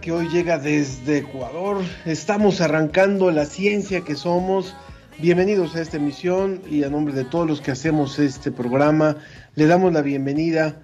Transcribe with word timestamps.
Que 0.00 0.10
hoy 0.10 0.28
llega 0.28 0.58
desde 0.58 1.18
Ecuador. 1.18 1.78
Estamos 2.04 2.60
arrancando 2.60 3.30
la 3.30 3.44
ciencia 3.44 4.00
que 4.00 4.16
somos. 4.16 4.74
Bienvenidos 5.18 5.76
a 5.76 5.80
esta 5.80 5.96
emisión 5.96 6.60
y 6.68 6.82
a 6.82 6.90
nombre 6.90 7.14
de 7.14 7.22
todos 7.22 7.46
los 7.46 7.60
que 7.60 7.70
hacemos 7.70 8.18
este 8.18 8.50
programa, 8.50 9.18
le 9.54 9.66
damos 9.68 9.92
la 9.92 10.02
bienvenida 10.02 10.74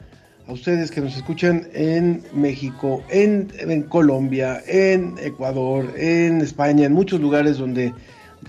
a 0.46 0.52
ustedes 0.52 0.92
que 0.92 1.00
nos 1.00 1.16
escuchan 1.16 1.66
en 1.72 2.22
México, 2.32 3.02
en, 3.08 3.52
en 3.58 3.82
Colombia, 3.82 4.62
en 4.68 5.16
Ecuador, 5.18 5.92
en 5.96 6.40
España, 6.40 6.86
en 6.86 6.92
muchos 6.92 7.20
lugares 7.20 7.58
donde 7.58 7.92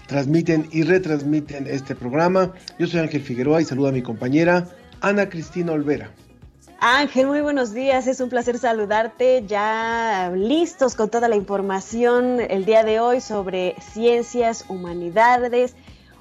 transmiten 0.06 0.68
y 0.72 0.84
retransmiten 0.84 1.66
este 1.66 1.96
programa. 1.96 2.54
Yo 2.78 2.86
soy 2.86 3.00
Ángel 3.00 3.24
Figueroa 3.24 3.60
y 3.60 3.66
saludo 3.66 3.88
a 3.88 3.92
mi 3.92 4.04
compañera 4.04 4.68
Ana 5.02 5.30
Cristina 5.30 5.72
Olvera. 5.72 6.12
Ángel, 6.80 7.26
muy 7.26 7.42
buenos 7.42 7.74
días, 7.74 8.06
es 8.06 8.20
un 8.20 8.30
placer 8.30 8.60
saludarte, 8.60 9.44
ya 9.48 10.32
listos 10.36 10.94
con 10.94 11.10
toda 11.10 11.28
la 11.28 11.36
información 11.36 12.40
el 12.40 12.66
día 12.66 12.84
de 12.84 13.00
hoy 13.00 13.20
sobre 13.20 13.74
ciencias, 13.82 14.64
humanidades. 14.70 15.76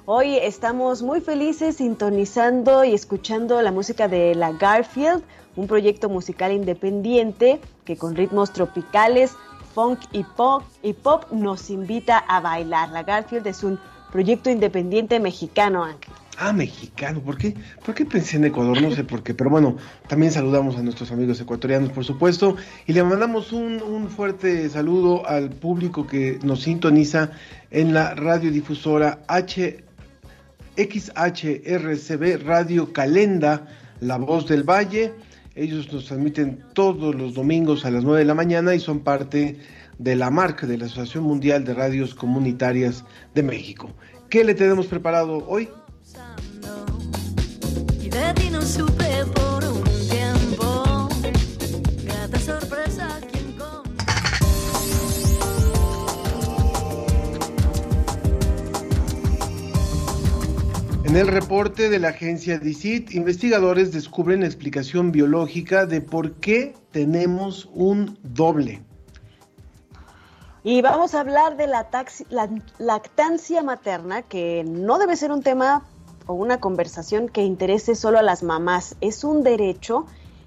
Hoy 0.05 0.35
estamos 0.35 1.03
muy 1.03 1.21
felices 1.21 1.75
sintonizando 1.75 2.83
y 2.83 2.95
escuchando 2.95 3.61
la 3.61 3.71
música 3.71 4.07
de 4.07 4.33
la 4.33 4.51
Garfield, 4.51 5.21
un 5.55 5.67
proyecto 5.67 6.09
musical 6.09 6.51
independiente 6.51 7.61
que 7.85 7.95
con 7.95 8.15
ritmos 8.15 8.51
tropicales, 8.51 9.33
funk 9.75 9.99
y 10.11 10.23
pop, 10.23 10.63
y 10.81 10.93
pop 10.93 11.25
nos 11.31 11.69
invita 11.69 12.17
a 12.17 12.39
bailar. 12.39 12.89
La 12.89 13.03
Garfield 13.03 13.45
es 13.45 13.63
un 13.63 13.79
proyecto 14.11 14.49
independiente 14.49 15.19
mexicano, 15.19 15.83
Ángel. 15.83 16.13
Ah, 16.39 16.53
mexicano, 16.53 17.19
¿por 17.19 17.35
qué? 17.35 17.55
¿Por 17.83 17.95
qué 17.95 18.05
pensé 18.05 18.37
en 18.37 18.45
Ecuador? 18.45 18.79
No 18.79 18.91
sé 18.91 19.03
por 19.03 19.23
qué, 19.23 19.33
pero 19.33 19.49
bueno, 19.49 19.77
también 20.07 20.31
saludamos 20.31 20.77
a 20.77 20.83
nuestros 20.83 21.11
amigos 21.11 21.41
ecuatorianos, 21.41 21.89
por 21.89 22.05
supuesto, 22.05 22.55
y 22.85 22.93
le 22.93 23.03
mandamos 23.03 23.51
un, 23.53 23.81
un 23.81 24.07
fuerte 24.07 24.69
saludo 24.69 25.27
al 25.27 25.49
público 25.49 26.05
que 26.05 26.37
nos 26.43 26.61
sintoniza 26.61 27.31
en 27.71 27.91
la 27.91 28.13
radiodifusora 28.13 29.23
H, 29.27 29.83
XHRCB 30.77 32.45
Radio 32.45 32.93
Calenda, 32.93 33.65
La 33.99 34.17
Voz 34.17 34.47
del 34.47 34.61
Valle. 34.61 35.15
Ellos 35.55 35.91
nos 35.91 36.05
transmiten 36.05 36.63
todos 36.73 37.15
los 37.15 37.33
domingos 37.33 37.83
a 37.83 37.89
las 37.89 38.03
9 38.03 38.19
de 38.19 38.25
la 38.25 38.35
mañana 38.35 38.75
y 38.75 38.79
son 38.79 38.99
parte 38.99 39.57
de 39.97 40.15
la 40.15 40.29
marca 40.29 40.67
de 40.67 40.77
la 40.77 40.85
Asociación 40.85 41.23
Mundial 41.23 41.63
de 41.63 41.73
Radios 41.73 42.13
Comunitarias 42.13 43.03
de 43.33 43.41
México. 43.41 43.89
¿Qué 44.29 44.43
le 44.43 44.53
tenemos 44.53 44.85
preparado 44.85 45.43
hoy? 45.47 45.67
Y 48.01 48.09
de 48.09 48.33
ti 48.35 48.49
no 48.49 48.61
supe 48.61 49.25
por 49.35 49.63
un 49.65 49.83
tiempo. 50.09 51.09
Grata 52.05 52.39
sorpresa 52.39 53.19
que 53.29 53.39
encontré. 53.39 54.05
En 61.03 61.15
el 61.15 61.27
reporte 61.27 61.89
de 61.89 61.99
la 61.99 62.09
agencia 62.09 62.57
DICIT, 62.59 63.13
investigadores 63.13 63.91
descubren 63.91 64.43
explicación 64.43 65.11
biológica 65.11 65.85
de 65.85 66.01
por 66.01 66.33
qué 66.35 66.73
tenemos 66.91 67.69
un 67.73 68.17
doble. 68.23 68.81
Y 70.63 70.81
vamos 70.81 71.13
a 71.15 71.21
hablar 71.21 71.55
de 71.55 71.67
la, 71.67 71.89
taxi- 71.91 72.25
la 72.29 72.49
lactancia 72.77 73.63
materna, 73.63 74.21
que 74.23 74.65
no 74.67 74.97
debe 74.99 75.15
ser 75.15 75.31
un 75.31 75.41
tema 75.41 75.85
o 76.27 76.33
una 76.33 76.59
conversación 76.59 77.29
que 77.29 77.43
interese 77.43 77.95
solo 77.95 78.19
a 78.19 78.23
las 78.23 78.43
mamás. 78.43 78.95
Es 79.01 79.23
un 79.23 79.43
derecho 79.43 80.05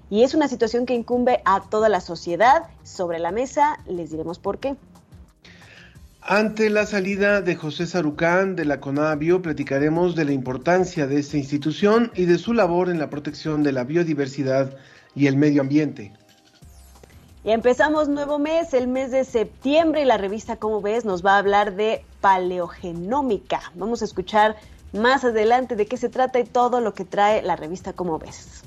y 0.09 0.23
es 0.23 0.33
una 0.33 0.47
situación 0.47 0.85
que 0.85 0.93
incumbe 0.93 1.41
a 1.45 1.61
toda 1.61 1.89
la 1.89 2.01
sociedad. 2.01 2.63
Sobre 2.83 3.19
la 3.19 3.31
mesa 3.31 3.79
les 3.87 4.11
diremos 4.11 4.39
por 4.39 4.59
qué. 4.59 4.75
Ante 6.23 6.69
la 6.69 6.85
salida 6.85 7.41
de 7.41 7.55
José 7.55 7.87
Sarucán 7.87 8.55
de 8.55 8.65
la 8.65 8.79
CONABIO, 8.79 9.41
platicaremos 9.41 10.15
de 10.15 10.25
la 10.25 10.33
importancia 10.33 11.07
de 11.07 11.19
esta 11.19 11.37
institución 11.37 12.11
y 12.13 12.25
de 12.25 12.37
su 12.37 12.53
labor 12.53 12.89
en 12.89 12.99
la 12.99 13.09
protección 13.09 13.63
de 13.63 13.71
la 13.71 13.83
biodiversidad 13.85 14.77
y 15.15 15.25
el 15.25 15.35
medio 15.35 15.61
ambiente. 15.61 16.13
Y 17.43 17.49
empezamos 17.49 18.07
nuevo 18.07 18.37
mes, 18.37 18.75
el 18.75 18.87
mes 18.87 19.09
de 19.09 19.25
septiembre, 19.25 20.03
y 20.03 20.05
la 20.05 20.17
revista 20.17 20.57
Como 20.57 20.79
ves 20.79 21.05
nos 21.05 21.25
va 21.25 21.35
a 21.35 21.37
hablar 21.39 21.75
de 21.75 22.05
paleogenómica. 22.21 23.71
Vamos 23.73 24.03
a 24.03 24.05
escuchar 24.05 24.57
más 24.93 25.23
adelante 25.23 25.75
de 25.75 25.85
qué 25.85 25.97
se 25.97 26.09
trata 26.09 26.39
y 26.39 26.43
todo 26.43 26.81
lo 26.81 26.93
que 26.93 27.05
trae 27.05 27.41
la 27.41 27.55
revista 27.55 27.93
Como 27.93 28.19
ves. 28.19 28.63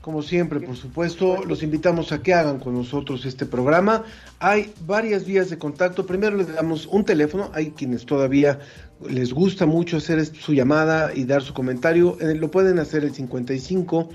Como 0.00 0.22
siempre, 0.22 0.60
por 0.60 0.76
supuesto, 0.76 1.44
los 1.44 1.62
invitamos 1.62 2.10
a 2.10 2.22
que 2.22 2.32
hagan 2.32 2.58
con 2.58 2.74
nosotros 2.74 3.26
este 3.26 3.44
programa. 3.44 4.04
Hay 4.38 4.72
varias 4.86 5.26
vías 5.26 5.50
de 5.50 5.58
contacto. 5.58 6.06
Primero 6.06 6.38
les 6.38 6.54
damos 6.54 6.86
un 6.86 7.04
teléfono. 7.04 7.50
Hay 7.52 7.72
quienes 7.72 8.06
todavía 8.06 8.60
les 9.06 9.34
gusta 9.34 9.66
mucho 9.66 9.98
hacer 9.98 10.24
su 10.24 10.54
llamada 10.54 11.12
y 11.14 11.24
dar 11.24 11.42
su 11.42 11.52
comentario. 11.52 12.16
Eh, 12.18 12.34
lo 12.34 12.50
pueden 12.50 12.78
hacer 12.78 13.04
el 13.04 13.14
55 13.14 14.08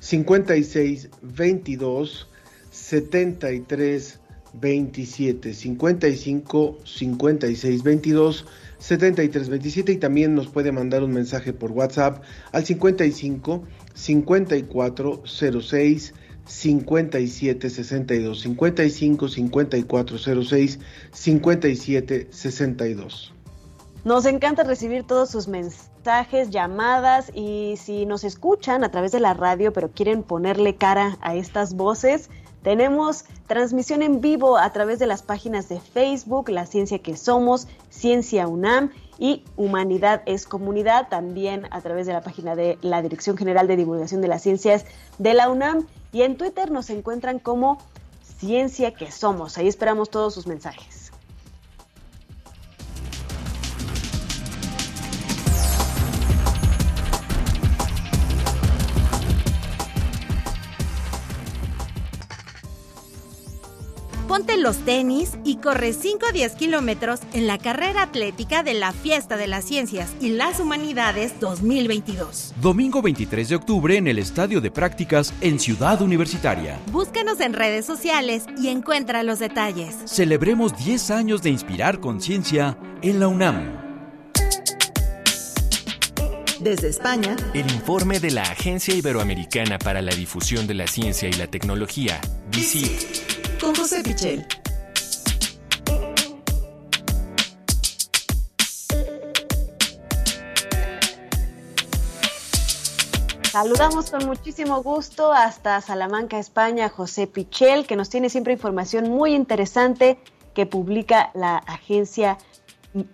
56 0.00 1.10
22 1.20 2.28
73 2.70 4.20
27 4.60 5.54
55 5.54 6.78
56 6.84 7.82
22 7.82 8.46
73 8.78 9.48
27 9.48 9.92
y 9.92 9.96
también 9.96 10.34
nos 10.34 10.48
puede 10.48 10.72
mandar 10.72 11.02
un 11.02 11.12
mensaje 11.12 11.52
por 11.52 11.72
WhatsApp 11.72 12.22
al 12.52 12.64
55 12.64 13.64
54 13.94 15.22
06 15.26 16.14
57 16.46 17.70
62 17.70 18.40
55 18.40 19.28
54 19.28 20.18
06 20.44 20.78
57 21.12 22.28
62 22.30 23.32
Nos 24.04 24.26
encanta 24.26 24.62
recibir 24.62 25.04
todos 25.04 25.30
sus 25.30 25.48
mensajes, 25.48 26.50
llamadas 26.50 27.32
y 27.34 27.74
si 27.78 28.06
nos 28.06 28.22
escuchan 28.22 28.84
a 28.84 28.90
través 28.90 29.10
de 29.10 29.20
la 29.20 29.34
radio 29.34 29.72
pero 29.72 29.90
quieren 29.90 30.22
ponerle 30.22 30.76
cara 30.76 31.18
a 31.20 31.34
estas 31.34 31.74
voces, 31.74 32.30
tenemos 32.66 33.26
transmisión 33.46 34.02
en 34.02 34.20
vivo 34.20 34.58
a 34.58 34.72
través 34.72 34.98
de 34.98 35.06
las 35.06 35.22
páginas 35.22 35.68
de 35.68 35.78
Facebook, 35.78 36.48
La 36.48 36.66
Ciencia 36.66 36.98
que 36.98 37.16
Somos, 37.16 37.68
Ciencia 37.90 38.48
UNAM 38.48 38.90
y 39.20 39.44
Humanidad 39.54 40.22
es 40.26 40.46
Comunidad, 40.46 41.06
también 41.08 41.68
a 41.70 41.80
través 41.80 42.08
de 42.08 42.12
la 42.12 42.22
página 42.22 42.56
de 42.56 42.76
la 42.82 43.02
Dirección 43.02 43.36
General 43.36 43.68
de 43.68 43.76
Divulgación 43.76 44.20
de 44.20 44.26
las 44.26 44.42
Ciencias 44.42 44.84
de 45.18 45.34
la 45.34 45.48
UNAM 45.48 45.86
y 46.10 46.22
en 46.22 46.36
Twitter 46.36 46.72
nos 46.72 46.90
encuentran 46.90 47.38
como 47.38 47.78
Ciencia 48.40 48.92
que 48.92 49.12
Somos. 49.12 49.58
Ahí 49.58 49.68
esperamos 49.68 50.10
todos 50.10 50.34
sus 50.34 50.48
mensajes. 50.48 51.05
Ponte 64.36 64.58
los 64.58 64.76
tenis 64.84 65.38
y 65.44 65.56
corre 65.56 65.94
5 65.94 66.26
a 66.28 66.32
10 66.32 66.56
kilómetros 66.56 67.20
en 67.32 67.46
la 67.46 67.56
carrera 67.56 68.02
atlética 68.02 68.62
de 68.62 68.74
la 68.74 68.92
Fiesta 68.92 69.38
de 69.38 69.46
las 69.46 69.64
Ciencias 69.64 70.10
y 70.20 70.28
las 70.28 70.60
Humanidades 70.60 71.40
2022. 71.40 72.52
Domingo 72.60 73.00
23 73.00 73.48
de 73.48 73.56
octubre 73.56 73.96
en 73.96 74.08
el 74.08 74.18
Estadio 74.18 74.60
de 74.60 74.70
Prácticas 74.70 75.32
en 75.40 75.58
Ciudad 75.58 76.02
Universitaria. 76.02 76.78
Búscanos 76.92 77.40
en 77.40 77.54
redes 77.54 77.86
sociales 77.86 78.44
y 78.58 78.68
encuentra 78.68 79.22
los 79.22 79.38
detalles. 79.38 79.96
Celebremos 80.04 80.76
10 80.76 81.12
años 81.12 81.42
de 81.42 81.48
inspirar 81.48 81.98
conciencia 82.00 82.76
en 83.00 83.20
la 83.20 83.28
UNAM. 83.28 83.86
Desde 86.60 86.88
España, 86.88 87.36
el 87.54 87.70
informe 87.72 88.20
de 88.20 88.32
la 88.32 88.42
Agencia 88.42 88.94
Iberoamericana 88.94 89.78
para 89.78 90.02
la 90.02 90.14
Difusión 90.14 90.66
de 90.66 90.74
la 90.74 90.86
Ciencia 90.86 91.26
y 91.26 91.32
la 91.32 91.46
Tecnología, 91.46 92.20
DICIT. 92.50 93.35
Con 93.60 93.74
José 93.74 94.02
Pichel. 94.02 94.46
Saludamos 103.50 104.10
con 104.10 104.26
muchísimo 104.26 104.82
gusto 104.82 105.32
hasta 105.32 105.80
Salamanca, 105.80 106.38
España, 106.38 106.90
José 106.90 107.26
Pichel, 107.26 107.86
que 107.86 107.96
nos 107.96 108.10
tiene 108.10 108.28
siempre 108.28 108.52
información 108.52 109.08
muy 109.08 109.34
interesante 109.34 110.18
que 110.52 110.66
publica 110.66 111.30
la 111.32 111.56
Agencia 111.56 112.36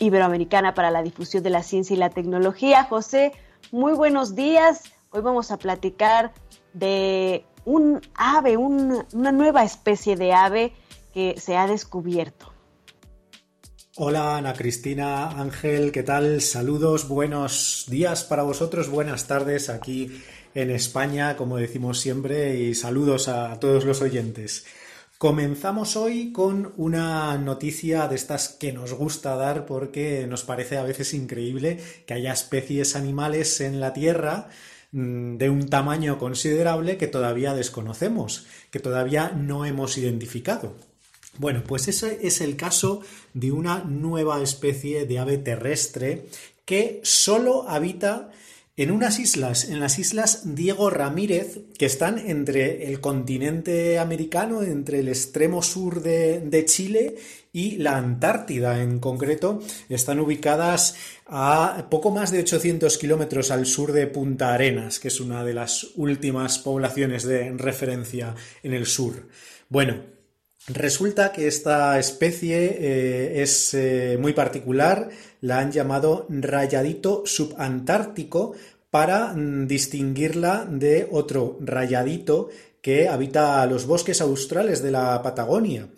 Iberoamericana 0.00 0.75
para 0.75 0.91
la 0.91 1.03
Difusión 1.03 1.45
de 1.45 1.50
la 1.50 1.62
Ciencia 1.62 1.95
y 1.95 1.99
la 1.99 2.11
Tecnología. 2.11 2.85
José, 2.85 3.33
muy 3.71 3.93
buenos 3.93 4.35
días. 4.35 4.83
Hoy 5.11 5.21
vamos 5.21 5.53
a 5.53 5.59
platicar 5.59 6.33
de 6.73 7.45
un 7.64 8.00
ave, 8.14 8.56
una 8.56 9.32
nueva 9.32 9.64
especie 9.64 10.17
de 10.17 10.32
ave 10.32 10.73
que 11.12 11.37
se 11.38 11.56
ha 11.56 11.67
descubierto. 11.67 12.53
Hola 13.97 14.38
Ana 14.38 14.55
Cristina 14.55 15.29
Ángel, 15.38 15.93
¿qué 15.93 16.03
tal? 16.03 16.41
Saludos, 16.41 17.09
buenos 17.09 17.85
días 17.88 18.25
para 18.25 18.43
vosotros, 18.43 18.88
buenas 18.88 19.26
tardes 19.26 19.69
aquí 19.69 20.23
en 20.55 20.70
España, 20.70 21.37
como 21.37 21.59
decimos 21.59 22.00
siempre, 22.00 22.59
y 22.59 22.75
saludos 22.75 23.29
a 23.29 23.61
todos 23.61 23.85
los 23.85 24.00
oyentes. 24.00 24.64
Comenzamos 25.19 25.94
hoy 25.97 26.32
con 26.32 26.73
una 26.79 27.37
noticia 27.37 28.09
de 28.09 28.17
estas 28.17 28.49
que 28.49 28.73
nos 28.73 28.94
gusta 28.94 29.37
dar 29.37 29.67
porque 29.67 30.26
nos 30.26 30.43
parece 30.43 30.79
a 30.79 30.82
veces 30.82 31.14
increíble 31.14 31.79
que 32.06 32.14
haya 32.14 32.32
especies 32.32 32.97
animales 32.97 33.61
en 33.61 33.79
la 33.79 33.93
Tierra 33.93 34.49
de 34.93 35.49
un 35.49 35.69
tamaño 35.69 36.19
considerable 36.19 36.99
que 36.99 37.06
todavía 37.06 37.55
desconocemos, 37.55 38.47
que 38.71 38.79
todavía 38.79 39.31
no 39.31 39.65
hemos 39.65 39.97
identificado. 39.97 40.77
Bueno, 41.39 41.62
pues 41.67 41.89
ese 41.89 42.27
es 42.27 42.43
el 42.43 42.56
caso 42.56 43.00
de 43.33 43.53
una 43.53 43.85
nueva 43.85 44.43
especie 44.43 45.06
de 45.06 45.19
ave 45.19 45.39
terrestre 45.39 46.27
que 46.67 47.00
solo 47.03 47.69
habita 47.69 48.31
en 48.77 48.91
unas 48.91 49.19
islas, 49.19 49.65
en 49.65 49.81
las 49.81 49.99
islas 49.99 50.55
Diego 50.55 50.89
Ramírez, 50.89 51.61
que 51.79 51.87
están 51.87 52.19
entre 52.19 52.88
el 52.88 53.00
continente 53.00 53.99
americano, 53.99 54.62
entre 54.62 55.00
el 55.00 55.09
extremo 55.09 55.62
sur 55.62 56.03
de, 56.03 56.65
Chile 56.67 57.17
y 57.52 57.76
la 57.76 57.96
Antártida 57.96 58.81
en 58.81 58.99
concreto, 58.99 59.60
están 59.88 60.20
ubicadas 60.20 60.96
a 61.26 61.87
poco 61.90 62.10
más 62.10 62.31
de 62.31 62.40
800 62.40 62.96
kilómetros 62.99 63.50
al 63.50 63.66
sur 63.66 63.93
de 63.93 64.06
Punta 64.06 64.54
Arenas, 64.54 64.99
que 64.99 65.08
es 65.08 65.20
una 65.20 65.44
de 65.44 65.54
las 65.54 65.88
últimas 65.96 66.58
poblaciones 66.58 67.25
de 67.25 67.52
referencia 67.52 68.34
en 68.62 68.72
el 68.72 68.87
sur. 68.87 69.28
Bueno, 69.69 70.12
Resulta 70.69 71.32
que 71.32 71.49
esta 71.49 71.99
especie 71.99 72.76
eh, 72.78 73.43
es 73.43 73.75
eh, 73.75 74.16
muy 74.20 74.32
particular, 74.32 75.08
la 75.40 75.58
han 75.58 75.72
llamado 75.72 76.25
rayadito 76.28 77.25
subantártico 77.26 78.52
para 78.88 79.34
mm, 79.34 79.66
distinguirla 79.66 80.64
de 80.70 81.08
otro 81.10 81.58
rayadito 81.60 82.49
que 82.81 83.08
habita 83.08 83.66
los 83.66 83.87
bosques 83.87 84.20
australes 84.20 84.82
de 84.84 84.93
la 84.93 85.20
Patagonia 85.20 85.88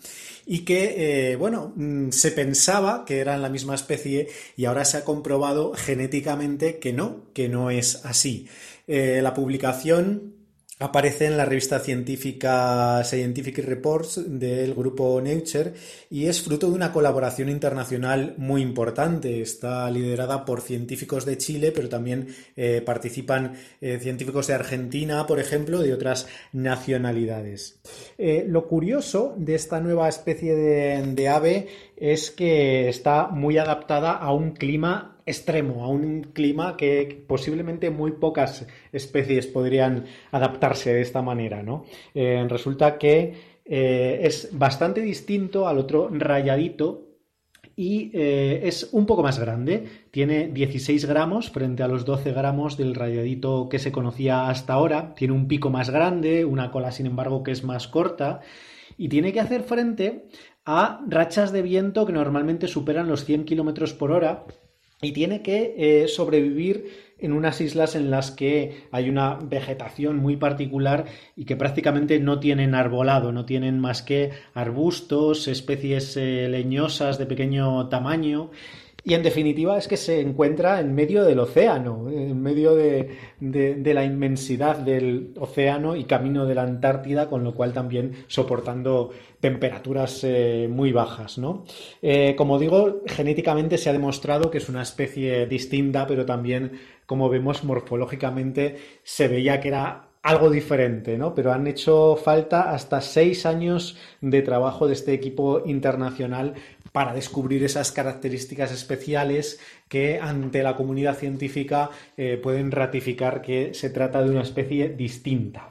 y 0.45 0.59
que, 0.59 1.31
eh, 1.31 1.35
bueno, 1.35 1.73
mm, 1.75 2.11
se 2.11 2.31
pensaba 2.31 3.05
que 3.05 3.19
eran 3.19 3.41
la 3.41 3.49
misma 3.49 3.75
especie 3.75 4.27
y 4.55 4.65
ahora 4.65 4.85
se 4.85 4.97
ha 4.97 5.03
comprobado 5.03 5.73
genéticamente 5.73 6.79
que 6.79 6.93
no, 6.93 7.25
que 7.33 7.49
no 7.49 7.71
es 7.71 8.05
así. 8.05 8.47
la 8.87 9.33
publicación 9.33 10.35
aparece 10.79 11.25
en 11.25 11.37
la 11.37 11.45
revista 11.45 11.79
científica 11.79 13.01
Scientific 13.03 13.57
Reports 13.59 14.21
del 14.27 14.73
grupo 14.73 15.21
Nature 15.21 15.73
y 16.09 16.25
es 16.25 16.41
fruto 16.41 16.67
de 16.67 16.75
una 16.75 16.91
colaboración 16.91 17.49
internacional 17.49 18.35
muy 18.37 18.61
importante. 18.61 19.41
Está 19.41 19.89
liderada 19.89 20.43
por 20.43 20.61
científicos 20.61 21.25
de 21.25 21.37
Chile, 21.37 21.71
pero 21.71 21.87
también 21.87 22.27
eh, 22.55 22.81
participan 22.85 23.53
eh, 23.79 23.99
científicos 24.01 24.47
de 24.47 24.53
Argentina, 24.55 25.25
por 25.25 25.39
ejemplo, 25.39 25.79
de 25.79 25.93
otras 25.93 26.27
nacionalidades. 26.51 27.79
Eh, 28.17 28.45
lo 28.47 28.67
curioso 28.67 29.33
de 29.37 29.55
esta 29.55 29.79
nueva 29.79 30.07
especie 30.07 30.55
de 30.55 31.27
ave 31.27 31.67
es 31.97 32.31
que 32.31 32.87
está 32.87 33.27
muy 33.27 33.57
adaptada 33.57 34.13
a 34.13 34.33
un 34.33 34.51
clima 34.51 35.15
extremo, 35.25 35.83
a 35.83 35.87
un 35.87 36.31
clima 36.33 36.77
que 36.77 37.23
posiblemente 37.27 37.89
muy 37.89 38.11
pocas 38.13 38.67
especies 38.91 39.47
podrían 39.47 40.05
adaptarse 40.31 40.93
de 40.93 41.01
esta 41.01 41.21
manera, 41.21 41.63
¿no? 41.63 41.85
Eh, 42.13 42.45
resulta 42.47 42.97
que 42.97 43.55
eh, 43.65 44.19
es 44.21 44.49
bastante 44.51 45.01
distinto 45.01 45.67
al 45.67 45.79
otro 45.79 46.09
rayadito 46.11 47.04
y 47.75 48.11
eh, 48.13 48.61
es 48.63 48.89
un 48.91 49.05
poco 49.05 49.23
más 49.23 49.39
grande. 49.39 49.85
Tiene 50.11 50.47
16 50.47 51.05
gramos 51.05 51.49
frente 51.49 51.83
a 51.83 51.87
los 51.87 52.05
12 52.05 52.31
gramos 52.31 52.77
del 52.77 52.95
rayadito 52.95 53.67
que 53.69 53.79
se 53.79 53.91
conocía 53.91 54.49
hasta 54.49 54.73
ahora. 54.73 55.13
Tiene 55.15 55.33
un 55.33 55.47
pico 55.47 55.69
más 55.69 55.89
grande, 55.89 56.45
una 56.45 56.71
cola 56.71 56.91
sin 56.91 57.05
embargo 57.05 57.43
que 57.43 57.51
es 57.51 57.63
más 57.63 57.87
corta 57.87 58.41
y 58.97 59.09
tiene 59.09 59.33
que 59.33 59.41
hacer 59.41 59.63
frente 59.63 60.27
a 60.65 61.01
rachas 61.07 61.51
de 61.51 61.61
viento 61.61 62.05
que 62.05 62.13
normalmente 62.13 62.67
superan 62.67 63.07
los 63.07 63.25
100 63.25 63.45
kilómetros 63.45 63.93
por 63.93 64.11
hora 64.11 64.45
y 65.01 65.11
tiene 65.11 65.41
que 65.41 65.75
eh, 65.77 66.07
sobrevivir 66.07 67.04
en 67.25 67.33
unas 67.33 67.59
islas 67.61 67.95
en 67.95 68.11
las 68.11 68.31
que 68.31 68.87
hay 68.91 69.09
una 69.09 69.35
vegetación 69.35 70.17
muy 70.17 70.37
particular 70.37 71.05
y 71.35 71.45
que 71.45 71.55
prácticamente 71.55 72.19
no 72.19 72.39
tienen 72.39 72.75
arbolado, 72.75 73.31
no 73.31 73.45
tienen 73.45 73.79
más 73.79 74.01
que 74.01 74.31
arbustos, 74.53 75.47
especies 75.47 76.15
eh, 76.17 76.47
leñosas 76.49 77.17
de 77.17 77.25
pequeño 77.25 77.89
tamaño 77.89 78.51
y 79.07 79.13
en 79.13 79.21
definitiva 79.21 79.77
es 79.77 79.87
que 79.87 79.97
se 79.97 80.19
encuentra 80.19 80.79
en 80.79 80.95
medio 80.95 81.23
del 81.23 81.37
océano, 81.37 82.09
en 82.09 82.41
medio 82.41 82.73
de, 82.73 83.15
la 83.39 84.03
inmensidad 84.03 84.77
del 84.77 85.31
océano 85.39 85.95
y 85.95 86.05
camino 86.05 86.47
de 86.47 86.55
la 86.55 86.63
Antártida, 86.63 87.29
con 87.29 87.43
lo 87.43 87.53
cual 87.53 87.71
también 87.71 88.25
soportando 88.25 89.11
temperaturas 89.39 90.23
eh, 90.23 90.67
muy 90.71 90.91
bajas. 90.91 91.37
¿no? 91.37 91.65
Eh, 92.01 92.33
como 92.35 92.57
digo, 92.57 93.03
genéticamente 93.05 93.77
se 93.77 93.91
ha 93.91 93.93
demostrado 93.93 94.49
que 94.49 94.57
es 94.57 94.69
una 94.69 94.81
especie 94.81 95.45
distinta, 95.45 96.07
pero 96.07 96.25
también, 96.25 96.71
como 97.05 97.29
vemos 97.29 97.63
morfológicamente, 97.63 98.77
se 99.03 99.27
veía 99.27 99.59
que 99.59 99.67
era 99.67 100.14
algo 100.25 100.49
diferente, 100.49 101.19
¿no? 101.19 101.35
Pero 101.35 101.53
han 101.53 101.67
hecho 101.67 102.15
falta 102.15 102.71
hasta 102.71 102.99
seis 102.99 103.45
años 103.45 103.95
de 104.21 104.41
trabajo 104.41 104.87
de 104.87 104.93
este 104.93 105.13
equipo 105.13 105.61
internacional 105.67 106.55
para 106.91 107.13
descubrir 107.13 107.63
esas 107.63 107.91
características 107.91 108.71
especiales 108.71 109.59
que 109.87 110.19
ante 110.19 110.63
la 110.63 110.75
comunidad 110.75 111.15
científica 111.15 111.91
eh, 112.17 112.39
pueden 112.41 112.71
ratificar 112.71 113.43
que 113.43 113.75
se 113.75 113.91
trata 113.91 114.23
de 114.23 114.31
una 114.31 114.41
especie 114.41 114.89
distinta. 114.89 115.69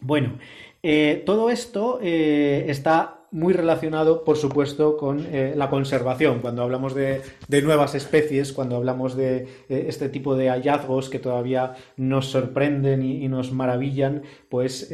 Bueno, 0.00 0.38
eh, 0.82 1.22
todo 1.24 1.48
esto 1.48 1.98
eh, 2.02 2.66
está 2.68 3.17
muy 3.30 3.52
relacionado, 3.52 4.24
por 4.24 4.36
supuesto, 4.36 4.96
con 4.96 5.26
la 5.30 5.68
conservación. 5.70 6.40
Cuando 6.40 6.62
hablamos 6.62 6.94
de, 6.94 7.22
nuevas 7.62 7.94
especies, 7.94 8.52
cuando 8.52 8.76
hablamos 8.76 9.16
de 9.16 9.48
este 9.68 10.08
tipo 10.08 10.34
de 10.34 10.48
hallazgos 10.48 11.08
que 11.10 11.18
todavía 11.18 11.74
nos 11.96 12.26
sorprenden 12.26 13.02
y 13.02 13.28
nos 13.28 13.52
maravillan, 13.52 14.22
pues 14.48 14.88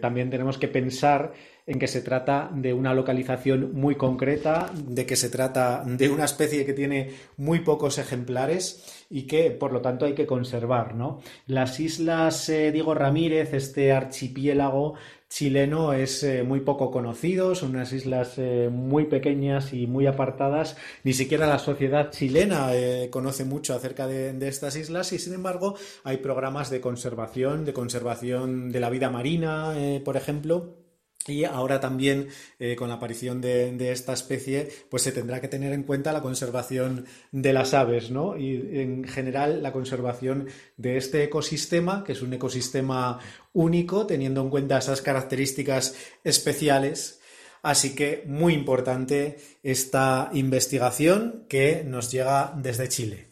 también 0.00 0.30
tenemos 0.30 0.58
que 0.58 0.68
pensar 0.68 1.32
en 1.66 1.78
que 1.78 1.86
se 1.86 2.00
trata 2.00 2.50
de 2.52 2.72
una 2.72 2.92
localización 2.92 3.72
muy 3.74 3.94
concreta, 3.94 4.70
de 4.74 5.06
que 5.06 5.16
se 5.16 5.30
trata 5.30 5.84
de 5.86 6.10
una 6.10 6.24
especie 6.24 6.66
que 6.66 6.72
tiene 6.72 7.10
muy 7.36 7.60
pocos 7.60 7.98
ejemplares 7.98 9.04
y 9.08 9.22
que 9.22 9.50
por 9.50 9.72
lo 9.72 9.80
tanto 9.80 10.04
hay 10.04 10.14
que 10.14 10.26
conservar. 10.26 10.94
¿no? 10.94 11.20
Las 11.46 11.78
islas 11.78 12.48
eh, 12.48 12.72
Diego 12.72 12.94
Ramírez, 12.94 13.54
este 13.54 13.92
archipiélago 13.92 14.94
chileno 15.32 15.94
es 15.94 16.22
eh, 16.24 16.42
muy 16.42 16.60
poco 16.60 16.90
conocido, 16.90 17.54
son 17.54 17.70
unas 17.70 17.92
islas 17.92 18.34
eh, 18.36 18.68
muy 18.70 19.06
pequeñas 19.06 19.72
y 19.72 19.86
muy 19.86 20.06
apartadas, 20.06 20.76
ni 21.04 21.14
siquiera 21.14 21.46
la 21.46 21.58
sociedad 21.58 22.10
chilena 22.10 22.70
conoce 23.10 23.44
mucho 23.44 23.74
acerca 23.74 24.06
de, 24.06 24.34
de, 24.34 24.48
estas 24.48 24.76
islas 24.76 25.12
y 25.12 25.18
sin 25.18 25.32
embargo 25.32 25.76
hay 26.04 26.18
programas 26.18 26.68
de 26.68 26.80
conservación, 26.80 27.64
de 27.64 27.72
conservación 27.72 28.70
de 28.70 28.80
la 28.80 28.90
vida 28.90 29.08
marina, 29.10 29.74
por 30.04 30.16
ejemplo, 30.16 30.81
y 31.26 31.44
ahora 31.44 31.80
también 31.80 32.28
eh, 32.58 32.74
con 32.76 32.88
la 32.88 32.96
aparición 32.96 33.40
de, 33.40 33.92
esta 33.92 34.12
especie, 34.12 34.68
pues 34.90 35.02
se 35.02 35.12
tendrá 35.12 35.40
que 35.40 35.48
tener 35.48 35.72
en 35.72 35.84
cuenta 35.84 36.12
la 36.12 36.22
conservación 36.22 37.06
de 37.30 37.52
las 37.52 37.74
aves, 37.74 38.10
¿no? 38.10 38.36
Y 38.36 38.80
en 38.80 39.04
general 39.04 39.62
la 39.62 39.72
conservación 39.72 40.48
de 40.76 40.96
este 40.96 41.24
ecosistema, 41.24 42.04
que 42.04 42.12
es 42.12 42.22
un 42.22 42.32
ecosistema 42.32 43.18
único, 43.52 44.06
teniendo 44.06 44.40
en 44.40 44.50
cuenta 44.50 44.78
esas 44.78 45.02
características 45.02 45.94
especiales. 46.24 47.20
Así 47.62 47.94
que 47.94 48.24
muy 48.26 48.54
importante 48.54 49.36
esta 49.62 50.30
investigación 50.32 51.44
que 51.48 51.84
nos 51.84 52.10
llega 52.10 52.52
desde 52.56 52.88
Chile. 52.88 53.31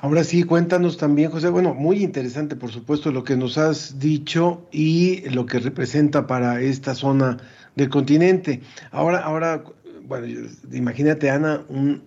Ahora 0.00 0.22
sí, 0.22 0.44
cuéntanos 0.44 0.96
también, 0.96 1.30
José. 1.30 1.48
Bueno, 1.48 1.74
muy 1.74 2.04
interesante, 2.04 2.54
por 2.54 2.70
supuesto, 2.70 3.10
lo 3.10 3.24
que 3.24 3.36
nos 3.36 3.58
has 3.58 3.98
dicho 3.98 4.62
y 4.70 5.28
lo 5.30 5.44
que 5.44 5.58
representa 5.58 6.28
para 6.28 6.60
esta 6.60 6.94
zona 6.94 7.38
del 7.74 7.88
continente. 7.88 8.60
Ahora, 8.92 9.18
ahora, 9.18 9.64
bueno, 10.06 10.48
imagínate, 10.72 11.30
Ana, 11.30 11.64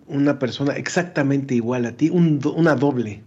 una 0.08 0.40
persona 0.40 0.74
exactamente 0.74 1.54
igual 1.54 1.86
a 1.86 1.92
ti, 1.92 2.10
una 2.10 2.76
doble. 2.76 3.24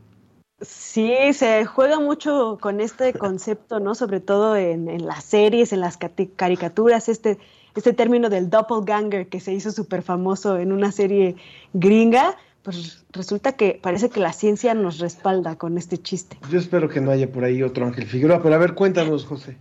Sí, 0.62 1.12
se 1.34 1.66
juega 1.66 2.00
mucho 2.00 2.56
con 2.58 2.80
este 2.80 3.12
concepto, 3.12 3.80
¿no? 3.80 3.94
Sobre 3.94 4.20
todo 4.20 4.56
en, 4.56 5.04
las 5.04 5.24
series, 5.24 5.74
en 5.74 5.80
las 5.80 5.98
caricaturas, 6.36 7.10
este, 7.10 7.38
este 7.76 7.92
término 7.92 8.30
del 8.30 8.48
doppelganger 8.48 9.28
que 9.28 9.40
se 9.40 9.52
hizo 9.52 9.72
súper 9.72 10.00
famoso 10.00 10.56
en 10.56 10.72
una 10.72 10.90
serie 10.90 11.36
gringa 11.74 12.36
pues 12.64 13.04
resulta 13.10 13.52
que 13.52 13.78
parece 13.80 14.08
que 14.08 14.20
la 14.20 14.32
ciencia 14.32 14.72
nos 14.72 14.98
respalda 14.98 15.56
con 15.56 15.76
este 15.76 15.98
chiste. 15.98 16.38
Yo 16.50 16.58
espero 16.58 16.88
que 16.88 17.00
no 17.00 17.10
haya 17.10 17.30
por 17.30 17.44
ahí 17.44 17.62
otro 17.62 17.86
Ángel 17.86 18.06
Figueroa, 18.06 18.42
pero 18.42 18.54
a 18.54 18.58
ver, 18.58 18.74
cuéntanos, 18.74 19.26
José. 19.26 19.58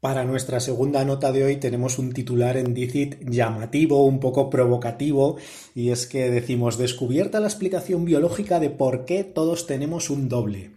Para 0.00 0.24
nuestra 0.24 0.58
segunda 0.58 1.04
nota 1.04 1.30
de 1.30 1.44
hoy 1.44 1.56
tenemos 1.56 1.98
un 1.98 2.12
titular 2.12 2.56
en 2.56 2.74
Dicit 2.74 3.20
llamativo, 3.20 4.04
un 4.04 4.18
poco 4.18 4.50
provocativo, 4.50 5.36
y 5.74 5.90
es 5.90 6.06
que 6.06 6.28
decimos 6.30 6.78
descubierta 6.78 7.38
la 7.38 7.46
explicación 7.46 8.04
biológica 8.04 8.58
de 8.58 8.70
por 8.70 9.04
qué 9.04 9.22
todos 9.22 9.66
tenemos 9.66 10.10
un 10.10 10.28
doble. 10.28 10.70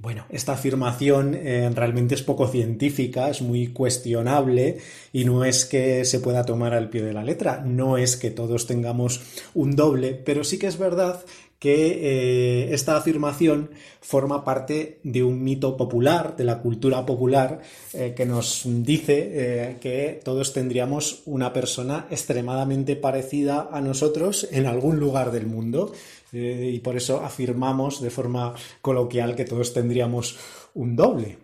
Bueno, 0.00 0.26
esta 0.28 0.52
afirmación 0.52 1.34
eh, 1.34 1.68
realmente 1.74 2.14
es 2.14 2.22
poco 2.22 2.46
científica, 2.46 3.30
es 3.30 3.42
muy 3.42 3.72
cuestionable 3.72 4.78
y 5.12 5.24
no 5.24 5.44
es 5.44 5.64
que 5.64 6.04
se 6.04 6.20
pueda 6.20 6.44
tomar 6.44 6.72
al 6.72 6.88
pie 6.88 7.02
de 7.02 7.12
la 7.12 7.24
letra, 7.24 7.62
no 7.66 7.98
es 7.98 8.16
que 8.16 8.30
todos 8.30 8.68
tengamos 8.68 9.20
un 9.54 9.74
doble, 9.74 10.14
pero 10.14 10.44
sí 10.44 10.56
que 10.56 10.68
es 10.68 10.78
verdad 10.78 11.24
que 11.58 11.98
eh, 12.00 12.72
esta 12.72 12.96
afirmación 12.96 13.70
forma 14.00 14.44
parte 14.44 15.00
de 15.02 15.24
un 15.24 15.42
mito 15.42 15.76
popular, 15.76 16.36
de 16.36 16.44
la 16.44 16.60
cultura 16.60 17.04
popular, 17.04 17.60
eh, 17.92 18.14
que 18.16 18.24
nos 18.24 18.62
dice 18.64 19.76
que 19.80 20.20
todos 20.22 20.52
tendríamos 20.52 21.22
una 21.26 21.52
persona 21.52 22.06
extremadamente 22.08 22.94
parecida 22.94 23.68
a 23.72 23.80
nosotros 23.80 24.46
en 24.52 24.66
algún 24.66 25.00
lugar 25.00 25.32
del 25.32 25.46
mundo. 25.46 25.92
Eh, 26.32 26.72
y 26.74 26.80
por 26.80 26.96
eso 26.96 27.20
afirmamos 27.24 28.00
de 28.02 28.10
forma 28.10 28.54
coloquial 28.80 29.34
que 29.34 29.44
todos 29.44 29.72
tendríamos 29.72 30.38
un 30.74 30.96
doble. 30.96 31.38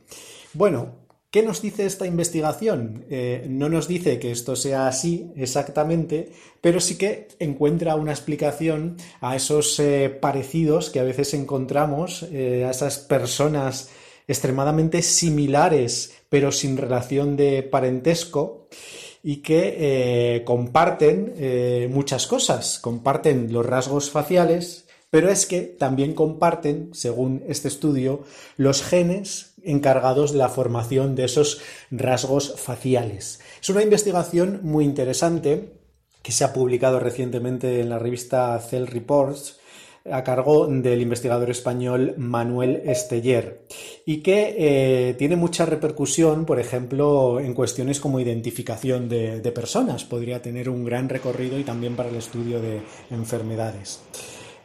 Bueno, 0.52 1.04
¿Qué 1.30 1.42
nos 1.42 1.60
dice 1.60 1.84
esta 1.84 2.06
investigación? 2.06 3.06
Eh, 3.10 3.46
no 3.50 3.68
nos 3.68 3.88
dice 3.88 4.20
que 4.20 4.30
esto 4.30 4.54
sea 4.54 4.86
así 4.86 5.32
exactamente, 5.34 6.30
pero 6.60 6.78
sí 6.78 6.96
que 6.96 7.26
encuentra 7.40 7.96
una 7.96 8.12
explicación 8.12 8.98
a 9.20 9.34
esos 9.34 9.80
eh, 9.80 10.10
parecidos 10.10 10.90
que 10.90 11.00
a 11.00 11.02
veces 11.02 11.34
encontramos, 11.34 12.22
a 12.22 12.70
esas 12.70 12.98
personas 12.98 13.90
extremadamente 14.28 15.02
similares, 15.02 16.14
pero 16.28 16.52
sin 16.52 16.76
relación 16.76 17.36
de 17.36 17.64
parentesco 17.64 18.68
y 19.26 19.36
que 19.36 19.76
eh, 20.36 20.44
comparten 20.44 21.32
eh, 21.38 21.88
muchas 21.90 22.26
cosas, 22.26 22.78
comparten 22.78 23.50
los 23.54 23.64
rasgos 23.64 24.10
faciales, 24.10 24.84
pero 25.08 25.30
es 25.30 25.46
que 25.46 25.62
también 25.62 26.12
comparten, 26.12 26.90
según 26.92 27.42
este 27.48 27.68
estudio, 27.68 28.24
los 28.58 28.82
genes 28.82 29.54
encargados 29.62 30.32
de 30.32 30.38
la 30.38 30.50
formación 30.50 31.14
de 31.14 31.24
esos 31.24 31.62
rasgos 31.90 32.60
faciales. 32.60 33.40
Es 33.62 33.70
una 33.70 33.82
investigación 33.82 34.60
muy 34.62 34.84
interesante 34.84 35.72
que 36.20 36.32
se 36.32 36.44
ha 36.44 36.52
publicado 36.52 37.00
recientemente 37.00 37.80
en 37.80 37.88
la 37.88 37.98
revista 37.98 38.58
Cell 38.58 38.88
Reports 38.88 39.58
a 40.10 40.22
cargo 40.22 40.66
del 40.66 41.00
investigador 41.00 41.50
español 41.50 42.14
Manuel 42.18 42.82
Esteller 42.84 43.66
y 44.04 44.18
que 44.18 44.54
eh, 44.58 45.14
tiene 45.14 45.36
mucha 45.36 45.64
repercusión, 45.64 46.44
por 46.44 46.60
ejemplo, 46.60 47.40
en 47.40 47.54
cuestiones 47.54 48.00
como 48.00 48.20
identificación 48.20 49.08
de, 49.08 49.52
personas. 49.54 50.04
Podría 50.04 50.42
tener 50.42 50.68
un 50.68 50.84
gran 50.84 51.08
recorrido 51.08 51.58
y 51.58 51.64
también 51.64 51.96
para 51.96 52.10
el 52.10 52.16
estudio 52.16 52.60
de 52.60 52.82
enfermedades. 53.10 54.00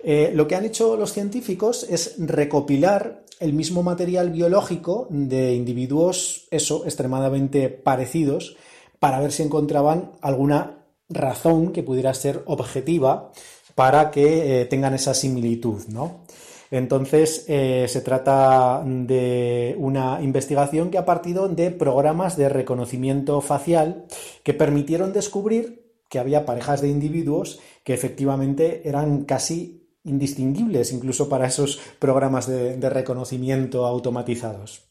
Eh, 0.04 0.32
lo 0.34 0.48
que 0.48 0.56
han 0.56 0.66
hecho 0.66 0.98
los 0.98 1.14
científicos 1.14 1.86
es 1.90 2.16
recopilar 2.18 3.24
el 3.40 3.54
mismo 3.54 3.84
material 3.84 4.32
biológico 4.32 5.08
de 5.10 5.54
individuos, 5.54 6.48
eso, 6.52 6.84
extremadamente 6.86 7.70
parecidos, 7.70 8.58
para 9.00 9.20
ver 9.20 9.32
si 9.32 9.44
encontraban 9.44 10.12
alguna 10.22 10.80
razón 11.08 11.72
que 11.72 11.84
pudiera 11.84 12.14
ser 12.14 12.44
objetiva 12.46 13.32
para 13.80 14.12
que 14.12 14.60
eh, 14.60 14.66
tengan 14.66 14.94
esa 14.94 15.14
similitud, 15.14 15.88
¿no? 15.88 16.26
Entonces, 16.70 17.46
eh, 17.48 17.86
se 17.88 18.02
trata 18.02 18.84
de 18.86 19.74
una 19.80 20.22
investigación 20.22 20.92
que 20.92 20.98
ha 20.98 21.06
partido 21.06 21.48
de 21.48 21.72
programas 21.72 22.36
de 22.36 22.50
reconocimiento 22.50 23.40
facial 23.40 24.04
que 24.44 24.54
permitieron 24.54 25.14
descubrir 25.14 25.94
que 26.10 26.20
había 26.20 26.46
parejas 26.46 26.82
de 26.82 26.90
individuos 26.90 27.62
que 27.86 27.94
efectivamente 27.94 28.82
eran 28.84 29.24
casi 29.24 29.88
indistinguibles, 30.04 30.92
incluso 30.92 31.30
para 31.30 31.48
esos 31.48 31.80
programas 32.00 32.48
de, 32.48 32.90
reconocimiento 32.90 33.86
automatizados. 33.86 34.90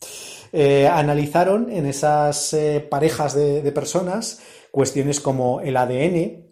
Eh, 0.51 0.89
analizaron 0.89 1.71
en 1.71 1.85
esas 1.85 2.57
parejas 2.89 3.35
de 3.35 3.71
personas 3.73 4.41
cuestiones 4.71 5.21
como 5.21 5.61
el 5.61 5.77
ADN, 5.77 6.48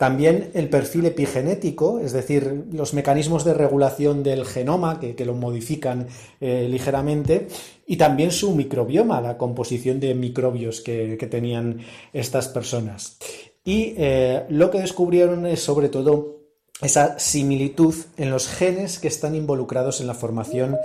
también 0.00 0.50
el 0.54 0.70
perfil 0.70 1.04
epigenético, 1.04 2.00
es 2.00 2.12
decir, 2.14 2.64
los 2.72 2.94
mecanismos 2.94 3.44
de 3.44 3.52
regulación 3.52 4.22
del 4.22 4.46
genoma 4.46 4.98
que, 4.98 5.24
lo 5.26 5.34
modifican 5.34 6.06
eh, 6.40 6.66
ligeramente, 6.70 7.48
y 7.86 7.98
también 7.98 8.30
su 8.30 8.54
microbioma, 8.54 9.20
la 9.20 9.36
composición 9.36 10.00
de 10.00 10.14
microbios 10.14 10.80
que, 10.80 11.18
tenían 11.30 11.80
estas 12.14 12.48
personas. 12.48 13.18
Y 13.62 13.92
eh, 13.98 14.46
lo 14.48 14.70
que 14.70 14.80
descubrieron 14.80 15.44
es 15.44 15.60
sobre 15.60 15.90
todo 15.90 16.46
esa 16.80 17.18
similitud 17.18 17.94
en 18.16 18.30
los 18.30 18.48
genes 18.48 19.00
que 19.00 19.08
están 19.08 19.34
involucrados 19.34 20.00
en 20.00 20.06
la 20.06 20.14
formación 20.14 20.78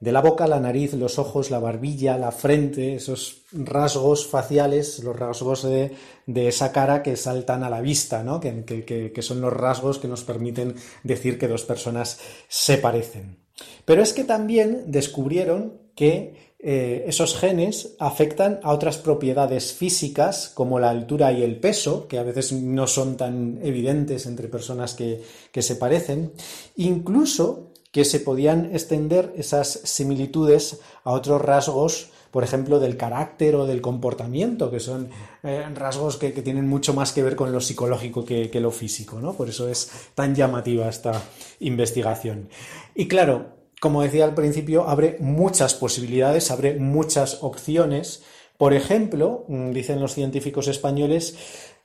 de 0.00 0.12
la 0.12 0.22
boca, 0.22 0.46
la 0.46 0.60
nariz, 0.60 0.94
los 0.94 1.18
ojos, 1.18 1.50
la 1.50 1.58
barbilla, 1.58 2.16
la 2.16 2.32
frente, 2.32 2.94
esos 2.94 3.42
rasgos 3.52 4.26
faciales, 4.26 5.04
los 5.04 5.14
rasgos 5.14 5.62
de, 5.62 5.92
esa 6.26 6.72
cara 6.72 7.02
que 7.02 7.16
saltan 7.16 7.64
a 7.64 7.70
la 7.70 7.82
vista, 7.82 8.22
¿no? 8.22 8.40
que, 8.40 9.12
son 9.20 9.42
los 9.42 9.52
rasgos 9.52 9.98
que 9.98 10.08
nos 10.08 10.24
permiten 10.24 10.74
decir 11.04 11.38
que 11.38 11.48
dos 11.48 11.64
personas 11.64 12.18
se 12.48 12.78
parecen. 12.78 13.36
Pero 13.84 14.02
es 14.02 14.14
que 14.14 14.24
también 14.24 14.84
descubrieron 14.86 15.78
que 15.94 16.50
eh, 16.58 17.04
esos 17.06 17.36
genes 17.36 17.94
afectan 17.98 18.58
a 18.62 18.72
otras 18.72 18.96
propiedades 18.96 19.74
físicas 19.74 20.50
como 20.54 20.80
la 20.80 20.88
altura 20.88 21.30
y 21.32 21.42
el 21.42 21.60
peso, 21.60 22.08
que 22.08 22.18
a 22.18 22.22
veces 22.22 22.52
no 22.54 22.86
son 22.86 23.18
tan 23.18 23.58
evidentes 23.62 24.24
entre 24.24 24.48
personas 24.48 24.94
que, 24.94 25.22
que 25.52 25.60
se 25.60 25.76
parecen, 25.76 26.32
incluso 26.76 27.69
que 27.92 28.04
se 28.04 28.20
podían 28.20 28.66
extender 28.74 29.32
esas 29.36 29.80
similitudes 29.84 30.80
a 31.02 31.12
otros 31.12 31.42
rasgos, 31.42 32.10
por 32.30 32.44
ejemplo, 32.44 32.78
del 32.78 32.96
carácter 32.96 33.56
o 33.56 33.66
del 33.66 33.80
comportamiento, 33.80 34.70
que 34.70 34.78
son 34.78 35.10
eh, 35.42 35.64
rasgos 35.74 36.16
que, 36.16 36.30
tienen 36.30 36.68
mucho 36.68 36.94
más 36.94 37.12
que 37.12 37.24
ver 37.24 37.34
con 37.34 37.50
lo 37.50 37.60
psicológico 37.60 38.24
que, 38.24 38.60
lo 38.60 38.70
físico, 38.70 39.20
¿no? 39.20 39.34
Por 39.34 39.48
eso 39.48 39.68
es 39.68 39.90
tan 40.14 40.34
llamativa 40.34 40.88
esta 40.88 41.20
investigación. 41.58 42.48
Y 42.94 43.08
claro, 43.08 43.56
como 43.80 44.02
decía 44.02 44.24
al 44.24 44.34
principio, 44.34 44.88
abre 44.88 45.16
muchas 45.18 45.74
posibilidades, 45.74 46.52
abre 46.52 46.78
muchas 46.78 47.42
opciones. 47.42 48.22
Por 48.56 48.74
ejemplo, 48.74 49.44
mm, 49.48 49.72
dicen 49.72 50.00
los 50.00 50.14
científicos 50.14 50.68
españoles, 50.68 51.36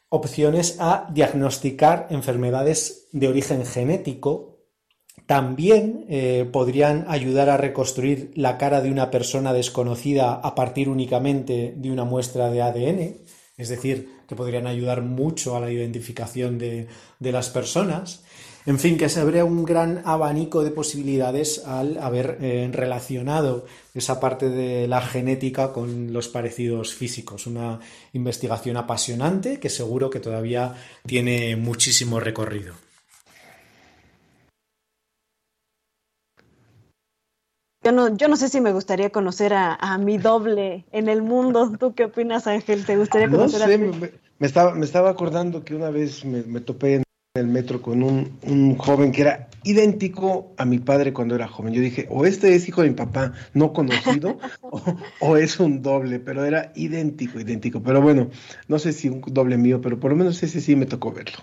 opciones 0.09 0.77
a 0.79 1.09
diagnosticar 1.11 2.05
enfermedades 2.11 3.07
de 3.11 3.27
origen 3.27 3.65
genético 3.65 4.54
también 5.25 6.05
eh, 6.07 6.47
podrían 6.51 7.05
ayudar 7.07 7.49
a 7.49 7.57
reconstruir 7.57 8.31
la 8.35 8.57
cara 8.57 8.81
de 8.81 8.91
una 8.91 9.09
persona 9.09 9.53
desconocida 9.53 10.33
a 10.33 10.53
partir 10.53 10.87
únicamente 10.87 11.73
de 11.75 11.91
una 11.91 12.03
muestra 12.03 12.51
de 12.51 12.61
ADN, 12.61 13.15
es 13.57 13.69
decir, 13.69 14.09
que 14.27 14.35
podrían 14.35 14.67
ayudar 14.67 15.01
mucho 15.01 15.55
a 15.55 15.59
la 15.59 15.71
identificación 15.71 16.57
de, 16.57 16.87
las 17.19 17.49
personas. 17.49 18.23
En 18.67 18.79
fin, 18.79 18.97
que 18.97 19.09
se 19.09 19.19
abre 19.19 19.43
un 19.43 19.63
gran 19.63 20.01
abanico 20.05 20.63
de 20.63 20.71
posibilidades 20.71 21.63
al 21.65 21.99
haber 21.99 22.39
eh, 22.41 22.67
relacionado 22.71 23.65
esa 23.93 24.19
parte 24.19 24.49
de 24.49 24.87
la 24.87 25.01
genética 25.01 25.71
con 25.71 26.11
los 26.11 26.27
parecidos 26.27 26.93
físicos. 26.93 27.45
Una 27.45 27.79
investigación 28.13 28.77
apasionante 28.77 29.59
que 29.59 29.69
seguro 29.69 30.09
que 30.09 30.19
todavía 30.19 30.75
tiene 31.05 31.55
muchísimo 31.55 32.19
recorrido. 32.19 32.73
Yo 37.85 37.91
no, 37.91 38.17
yo 38.17 38.27
no 38.27 38.35
sé 38.35 38.49
si 38.49 38.61
me 38.61 38.73
gustaría 38.73 39.11
conocer 39.11 39.53
a, 39.53 39.97
mi 39.99 40.17
doble 40.17 40.85
en 40.91 41.07
el 41.07 41.21
mundo. 41.21 41.71
¿Tú 41.79 41.93
qué 41.93 42.05
opinas, 42.05 42.47
Ángel? 42.47 42.83
¿Te 42.83 42.97
gustaría 42.97 43.29
conocer 43.29 43.79
no 43.79 43.93
sé, 43.93 44.11
Me, 44.39 44.47
estaba, 44.47 44.73
me 44.73 44.85
estaba 44.85 45.11
acordando 45.11 45.63
que 45.63 45.75
una 45.75 45.91
vez 45.91 46.25
me, 46.25 46.61
topé 46.61 46.95
en 46.95 47.03
el 47.35 47.47
metro 47.47 47.83
con 47.83 48.01
un, 48.01 48.39
un, 48.41 48.75
joven 48.77 49.11
que 49.11 49.21
era 49.21 49.49
idéntico 49.63 50.51
a 50.57 50.65
mi 50.65 50.79
padre 50.79 51.13
cuando 51.13 51.35
era 51.35 51.47
joven. 51.47 51.75
Yo 51.75 51.81
dije, 51.81 52.07
o 52.09 52.25
este 52.25 52.55
es 52.55 52.67
hijo 52.67 52.81
de 52.81 52.89
mi 52.89 52.95
papá 52.95 53.33
no 53.53 53.71
conocido, 53.71 54.39
o, 54.61 54.81
o, 55.19 55.37
es 55.37 55.59
un 55.59 55.83
doble, 55.83 56.19
pero 56.19 56.43
era 56.43 56.71
idéntico, 56.73 57.39
idéntico. 57.39 57.83
Pero 57.83 58.01
bueno, 58.01 58.31
no 58.67 58.79
sé 58.79 58.93
si 58.93 59.09
un 59.09 59.21
doble 59.27 59.57
mío, 59.57 59.79
pero 59.79 59.99
por 59.99 60.09
lo 60.09 60.17
menos 60.17 60.41
ese 60.41 60.59
sí 60.59 60.75
me 60.75 60.87
tocó 60.87 61.11
verlo. 61.11 61.37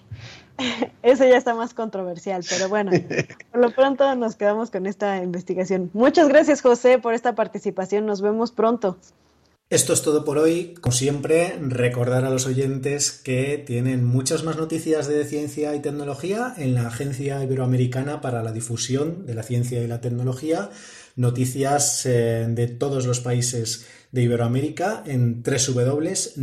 Ese 1.03 1.29
ya 1.29 1.37
está 1.37 1.55
más 1.55 1.75
controversial, 1.75 2.45
pero 2.49 2.69
bueno, 2.69 2.93
por 3.51 3.61
lo 3.61 3.71
pronto 3.71 4.15
nos 4.15 4.37
quedamos 4.37 4.71
con 4.71 4.87
esta 4.87 5.23
investigación. 5.23 5.91
Muchas 5.93 6.29
gracias, 6.29 6.63
José, 6.63 6.99
por 6.99 7.15
esta 7.15 7.35
participación. 7.35 8.07
Nos 8.07 8.21
vemos 8.21 8.53
pronto. 8.53 8.97
Esto 9.73 9.95
es 9.95 10.03
todo 10.03 10.25
por 10.27 10.37
hoy. 10.37 10.75
Como 10.83 10.93
siempre, 10.93 11.57
recordar 11.59 12.27
a 12.27 12.31
los 12.31 12.47
oyentes 12.47 13.11
que 13.11 13.57
tienen 13.57 14.05
muchas 14.05 14.45
más 14.45 14.59
noticias 14.59 15.09
de 15.09 15.25
ciencia 15.25 15.75
y 15.75 15.81
tecnología 15.81 16.53
en 16.59 16.75
la 16.75 16.89
Agencia 16.89 17.43
Iberoamericana 17.43 18.21
para 18.21 18.43
la 18.43 18.53
Difusión 18.53 19.25
de 19.25 19.35
la 19.35 19.43
Ciencia 19.43 19.83
y 19.83 19.87
la 19.87 20.03
Tecnología. 20.03 20.69
Noticias 21.17 22.05
eh, 22.05 22.47
de 22.51 22.67
todos 22.69 23.07
los 23.07 23.21
países 23.21 23.87
de 24.11 24.21
Iberoamérica 24.21 25.03
en 25.07 25.43
www.dicit.com. 25.43 26.43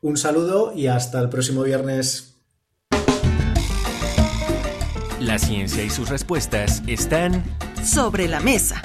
Un 0.00 0.16
saludo 0.16 0.72
y 0.74 0.86
hasta 0.86 1.18
el 1.20 1.28
próximo 1.28 1.64
viernes. 1.64 2.36
La 5.18 5.40
ciencia 5.40 5.82
y 5.82 5.90
sus 5.90 6.08
respuestas 6.08 6.84
están 6.86 7.42
sobre 7.82 8.28
la 8.28 8.38
mesa. 8.38 8.80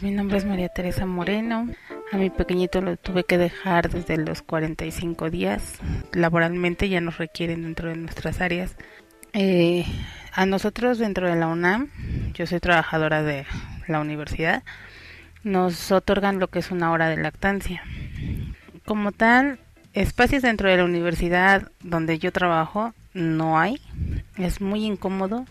Mi 0.00 0.10
nombre 0.10 0.38
es 0.38 0.44
María 0.44 0.68
Teresa 0.68 1.06
Moreno. 1.06 1.68
A 2.10 2.16
mi 2.16 2.28
pequeñito 2.28 2.80
lo 2.80 2.96
tuve 2.96 3.22
que 3.22 3.38
dejar 3.38 3.88
desde 3.88 4.16
los 4.16 4.42
45 4.42 5.30
días. 5.30 5.74
Laboralmente 6.12 6.88
ya 6.88 7.00
nos 7.00 7.18
requieren 7.18 7.62
dentro 7.62 7.88
de 7.88 7.96
nuestras 7.98 8.40
áreas. 8.40 8.74
Eh, 9.32 9.84
a 10.32 10.46
nosotros 10.46 10.98
dentro 10.98 11.28
de 11.28 11.36
la 11.36 11.46
UNAM, 11.46 11.90
yo 12.34 12.46
soy 12.46 12.60
trabajadora 12.60 13.22
de 13.22 13.46
la 13.86 14.00
universidad, 14.00 14.62
nos 15.44 15.92
otorgan 15.92 16.38
lo 16.38 16.48
que 16.48 16.60
es 16.60 16.70
una 16.70 16.90
hora 16.90 17.08
de 17.08 17.16
lactancia. 17.16 17.82
Como 18.84 19.12
tal, 19.12 19.58
espacios 19.92 20.42
dentro 20.42 20.70
de 20.70 20.78
la 20.78 20.84
universidad 20.84 21.70
donde 21.80 22.18
yo 22.18 22.32
trabajo 22.32 22.94
no 23.14 23.58
hay. 23.58 23.80
Es 24.38 24.60
muy 24.60 24.84
incómodo 24.84 25.44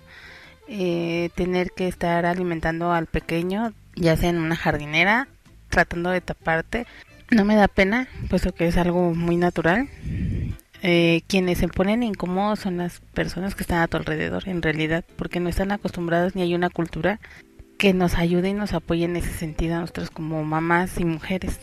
eh, 0.68 1.30
tener 1.36 1.72
que 1.72 1.88
estar 1.88 2.26
alimentando 2.26 2.92
al 2.92 3.06
pequeño 3.06 3.74
ya 3.96 4.16
sea 4.18 4.30
en 4.30 4.38
una 4.38 4.56
jardinera, 4.56 5.28
tratando 5.70 6.10
de 6.10 6.22
taparte. 6.22 6.86
No 7.30 7.46
me 7.46 7.56
da 7.56 7.68
pena, 7.68 8.08
puesto 8.30 8.54
que 8.54 8.68
es 8.68 8.78
algo 8.78 9.14
muy 9.14 9.38
natural. 9.38 9.88
Eh, 10.84 11.22
quienes 11.28 11.60
se 11.60 11.68
ponen 11.68 12.02
incómodos 12.02 12.60
son 12.60 12.78
las 12.78 13.02
personas 13.14 13.54
que 13.54 13.62
están 13.62 13.82
a 13.82 13.88
tu 13.88 13.98
alrededor, 13.98 14.48
en 14.48 14.62
realidad, 14.62 15.06
porque 15.16 15.40
no 15.40 15.48
están 15.50 15.72
acostumbrados 15.72 16.36
ni 16.36 16.42
hay 16.42 16.56
una 16.56 16.72
cultura 16.72 17.20
que 17.78 17.94
nos 17.94 18.16
ayude 18.16 18.50
y 18.50 18.54
nos 18.54 18.74
apoye 18.74 19.06
en 19.06 19.16
ese 19.16 19.32
sentido 19.32 19.76
a 19.76 19.80
nosotros 19.80 20.10
como 20.10 20.44
mamás 20.44 21.00
y 21.00 21.06
mujeres. 21.06 21.60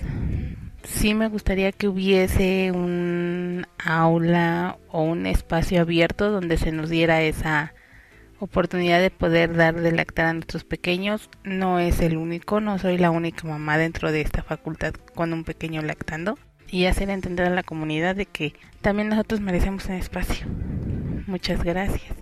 Sí 0.84 1.14
me 1.14 1.28
gustaría 1.28 1.72
que 1.72 1.88
hubiese 1.88 2.70
un 2.72 3.66
aula 3.84 4.78
o 4.88 5.02
un 5.02 5.26
espacio 5.26 5.80
abierto 5.80 6.30
donde 6.30 6.56
se 6.56 6.72
nos 6.72 6.88
diera 6.88 7.20
esa 7.22 7.74
oportunidad 8.40 9.00
de 9.00 9.10
poder 9.10 9.54
dar 9.54 9.80
de 9.80 9.92
lactar 9.92 10.26
a 10.26 10.32
nuestros 10.32 10.64
pequeños. 10.64 11.28
No 11.44 11.78
es 11.78 12.00
el 12.00 12.16
único, 12.16 12.60
no 12.60 12.78
soy 12.78 12.98
la 12.98 13.10
única 13.10 13.46
mamá 13.46 13.78
dentro 13.78 14.12
de 14.12 14.20
esta 14.20 14.42
facultad 14.42 14.94
con 15.14 15.32
un 15.32 15.44
pequeño 15.44 15.82
lactando. 15.82 16.38
Y 16.70 16.86
hacer 16.86 17.10
entender 17.10 17.46
a 17.46 17.50
la 17.50 17.62
comunidad 17.62 18.14
de 18.16 18.26
que 18.26 18.54
también 18.82 19.08
nosotros 19.08 19.40
merecemos 19.40 19.86
un 19.86 19.94
espacio. 19.94 20.46
Muchas 21.26 21.62
gracias. 21.64 22.14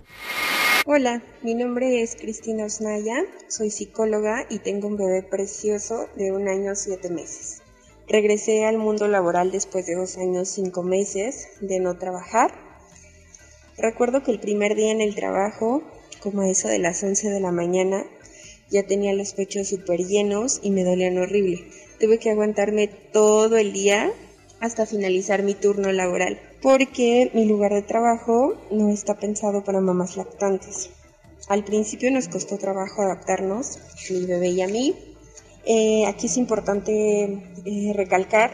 Hola, 0.85 1.21
mi 1.43 1.53
nombre 1.53 2.01
es 2.01 2.15
Cristina 2.15 2.65
Osnaya, 2.65 3.25
soy 3.49 3.69
psicóloga 3.69 4.45
y 4.49 4.59
tengo 4.59 4.87
un 4.87 4.97
bebé 4.97 5.21
precioso 5.21 6.07
de 6.15 6.31
un 6.31 6.47
año 6.47 6.75
siete 6.75 7.09
meses. 7.09 7.61
Regresé 8.07 8.65
al 8.65 8.77
mundo 8.77 9.07
laboral 9.09 9.51
después 9.51 9.85
de 9.85 9.95
dos 9.95 10.17
años 10.17 10.47
cinco 10.47 10.83
meses 10.83 11.49
de 11.59 11.81
no 11.81 11.97
trabajar. 11.97 12.53
Recuerdo 13.77 14.23
que 14.23 14.31
el 14.31 14.39
primer 14.39 14.75
día 14.75 14.91
en 14.91 15.01
el 15.01 15.13
trabajo 15.13 15.83
como 16.19 16.43
eso 16.43 16.67
de 16.67 16.79
las 16.79 17.03
11 17.03 17.29
de 17.29 17.39
la 17.39 17.51
mañana, 17.51 18.05
ya 18.69 18.83
tenía 18.83 19.13
los 19.13 19.33
pechos 19.33 19.69
súper 19.69 20.05
llenos 20.05 20.59
y 20.61 20.71
me 20.71 20.83
dolían 20.83 21.17
horrible. 21.17 21.63
Tuve 21.99 22.19
que 22.19 22.31
aguantarme 22.31 22.87
todo 22.87 23.57
el 23.57 23.73
día 23.73 24.11
hasta 24.59 24.85
finalizar 24.85 25.43
mi 25.43 25.53
turno 25.53 25.91
laboral, 25.91 26.39
porque 26.61 27.31
mi 27.33 27.45
lugar 27.45 27.73
de 27.73 27.81
trabajo 27.81 28.55
no 28.71 28.89
está 28.89 29.19
pensado 29.19 29.63
para 29.63 29.81
mamás 29.81 30.17
lactantes. 30.17 30.89
Al 31.47 31.63
principio 31.63 32.11
nos 32.11 32.27
costó 32.27 32.57
trabajo 32.57 33.01
adaptarnos, 33.01 33.79
mi 34.09 34.25
bebé 34.25 34.49
y 34.49 34.61
a 34.61 34.67
mí. 34.67 34.95
Eh, 35.65 36.05
aquí 36.07 36.27
es 36.27 36.37
importante 36.37 37.41
eh, 37.65 37.93
recalcar 37.93 38.51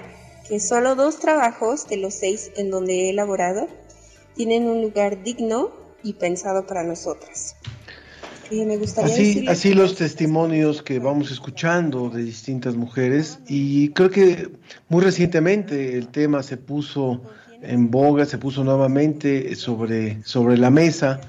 que 0.48 0.60
solo 0.60 0.96
dos 0.96 1.20
trabajos 1.20 1.88
de 1.88 1.98
los 1.98 2.14
seis 2.16 2.52
en 2.58 2.70
donde 2.70 2.94
he 2.94 3.10
elaborado 3.12 3.68
tienen 4.36 4.68
un 4.68 4.82
lugar 4.82 5.24
digno 5.24 5.72
y 6.04 6.14
pensado 6.14 6.68
para 6.68 6.84
nosotras. 6.84 7.56
Me 8.66 8.78
gustaría 8.78 9.14
así, 9.14 9.48
así 9.48 9.74
los 9.74 9.96
testimonios 9.96 10.82
que 10.82 11.00
vamos 11.00 11.32
escuchando 11.32 12.10
de 12.10 12.24
distintas 12.24 12.76
mujeres 12.76 13.40
y 13.48 13.90
creo 13.90 14.10
que 14.10 14.50
muy 14.90 15.04
recientemente 15.04 15.98
el 15.98 16.08
tema 16.08 16.44
se 16.44 16.58
puso 16.58 17.22
en 17.62 17.90
boga, 17.90 18.26
se 18.26 18.38
puso 18.38 18.64
nuevamente 18.64 19.56
sobre, 19.56 20.22
sobre 20.24 20.58
la 20.58 20.70
mesa 20.70 21.22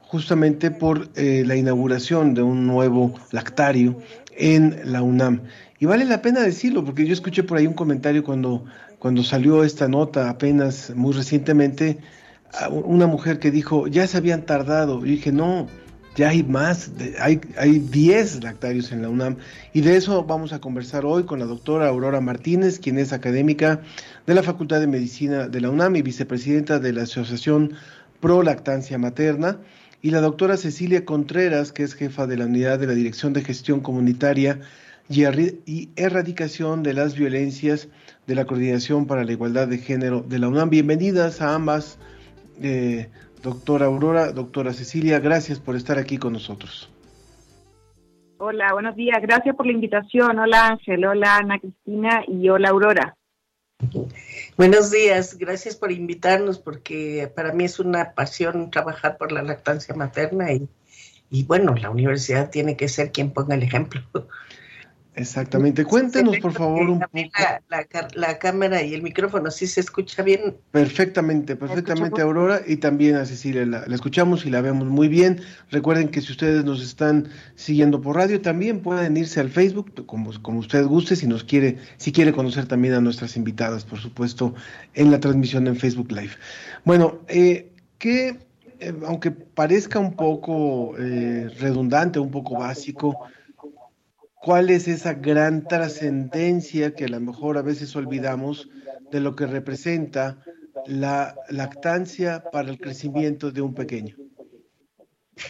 justamente 0.00 0.70
por 0.70 1.08
eh, 1.14 1.44
la 1.46 1.54
inauguración 1.54 2.34
de 2.34 2.42
un 2.42 2.66
nuevo 2.66 3.14
lactario 3.30 3.98
en 4.36 4.80
la 4.84 5.02
UNAM. 5.02 5.42
Y 5.78 5.86
vale 5.86 6.04
la 6.04 6.20
pena 6.20 6.40
decirlo, 6.40 6.84
porque 6.84 7.06
yo 7.06 7.12
escuché 7.12 7.42
por 7.42 7.58
ahí 7.58 7.66
un 7.66 7.74
comentario 7.74 8.24
cuando, 8.24 8.64
cuando 8.98 9.22
salió 9.22 9.62
esta 9.62 9.86
nota 9.86 10.28
apenas 10.28 10.92
muy 10.96 11.12
recientemente, 11.12 11.98
una 12.70 13.06
mujer 13.06 13.38
que 13.38 13.50
dijo, 13.50 13.86
ya 13.86 14.06
se 14.06 14.16
habían 14.16 14.44
tardado. 14.44 15.06
Y 15.06 15.10
dije, 15.10 15.30
no, 15.30 15.68
ya 16.20 16.28
hay 16.28 16.42
más, 16.42 16.90
hay, 17.18 17.40
hay 17.56 17.78
10 17.78 18.44
lactarios 18.44 18.92
en 18.92 19.00
la 19.00 19.08
UNAM. 19.08 19.38
Y 19.72 19.80
de 19.80 19.96
eso 19.96 20.22
vamos 20.22 20.52
a 20.52 20.60
conversar 20.60 21.06
hoy 21.06 21.24
con 21.24 21.38
la 21.38 21.46
doctora 21.46 21.88
Aurora 21.88 22.20
Martínez, 22.20 22.78
quien 22.78 22.98
es 22.98 23.14
académica 23.14 23.80
de 24.26 24.34
la 24.34 24.42
Facultad 24.42 24.80
de 24.80 24.86
Medicina 24.86 25.48
de 25.48 25.60
la 25.62 25.70
UNAM 25.70 25.96
y 25.96 26.02
vicepresidenta 26.02 26.78
de 26.78 26.92
la 26.92 27.04
Asociación 27.04 27.72
Pro 28.20 28.42
Lactancia 28.42 28.98
Materna. 28.98 29.60
Y 30.02 30.10
la 30.10 30.20
doctora 30.20 30.58
Cecilia 30.58 31.06
Contreras, 31.06 31.72
que 31.72 31.84
es 31.84 31.94
jefa 31.94 32.26
de 32.26 32.36
la 32.36 32.44
unidad 32.44 32.78
de 32.78 32.86
la 32.86 32.94
Dirección 32.94 33.32
de 33.32 33.42
Gestión 33.42 33.80
Comunitaria 33.80 34.60
y 35.08 35.88
Erradicación 35.96 36.82
de 36.82 36.92
las 36.92 37.14
Violencias 37.14 37.88
de 38.26 38.34
la 38.34 38.44
Coordinación 38.44 39.06
para 39.06 39.24
la 39.24 39.32
Igualdad 39.32 39.68
de 39.68 39.78
Género 39.78 40.20
de 40.20 40.38
la 40.38 40.48
UNAM. 40.48 40.68
Bienvenidas 40.68 41.40
a 41.40 41.54
ambas 41.54 41.96
eh, 42.60 43.08
doctora 43.42 43.86
Aurora, 43.86 44.32
doctora 44.32 44.72
Cecilia, 44.72 45.18
gracias 45.18 45.58
por 45.58 45.76
estar 45.76 45.98
aquí 45.98 46.18
con 46.18 46.32
nosotros. 46.32 46.90
Hola, 48.38 48.72
buenos 48.72 48.96
días, 48.96 49.20
gracias 49.20 49.54
por 49.54 49.66
la 49.66 49.72
invitación. 49.72 50.38
Hola 50.38 50.68
Ángel, 50.68 51.04
hola 51.04 51.36
Ana 51.36 51.58
Cristina 51.58 52.22
y 52.26 52.48
hola 52.48 52.70
Aurora. 52.70 53.16
Buenos 54.56 54.90
días, 54.90 55.38
gracias 55.38 55.76
por 55.76 55.92
invitarnos 55.92 56.58
porque 56.58 57.30
para 57.34 57.52
mí 57.52 57.64
es 57.64 57.78
una 57.80 58.12
pasión 58.12 58.70
trabajar 58.70 59.16
por 59.16 59.32
la 59.32 59.42
lactancia 59.42 59.94
materna 59.94 60.52
y, 60.52 60.68
y 61.30 61.44
bueno, 61.44 61.74
la 61.74 61.90
universidad 61.90 62.50
tiene 62.50 62.76
que 62.76 62.88
ser 62.88 63.12
quien 63.12 63.30
ponga 63.30 63.54
el 63.54 63.62
ejemplo. 63.62 64.02
Exactamente. 65.20 65.84
Cuéntenos, 65.84 66.38
por 66.38 66.52
favor, 66.52 66.88
un 66.88 67.00
poco. 67.00 67.10
La, 68.14 68.38
cámara 68.38 68.82
y 68.82 68.94
el 68.94 69.02
micrófono, 69.02 69.50
¿sí 69.50 69.66
se 69.66 69.80
escucha 69.80 70.22
bien? 70.22 70.56
Perfectamente, 70.70 71.56
perfectamente, 71.56 72.22
Aurora, 72.22 72.62
y 72.66 72.76
también 72.76 73.16
a 73.16 73.26
Cecilia. 73.26 73.66
La, 73.66 73.84
escuchamos 73.92 74.46
y 74.46 74.50
la 74.50 74.62
vemos 74.62 74.88
muy 74.88 75.08
bien. 75.08 75.42
Recuerden 75.70 76.08
que 76.08 76.22
si 76.22 76.32
ustedes 76.32 76.64
nos 76.64 76.82
están 76.82 77.28
siguiendo 77.54 78.00
por 78.00 78.16
radio, 78.16 78.40
también 78.40 78.80
pueden 78.80 79.16
irse 79.16 79.40
al 79.40 79.50
Facebook, 79.50 80.06
como, 80.06 80.32
como 80.40 80.60
usted 80.60 80.86
guste, 80.86 81.16
si 81.16 81.26
nos 81.26 81.44
quiere, 81.44 81.78
si 81.98 82.12
quiere 82.12 82.32
conocer 82.32 82.66
también 82.66 82.94
a 82.94 83.00
nuestras 83.00 83.36
invitadas, 83.36 83.84
por 83.84 83.98
supuesto, 83.98 84.54
en 84.94 85.10
la 85.10 85.20
transmisión 85.20 85.66
en 85.66 85.76
Facebook 85.76 86.10
Live. 86.12 86.32
Bueno, 86.84 87.20
eh, 87.28 87.72
que 87.98 88.38
eh, 88.80 88.94
aunque 89.06 89.30
parezca 89.30 89.98
un 89.98 90.14
poco 90.14 90.94
eh, 90.98 91.50
redundante, 91.58 92.18
un 92.18 92.30
poco 92.30 92.58
básico, 92.58 93.28
cuál 94.40 94.70
es 94.70 94.88
esa 94.88 95.14
gran 95.14 95.66
trascendencia 95.68 96.94
que 96.94 97.04
a 97.04 97.08
lo 97.08 97.20
mejor 97.20 97.58
a 97.58 97.62
veces 97.62 97.94
olvidamos 97.94 98.68
de 99.10 99.20
lo 99.20 99.36
que 99.36 99.46
representa 99.46 100.42
la 100.86 101.36
lactancia 101.48 102.42
para 102.50 102.70
el 102.70 102.78
crecimiento 102.78 103.50
de 103.50 103.60
un 103.60 103.74
pequeño. 103.74 104.16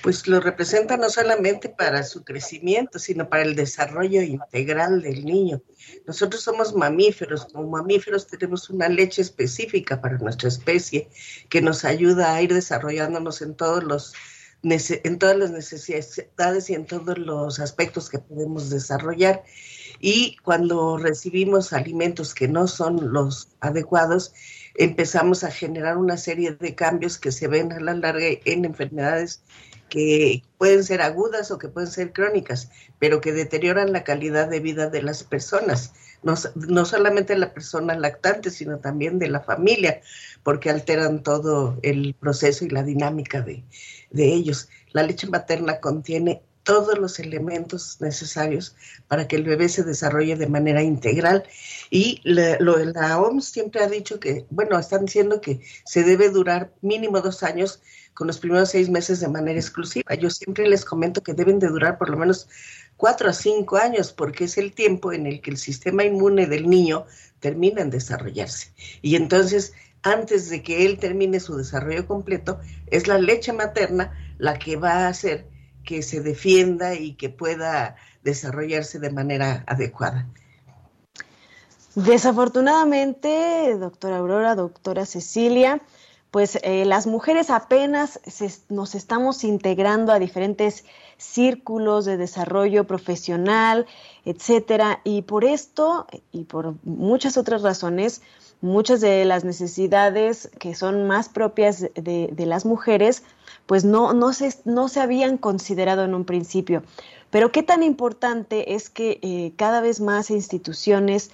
pues 0.03 0.29
lo 0.29 0.39
representa 0.39 0.97
no 0.97 1.11
solamente 1.11 1.69
para 1.69 2.05
su 2.05 2.23
crecimiento, 2.23 3.01
sino 3.01 3.29
para 3.29 3.43
el 3.43 3.57
desarrollo 3.57 4.23
integral 4.23 5.03
del 5.03 5.25
niño. 5.25 5.63
Nosotros 6.07 6.43
somos 6.43 6.75
mamíferos, 6.75 7.47
como 7.47 7.69
mamíferos 7.69 8.29
tenemos 8.29 8.71
una 8.71 8.89
leche 8.89 9.21
específica 9.21 10.01
para 10.01 10.19
nuestra 10.19 10.49
especie 10.49 11.09
que 11.49 11.61
nos 11.61 11.85
ayuda 11.85 12.35
a 12.35 12.41
ir 12.41 12.55
desarrollándonos 12.55 13.43
en 13.43 13.57
todos 13.57 13.83
los 13.83 14.15
en 14.63 15.19
todas 15.19 15.37
las 15.37 15.51
necesidades 15.51 16.71
y 16.71 16.75
en 16.75 16.87
todos 16.87 17.19
los 17.19 17.61
aspectos 17.61 18.11
que 18.11 18.19
podemos 18.19 18.71
desarrollar. 18.71 19.43
Y 20.01 20.37
cuando 20.43 20.97
recibimos 20.97 21.73
alimentos 21.73 22.35
que 22.35 22.49
no 22.49 22.67
son 22.67 23.13
los 23.13 23.49
adecuados, 23.61 24.33
empezamos 24.75 25.45
a 25.45 25.51
generar 25.51 25.97
una 25.99 26.17
serie 26.17 26.53
de 26.53 26.75
cambios 26.75 27.19
que 27.19 27.33
se 27.33 27.49
ven 27.49 27.73
a 27.73 27.81
la 27.81 27.95
larga 27.95 28.27
en 28.45 28.65
enfermedades 28.65 29.43
que 29.91 30.43
pueden 30.57 30.85
ser 30.85 31.03
agudas 31.03 31.51
o 31.51 31.59
que 31.59 31.69
pueden 31.69 31.91
ser 31.91 32.13
crónicas, 32.13 32.71
pero 32.99 33.21
que 33.21 33.33
deterioran 33.33 33.93
la 33.93 34.05
calidad 34.05 34.49
de 34.49 34.61
vida 34.61 34.89
de 34.89 35.03
las 35.03 35.25
personas, 35.25 35.93
no, 36.23 36.35
no 36.55 36.85
solamente 36.85 37.35
de 37.35 37.39
la 37.39 37.53
persona 37.53 37.99
lactante, 37.99 38.51
sino 38.51 38.79
también 38.79 39.19
de 39.19 39.29
la 39.29 39.41
familia, 39.41 40.01
porque 40.43 40.71
alteran 40.71 41.23
todo 41.23 41.79
el 41.83 42.15
proceso 42.15 42.65
y 42.65 42.71
la 42.71 42.83
dinámica 42.83 43.41
de, 43.41 43.65
de 44.11 44.33
ellos. 44.33 44.69
La 44.93 45.03
leche 45.03 45.27
materna 45.27 45.81
contiene 45.81 46.43
todos 46.63 46.99
los 46.99 47.19
elementos 47.19 47.97
necesarios 48.01 48.77
para 49.09 49.27
que 49.27 49.37
el 49.37 49.45
bebé 49.45 49.69
se 49.69 49.83
desarrolle 49.83 50.37
de 50.37 50.47
manera 50.47 50.83
integral. 50.83 51.45
Y 51.91 52.21
la, 52.25 52.59
la 52.59 53.21
OMS 53.21 53.47
siempre 53.47 53.83
ha 53.83 53.89
dicho 53.89 54.21
que, 54.21 54.47
bueno, 54.51 54.79
están 54.79 55.07
diciendo 55.07 55.41
que 55.41 55.61
se 55.85 56.05
debe 56.05 56.31
durar 56.31 56.73
mínimo 56.83 57.21
dos 57.21 57.43
años 57.43 57.81
con 58.15 58.27
los 58.27 58.39
primeros 58.39 58.71
seis 58.71 58.89
meses 58.89 59.21
de 59.21 59.29
manera 59.29 59.59
exclusiva. 59.59 60.15
Yo 60.15 60.31
siempre 60.31 60.69
les 60.69 60.85
comento 60.85 61.23
que 61.23 61.33
deben 61.33 61.59
de 61.59 61.69
durar 61.69 61.99
por 61.99 62.11
lo 62.11 62.17
menos 62.17 62.49
cuatro 62.97 63.31
a 63.31 63.33
cinco 63.33 63.77
años, 63.77 64.13
porque 64.13 64.45
es 64.45 64.59
el 64.59 64.73
tiempo 64.73 65.13
en 65.13 65.27
el 65.27 65.41
que 65.41 65.51
el 65.51 65.57
sistema 65.57 66.05
inmune 66.05 66.47
del 66.47 66.69
niño 66.69 67.07
termina 67.39 67.81
en 67.81 67.91
desarrollarse. 67.91 68.73
Y 69.01 69.17
entonces, 69.17 69.73
antes 70.03 70.51
de 70.51 70.63
que 70.63 70.87
él 70.87 70.99
termine 70.99 71.41
su 71.41 71.57
desarrollo 71.57 72.07
completo, 72.07 72.61
es 72.87 73.09
la 73.09 73.19
leche 73.19 73.53
materna 73.53 74.13
la 74.39 74.59
que 74.59 74.77
va 74.77 75.07
a 75.07 75.09
hacer 75.09 75.47
que 75.85 76.03
se 76.03 76.21
defienda 76.21 76.95
y 76.95 77.15
que 77.15 77.31
pueda 77.31 77.97
desarrollarse 78.23 78.99
de 78.99 79.11
manera 79.11 79.65
adecuada. 79.67 80.29
Desafortunadamente, 81.95 83.77
doctora 83.79 84.19
Aurora, 84.19 84.55
doctora 84.55 85.07
Cecilia, 85.07 85.81
pues 86.31 86.59
eh, 86.63 86.85
las 86.85 87.07
mujeres 87.07 87.51
apenas 87.51 88.21
nos 88.69 88.95
estamos 88.95 89.43
integrando 89.43 90.13
a 90.13 90.19
diferentes 90.19 90.85
círculos 91.17 92.05
de 92.05 92.17
desarrollo 92.17 92.85
profesional, 92.85 93.87
etcétera, 94.25 95.01
y 95.03 95.23
por 95.23 95.45
esto 95.45 96.07
y 96.31 96.45
por 96.45 96.75
muchas 96.85 97.37
otras 97.37 97.63
razones, 97.63 98.23
muchas 98.61 99.01
de 99.01 99.25
las 99.25 99.45
necesidades 99.45 100.51
que 100.59 100.75
son 100.75 101.07
más 101.07 101.29
propias 101.29 101.81
de, 101.95 102.47
las 102.47 102.65
mujeres, 102.65 103.25
pues 103.67 103.85
no, 103.85 104.13
no, 104.13 104.33
se, 104.33 104.55
no 104.65 104.89
se 104.89 105.01
habían 105.01 105.37
considerado 105.37 106.05
en 106.05 106.15
un 106.15 106.25
principio. 106.25 106.83
Pero 107.31 107.53
qué 107.53 107.63
tan 107.63 107.83
importante 107.83 108.75
es 108.75 108.91
que 108.91 109.19
eh, 109.23 109.53
cada 109.57 109.81
vez 109.81 110.01
más 110.01 110.31
instituciones 110.31 111.31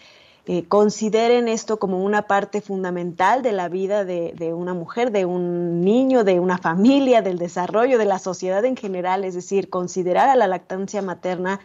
eh, 0.48 0.64
consideren 0.68 1.48
esto 1.48 1.80
como 1.80 2.04
una 2.04 2.22
parte 2.22 2.60
fundamental 2.60 3.42
de 3.42 3.50
la 3.50 3.68
vida 3.68 4.04
de, 4.04 4.54
una 4.54 4.74
mujer, 4.74 5.10
de 5.10 5.24
un 5.24 5.80
niño, 5.80 6.22
de 6.22 6.38
una 6.38 6.56
familia, 6.56 7.20
del 7.20 7.36
desarrollo 7.36 7.98
de 7.98 8.04
la 8.04 8.20
sociedad 8.20 8.64
en 8.64 8.76
general, 8.76 9.24
es 9.24 9.34
decir, 9.34 9.68
considerar 9.68 10.28
a 10.28 10.36
la 10.36 10.46
lactancia 10.46 11.02
materna 11.02 11.58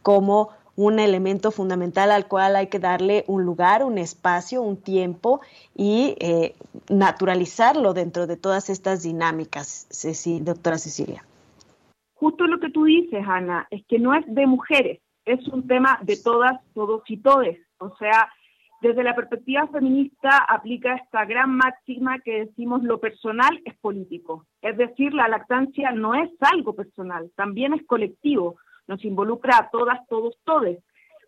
como 0.00 0.48
un 0.76 0.98
elemento 0.98 1.50
fundamental 1.50 2.10
al 2.10 2.26
cual 2.26 2.56
hay 2.56 2.68
que 2.68 2.78
darle 2.78 3.24
un 3.26 3.44
lugar, 3.44 3.84
un 3.84 3.98
espacio, 3.98 4.62
un 4.62 4.78
tiempo 4.78 5.42
y 5.76 6.16
eh, 6.18 6.54
naturalizarlo 6.88 7.92
dentro 7.92 8.26
de 8.26 8.38
todas 8.38 8.70
estas 8.70 9.02
dinámicas, 9.02 9.86
doctora 10.40 10.78
Cecilia. 10.78 11.22
Justo 12.14 12.46
lo 12.46 12.58
que 12.60 12.70
tú 12.70 12.84
dices, 12.84 13.22
Ana, 13.28 13.66
es 13.70 13.84
que 13.86 13.98
no 13.98 14.14
es 14.14 14.24
de 14.26 14.46
mujeres, 14.46 15.00
es 15.26 15.46
un 15.48 15.66
tema 15.66 15.98
de 16.02 16.16
todas, 16.16 16.60
todos 16.72 17.02
y 17.08 17.18
todes. 17.18 17.58
O 17.82 17.96
sea, 17.96 18.30
desde 18.80 19.02
la 19.02 19.14
perspectiva 19.14 19.66
feminista 19.68 20.38
aplica 20.48 20.94
esta 20.94 21.24
gran 21.24 21.56
máxima 21.56 22.18
que 22.20 22.46
decimos 22.46 22.82
lo 22.82 22.98
personal 22.98 23.60
es 23.64 23.76
político. 23.78 24.46
Es 24.60 24.76
decir, 24.76 25.14
la 25.14 25.28
lactancia 25.28 25.92
no 25.92 26.14
es 26.14 26.30
algo 26.40 26.74
personal, 26.74 27.30
también 27.36 27.74
es 27.74 27.86
colectivo, 27.86 28.56
nos 28.86 29.04
involucra 29.04 29.56
a 29.58 29.70
todas, 29.70 30.06
todos, 30.08 30.36
todes 30.44 30.82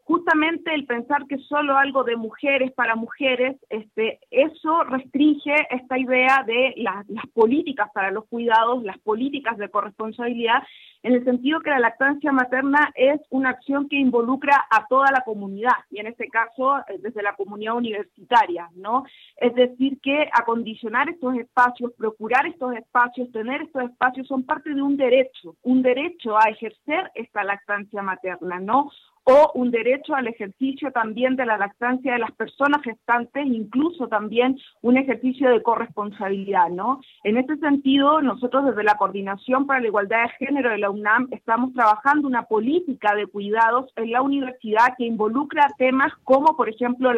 justamente 0.05 0.75
el 0.75 0.87
pensar 0.87 1.27
que 1.27 1.39
solo 1.39 1.77
algo 1.77 2.05
de 2.05 2.17
mujeres 2.17 2.73
para 2.73 2.95
mujeres, 2.95 3.57
este, 3.71 4.21
eso 4.31 4.85
restringe 4.85 5.55
esta 5.71 5.99
idea 5.99 6.45
de 6.47 6.75
las 6.77 7.27
políticas 7.33 7.91
para 7.95 8.11
los 8.11 8.27
cuidados, 8.27 8.83
las 8.85 8.99
políticas 8.99 9.57
de 9.57 9.71
corresponsabilidad, 9.71 10.63
en 11.03 11.15
el 11.15 11.25
sentido 11.25 11.61
que 11.61 11.71
la 11.71 11.79
lactancia 11.79 12.33
materna 12.33 12.91
es 12.95 13.21
una 13.31 13.51
acción 13.51 13.89
que 13.89 13.97
involucra 13.97 14.67
a 14.71 14.87
toda 14.89 15.11
la 15.11 15.23
comunidad, 15.23 15.77
y 15.91 16.01
en 16.01 16.07
este 16.07 16.29
caso 16.29 16.79
eh, 16.79 16.99
desde 17.01 17.23
la 17.23 17.35
comunidad 17.35 17.77
universitaria, 17.77 18.69
¿no? 18.75 19.05
Es 19.37 19.55
decir, 19.55 20.01
que 20.01 20.29
acondicionar 20.33 21.09
estos 21.09 21.35
espacios, 21.37 21.93
procurar 21.97 22.47
estos 22.47 22.75
espacios, 22.75 23.33
tener 23.33 23.63
estos 23.63 23.85
espacios 23.85 24.27
son 24.27 24.45
parte 24.45 24.75
de 24.75 24.83
un 24.83 24.97
derecho, 24.97 25.57
un 25.63 25.83
derecho 25.83 26.37
a 26.39 26.49
ejercer 26.51 27.11
esta 27.15 27.43
lactancia 27.43 28.03
materna, 28.03 28.61
¿no? 28.61 28.91
O 29.25 29.51
un 29.55 29.71
derecho 29.71 30.15
al 30.15 30.29
ejercicio 30.29 30.93
también 30.93 31.35
de 31.37 31.47
la 31.47 31.57
lactancia 31.57 32.13
de 32.13 32.19
las 32.19 32.33
personas 32.33 32.83
gestantes, 32.83 33.47
incluso 33.47 34.07
también 34.09 34.59
un 34.83 34.99
ejercicio 34.99 35.51
de 35.51 35.63
corresponsabilidad, 35.63 36.69
¿no? 36.69 37.01
En 37.23 37.39
este 37.39 37.57
sentido, 37.57 38.21
nosotros 38.21 38.67
desde 38.67 38.85
la 38.85 38.97
Coordinación 38.97 39.67
para 39.67 39.81
la 39.81 39.89
Igualdad 39.89 40.25
de 40.25 40.47
Género 40.47 40.71
de 40.71 40.79
la 40.79 40.91
UNAM 40.91 41.29
estamos 41.31 41.73
trabajando 41.73 42.29
una 42.29 42.45
política 42.45 43.15
de 43.15 43.27
cuidados 43.27 43.91
en 43.97 44.11
la 44.11 44.21
universidad 44.21 44.95
que 44.99 45.05
involucra 45.05 45.69
temas 45.79 46.13
como, 46.25 46.57
por 46.57 46.69
ejemplo, 46.69 47.11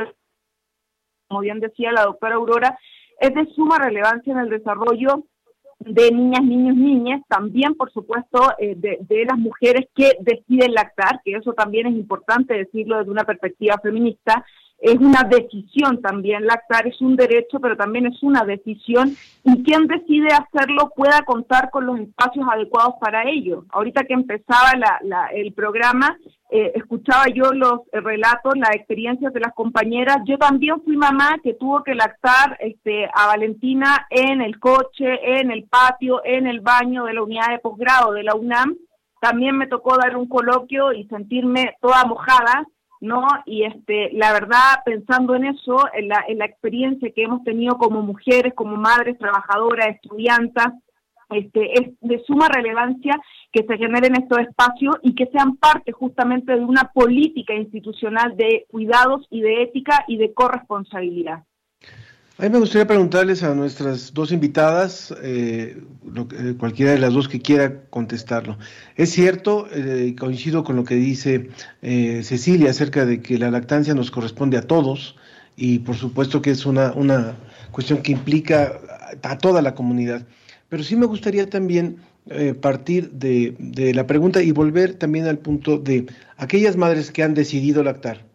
como 1.29 1.40
bien 1.40 1.59
decía 1.59 1.90
la 1.90 2.05
doctora 2.05 2.37
Aurora, 2.37 2.79
es 3.21 3.35
de 3.35 3.47
suma 3.55 3.79
relevancia 3.79 4.33
en 4.33 4.38
el 4.38 4.51
desarrollo 4.51 5.25
de 5.79 6.11
niñas, 6.11 6.43
niños, 6.43 6.77
niñas, 6.77 7.23
también 7.29 7.75
por 7.75 7.93
supuesto 7.93 8.41
eh, 8.59 8.75
de, 8.77 8.99
de, 9.01 9.25
las 9.25 9.39
mujeres 9.39 9.87
que 9.95 10.12
deciden 10.21 10.73
lactar, 10.73 11.21
que 11.25 11.33
eso 11.33 11.53
también 11.53 11.87
es 11.87 11.95
importante 11.95 12.55
decirlo 12.55 12.99
desde 12.99 13.11
una 13.11 13.25
perspectiva 13.25 13.79
feminista, 13.83 14.45
es 14.79 14.99
una 14.99 15.23
decisión 15.25 16.03
también, 16.03 16.47
lactar 16.47 16.87
es 16.87 17.01
un 17.01 17.17
derecho, 17.17 17.59
pero 17.61 17.77
también 17.77 18.07
es 18.07 18.23
una 18.23 18.45
decisión 18.45 19.11
y 19.43 19.62
quien 19.62 19.87
decide 19.87 20.29
hacerlo 20.29 20.93
pueda 20.95 21.23
contar 21.23 21.71
con 21.71 21.87
los 21.87 21.99
espacios 21.99 22.47
adecuados 22.53 22.95
para 23.01 23.29
ello. 23.29 23.65
Ahorita 23.71 24.05
que 24.05 24.12
empezaba 24.12 24.73
el 25.33 25.53
programa, 25.55 26.19
eh, 26.51 26.73
escuchaba 26.75 27.25
yo 27.35 27.53
los 27.53 27.81
relatos, 27.91 28.53
las 28.57 28.77
experiencias 28.77 29.33
de 29.33 29.41
las 29.41 29.55
compañeras. 29.55 30.19
Yo 30.27 30.37
también 30.37 30.81
fui 30.85 30.97
mamá 30.97 31.39
que 31.43 31.55
tuvo 31.55 31.83
que 31.83 31.95
lactar 31.95 32.59
este, 32.61 33.07
a 33.07 33.29
Valentina 33.29 34.07
en 34.11 34.43
el 34.43 34.61
coche, 34.61 35.41
en 35.41 35.51
el 35.51 35.65
patio, 35.65 36.21
en 36.25 36.47
el 36.47 36.61
baño 36.61 37.05
de 37.05 37.15
la 37.15 37.23
unidad 37.23 37.49
de 37.49 37.59
posgrado 37.59 38.12
de 38.12 38.23
la 38.23 38.35
UNAM. 38.35 38.77
También 39.21 39.57
me 39.57 39.67
tocó 39.67 39.97
dar 39.97 40.17
un 40.17 40.29
coloquio 40.29 40.93
y 40.93 41.05
sentirme 41.09 41.75
toda 41.81 42.05
mojada 42.05 42.67
¿no? 43.00 43.26
Y 43.44 43.64
este, 43.64 44.11
la 44.12 44.32
verdad, 44.32 44.80
pensando 44.85 45.35
en 45.35 45.46
eso, 45.46 45.76
en 45.94 46.09
la, 46.09 46.24
en 46.28 46.38
la 46.38 46.46
experiencia 46.46 47.11
que 47.14 47.22
hemos 47.22 47.44
tenido 47.44 47.76
como 47.78 48.02
mujeres, 48.02 48.54
como 48.54 48.76
madres, 48.76 49.18
trabajadoras, 49.18 49.88
estudiantes, 49.88 50.64
este, 51.30 51.72
es 51.72 51.94
de 52.00 52.22
suma 52.24 52.48
relevancia 52.48 53.20
que 53.52 53.64
se 53.64 53.76
generen 53.78 54.14
estos 54.14 54.38
espacios 54.38 54.96
y 55.02 55.14
que 55.14 55.26
sean 55.26 55.56
parte 55.56 55.92
justamente 55.92 56.52
de 56.52 56.64
una 56.64 56.90
política 56.94 57.54
institucional 57.54 58.37
de 58.37 58.66
cuidados 58.70 59.26
y 59.30 59.40
de 59.40 59.62
ética 59.62 60.04
y 60.06 60.18
de 60.18 60.32
corresponsabilidad. 60.32 61.44
A 62.38 62.42
mí 62.42 62.51
me 62.51 62.59
gustaría 62.59 62.87
preguntarles 62.87 63.42
a 63.42 63.55
nuestras 63.55 64.12
dos 64.12 64.31
invitadas, 64.31 65.14
eh, 65.22 65.83
eh, 66.38 66.55
cualquiera 66.59 66.92
de 66.92 66.99
las 66.99 67.14
dos 67.14 67.29
que 67.29 67.40
quiera 67.40 67.81
contestarlo. 67.88 68.59
Es 68.94 69.11
cierto, 69.11 69.66
eh, 69.72 70.14
coincido 70.18 70.62
con 70.62 70.77
lo 70.77 70.85
que 70.85 70.96
dice 70.96 71.49
Cecilia 71.81 72.70
acerca 72.70 73.07
de 73.07 73.22
que 73.22 73.38
la 73.38 73.51
lactancia 73.51 73.94
nos 73.94 74.11
corresponde 74.11 74.59
a 74.59 74.66
todos 74.66 75.16
y 75.57 75.79
por 75.79 75.96
supuesto 75.96 76.42
que 76.42 76.51
es 76.51 76.66
una, 76.66 76.92
una 76.92 77.37
cuestión 77.70 78.03
que 78.03 78.12
implica 78.12 78.81
a 79.22 79.38
toda 79.38 79.62
la 79.62 79.75
comunidad. 79.75 80.27
Pero 80.68 80.83
sí 80.83 80.94
me 80.94 81.07
gustaría 81.07 81.49
también 81.49 81.96
partir 82.61 83.12
de, 83.12 83.55
de 83.59 83.94
la 83.94 84.07
pregunta 84.07 84.42
y 84.42 84.51
volver 84.51 84.92
también 84.92 85.27
al 85.27 85.38
punto 85.38 85.79
de 85.79 86.05
aquellas 86.37 86.77
madres 86.77 87.11
que 87.12 87.22
han 87.22 87.33
decidido 87.33 87.83
lactar 87.83 88.26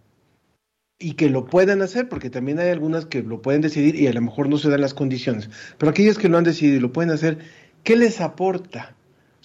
y 1.01 1.13
que 1.13 1.29
lo 1.29 1.45
puedan 1.45 1.81
hacer, 1.81 2.07
porque 2.07 2.29
también 2.29 2.59
hay 2.59 2.69
algunas 2.69 3.05
que 3.05 3.23
lo 3.23 3.41
pueden 3.41 3.61
decidir 3.61 3.95
y 3.95 4.07
a 4.07 4.13
lo 4.13 4.21
mejor 4.21 4.47
no 4.47 4.57
se 4.57 4.69
dan 4.69 4.81
las 4.81 4.93
condiciones, 4.93 5.49
pero 5.77 5.89
aquellas 5.89 6.17
que 6.17 6.29
lo 6.29 6.37
han 6.37 6.43
decidido 6.43 6.77
y 6.77 6.79
lo 6.79 6.93
pueden 6.93 7.11
hacer, 7.11 7.39
¿qué 7.83 7.95
les 7.95 8.21
aporta 8.21 8.95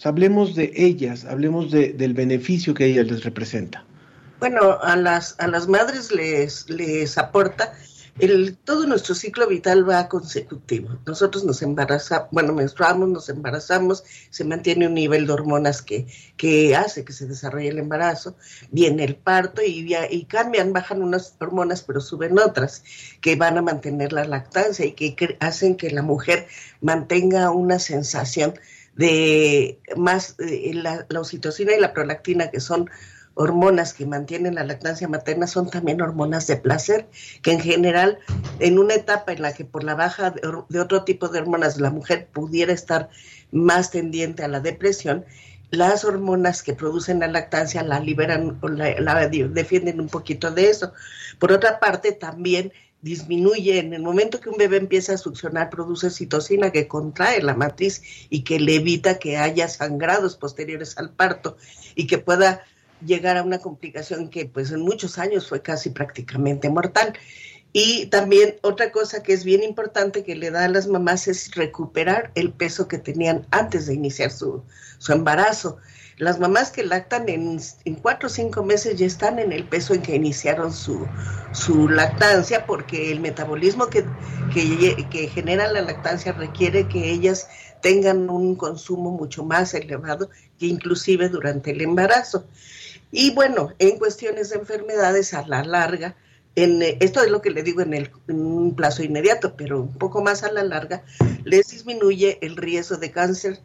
hablemos 0.05 0.55
de 0.55 0.73
ellas, 0.77 1.25
hablemos 1.25 1.71
de, 1.71 1.93
del 1.93 2.13
beneficio 2.13 2.75
que 2.75 2.87
ellas 2.87 3.07
les 3.07 3.25
representa. 3.25 3.85
Bueno, 4.41 4.79
a 4.83 4.97
las, 4.97 5.35
a 5.39 5.47
las 5.47 5.67
madres 5.67 6.13
les, 6.13 6.69
les 6.69 7.17
aporta 7.17 7.73
el, 8.19 8.57
todo 8.57 8.87
nuestro 8.87 9.15
ciclo 9.15 9.47
vital 9.47 9.89
va 9.89 10.09
consecutivo. 10.09 10.99
Nosotros 11.07 11.45
nos 11.45 11.63
embarazamos, 11.63 12.29
bueno, 12.33 12.53
menstruamos, 12.53 13.09
nos 13.09 13.29
embarazamos, 13.29 14.05
se 14.31 14.45
mantiene 14.45 14.87
un 14.87 14.95
nivel 14.95 15.27
de 15.27 15.33
hormonas 15.33 15.83
que, 15.83 16.07
que 16.37 16.75
hace 16.75 17.05
que 17.05 17.13
se 17.13 17.27
desarrolle 17.27 17.69
el 17.69 17.79
embarazo, 17.79 18.37
viene 18.71 19.05
el 19.05 19.17
parto 19.17 19.63
y, 19.63 19.95
y 20.11 20.25
cambian, 20.25 20.73
bajan 20.73 21.03
unas 21.03 21.35
hormonas, 21.41 21.83
pero 21.83 22.01
suben 22.01 22.39
otras 22.39 22.83
que 23.21 23.37
van 23.37 23.59
a 23.59 23.63
mantener 23.63 24.13
la 24.13 24.25
lactancia 24.25 24.87
y 24.87 24.93
que 24.93 25.37
hacen 25.41 25.77
que 25.77 25.91
la 25.91 26.03
mujer 26.03 26.47
mantenga 26.81 27.51
una 27.51 27.79
sensación 27.79 28.55
de 28.95 29.79
más 29.95 30.37
eh, 30.39 30.73
la, 30.73 31.07
la 31.11 31.21
oxitocina 31.21 31.75
y 31.75 31.81
la 31.81 31.93
prolactina, 31.93 32.51
que 32.51 32.61
son 32.61 32.89
hormonas 33.37 33.93
que 33.93 34.07
mantienen 34.07 34.55
la 34.55 34.65
lactancia 34.65 35.09
materna 35.09 35.47
son 35.47 35.69
también 35.69 36.01
hormonas 36.01 36.47
de 36.47 36.57
placer, 36.57 37.07
que 37.43 37.53
en 37.53 37.61
general, 37.61 38.19
en 38.61 38.79
una 38.79 38.95
etapa 38.95 39.33
en 39.33 39.43
la 39.43 39.53
que 39.53 39.67
por 39.67 39.85
la 39.85 39.95
baja 39.95 40.31
de, 40.31 40.81
otro 40.81 41.05
tipo 41.05 41.29
de 41.29 41.41
hormonas 41.41 41.79
la 41.79 41.91
mujer 41.91 42.29
pudiera 42.33 42.73
estar 42.73 43.11
más 43.53 43.91
tendiente 43.91 44.43
a 44.43 44.49
la 44.49 44.61
depresión, 44.61 45.27
las 45.71 46.05
hormonas 46.05 46.63
que 46.63 46.73
producen 46.73 47.21
la 47.21 47.29
lactancia 47.29 47.83
la 47.83 48.01
liberan 48.01 48.59
o 48.63 48.69
la, 48.69 49.29
defienden 49.29 50.01
un 50.01 50.09
poquito 50.09 50.51
de 50.51 50.71
eso. 50.71 50.95
Por 51.39 51.53
otra 51.53 51.79
parte, 51.79 52.13
también 52.13 52.73
disminuye 53.03 53.79
en 53.79 53.93
el 53.93 54.01
momento 54.01 54.41
que 54.41 54.49
un 54.49 54.57
bebé 54.57 54.79
empieza 54.79 55.13
a 55.13 55.19
succionar, 55.19 55.69
produce 55.69 56.09
citocina 56.09 56.71
que 56.71 56.89
contrae 56.89 57.43
la 57.43 57.55
matriz 57.55 58.03
y 58.31 58.45
que 58.45 58.59
le 58.59 58.77
evita 58.77 59.19
que 59.19 59.37
haya 59.37 59.69
sangrados 59.69 60.37
posteriores 60.37 60.97
al 60.97 61.11
parto 61.11 61.59
y 61.95 62.07
que 62.07 62.17
pueda 62.17 62.63
llegar 63.05 63.37
a 63.37 63.43
una 63.43 63.59
complicación 63.59 64.29
que 64.29 64.47
pues 64.47 64.71
en 64.71 64.81
muchos 64.81 65.19
años 65.19 65.49
fue 65.49 65.63
casi 65.63 65.91
prácticamente 65.91 66.69
mortal. 66.69 67.13
Y 67.73 68.07
también 68.07 68.57
otra 68.63 68.91
cosa 68.91 69.23
que 69.23 69.35
es 69.35 69.45
bien 69.45 69.63
importante 69.63 70.25
que 70.25 70.35
le 70.35 70.51
da 70.51 70.65
a 70.65 70.69
las 70.69 70.87
mamás 70.87 71.29
es 71.29 71.55
recuperar 71.55 72.31
el 72.35 72.53
peso 72.53 72.89
que 72.89 72.99
tenían 72.99 73.47
antes 73.51 73.87
de 73.87 73.95
iniciar 73.95 74.31
su, 74.31 74.63
su 74.99 75.13
embarazo. 75.13 75.77
Las 76.17 76.41
mamás 76.41 76.71
que 76.71 76.83
lactan 76.83 77.29
en, 77.29 77.61
en, 77.85 77.95
cuatro 77.97 78.29
o 78.29 78.31
cinco 78.31 78.65
meses 78.65 78.99
ya 78.99 79.05
están 79.05 79.39
en 79.39 79.53
el 79.53 79.65
peso 79.65 79.93
en 79.93 80.01
que 80.01 80.15
iniciaron 80.15 80.73
su, 80.73 81.07
su 81.53 81.91
lactancia 81.91 82.65
porque 82.65 83.13
el 83.13 83.21
metabolismo 83.21 83.89
que, 83.89 84.07
que, 84.55 85.07
que 85.11 85.29
genera 85.29 85.71
la 85.71 85.83
lactancia 85.83 86.33
requiere 86.33 86.89
que 86.89 87.11
ellas 87.11 87.47
tengan 87.83 88.31
un 88.31 88.57
consumo 88.57 89.11
mucho 89.11 89.45
más 89.45 89.75
elevado 89.75 90.31
que 90.59 90.65
inclusive 90.65 91.29
durante 91.29 91.73
el 91.73 91.83
embarazo. 91.83 92.47
Y 93.11 93.35
bueno, 93.35 93.73
en 93.79 93.99
cuestiones 93.99 94.51
de 94.51 94.57
enfermedades 94.57 95.35
a 95.35 95.47
la 95.47 95.63
larga, 95.63 96.17
en, 96.55 96.83
eh, 96.83 96.97
esto 97.01 97.23
es 97.23 97.31
lo 97.31 97.43
que 97.43 97.51
le 97.51 97.63
digo 97.63 97.83
en, 97.83 97.95
el, 97.95 98.11
un 98.29 98.75
plazo 98.75 99.03
inmediato, 99.03 99.55
pero 99.57 99.81
un 99.81 99.95
poco 99.99 100.23
más 100.23 100.43
a 100.43 100.51
la 100.51 100.65
larga, 100.65 101.05
les 101.45 101.69
disminuye 101.69 102.39
el 102.41 102.57
riesgo 102.57 102.97
de 102.97 103.11
cáncer 103.11 103.61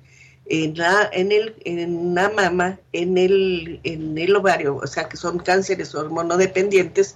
en 0.46 0.78
la, 0.78 1.10
en 1.14 1.32
el, 1.32 1.56
en 1.64 2.14
la 2.14 2.30
mama, 2.30 2.80
en 2.92 3.18
el, 3.18 3.80
en 3.84 4.18
el 4.18 4.36
ovario, 4.36 4.76
o 4.76 4.88
sea 4.88 5.08
que 5.08 5.18
son 5.18 5.40
cánceres 5.40 5.96
hormonodependientes, 5.96 7.16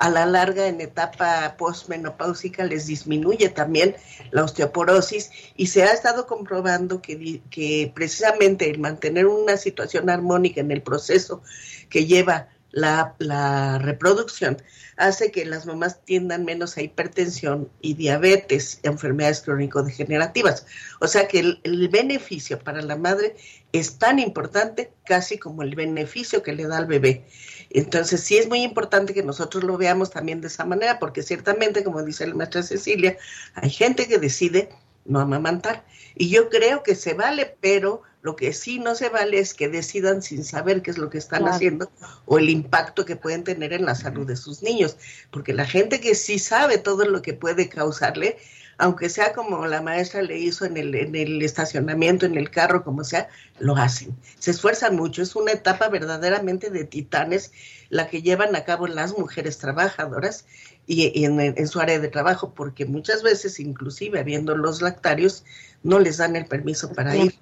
a 0.00 0.08
la 0.08 0.24
larga 0.24 0.66
en 0.66 0.80
etapa 0.80 1.56
postmenopáusica 1.58 2.64
les 2.64 2.86
disminuye 2.86 3.50
también 3.50 3.94
la 4.30 4.44
osteoporosis 4.44 5.30
y 5.56 5.66
se 5.66 5.82
ha 5.82 5.92
estado 5.92 6.26
comprobando 6.26 7.02
que, 7.02 7.42
que 7.50 7.92
precisamente 7.94 8.70
el 8.70 8.78
mantener 8.78 9.26
una 9.26 9.58
situación 9.58 10.08
armónica 10.08 10.62
en 10.62 10.70
el 10.70 10.80
proceso 10.80 11.42
que 11.90 12.06
lleva 12.06 12.48
la, 12.72 13.78
reproducción 13.80 14.62
hace 14.96 15.30
que 15.30 15.44
las 15.44 15.66
mamás 15.66 16.04
tiendan 16.04 16.44
menos 16.44 16.76
a 16.76 16.82
hipertensión 16.82 17.70
y 17.80 17.94
diabetes, 17.94 18.80
enfermedades 18.82 19.40
crónico-degenerativas. 19.40 20.66
O 21.00 21.06
sea 21.06 21.26
que 21.26 21.40
el, 21.40 21.88
beneficio 21.88 22.58
para 22.58 22.82
la 22.82 22.96
madre 22.96 23.36
es 23.72 23.98
tan 23.98 24.18
importante 24.18 24.92
casi 25.04 25.38
como 25.38 25.62
el 25.62 25.74
beneficio 25.74 26.42
que 26.42 26.52
le 26.52 26.66
da 26.66 26.78
al 26.78 26.86
bebé. 26.86 27.24
Entonces 27.70 28.20
sí 28.20 28.36
es 28.36 28.48
muy 28.48 28.62
importante 28.62 29.14
que 29.14 29.22
nosotros 29.22 29.64
lo 29.64 29.78
veamos 29.78 30.10
también 30.10 30.40
de 30.40 30.48
esa 30.48 30.64
manera, 30.64 30.98
porque 30.98 31.22
ciertamente, 31.22 31.84
como 31.84 32.02
dice 32.02 32.26
la 32.26 32.34
maestra 32.34 32.62
Cecilia, 32.62 33.16
hay 33.54 33.70
gente 33.70 34.08
que 34.08 34.18
decide 34.18 34.70
no 35.04 35.20
amamantar. 35.20 35.84
Y 36.14 36.28
yo 36.28 36.48
creo 36.50 36.82
que 36.82 36.94
se 36.94 37.14
vale, 37.14 37.56
pero 37.60 38.02
lo 38.22 38.36
que 38.36 38.52
sí 38.52 38.78
no 38.78 38.94
se 38.94 39.08
vale 39.08 39.38
es 39.38 39.54
que 39.54 39.68
decidan 39.68 40.22
sin 40.22 40.44
saber 40.44 40.82
qué 40.82 40.90
es 40.90 40.98
lo 40.98 41.08
que 41.08 41.18
están 41.18 41.48
haciendo 41.48 41.90
o 42.26 42.38
el 42.38 42.50
impacto 42.50 43.04
que 43.04 43.16
pueden 43.16 43.44
tener 43.44 43.72
en 43.72 43.86
la 43.86 43.94
salud 43.94 44.26
de 44.26 44.36
sus 44.36 44.62
niños. 44.62 44.96
Porque 45.30 45.54
la 45.54 45.64
gente 45.64 46.00
que 46.00 46.14
sí 46.14 46.38
sabe 46.38 46.78
todo 46.78 47.06
lo 47.06 47.22
que 47.22 47.32
puede 47.32 47.68
causarle, 47.68 48.36
aunque 48.80 49.10
sea 49.10 49.34
como 49.34 49.66
la 49.66 49.82
maestra 49.82 50.22
le 50.22 50.38
hizo 50.38 50.64
en 50.64 50.78
el, 50.78 50.94
en 50.94 51.14
el 51.14 51.42
estacionamiento, 51.42 52.24
en 52.24 52.38
el 52.38 52.50
carro, 52.50 52.82
como 52.82 53.04
sea, 53.04 53.28
lo 53.58 53.76
hacen. 53.76 54.16
Se 54.38 54.50
esfuerzan 54.50 54.96
mucho. 54.96 55.20
Es 55.20 55.36
una 55.36 55.52
etapa 55.52 55.88
verdaderamente 55.88 56.70
de 56.70 56.84
titanes 56.84 57.52
la 57.90 58.08
que 58.08 58.22
llevan 58.22 58.56
a 58.56 58.64
cabo 58.64 58.86
las 58.86 59.16
mujeres 59.16 59.58
trabajadoras 59.58 60.46
y, 60.86 61.24
en, 61.24 61.38
en, 61.40 61.68
su 61.68 61.78
área 61.78 61.98
de 61.98 62.08
trabajo, 62.08 62.54
porque 62.54 62.86
muchas 62.86 63.22
veces, 63.22 63.60
inclusive 63.60 64.18
habiendo 64.18 64.56
los 64.56 64.80
lactarios, 64.80 65.44
no 65.82 65.98
les 65.98 66.16
dan 66.16 66.34
el 66.34 66.46
permiso 66.46 66.90
para 66.94 67.14
ir 67.14 67.34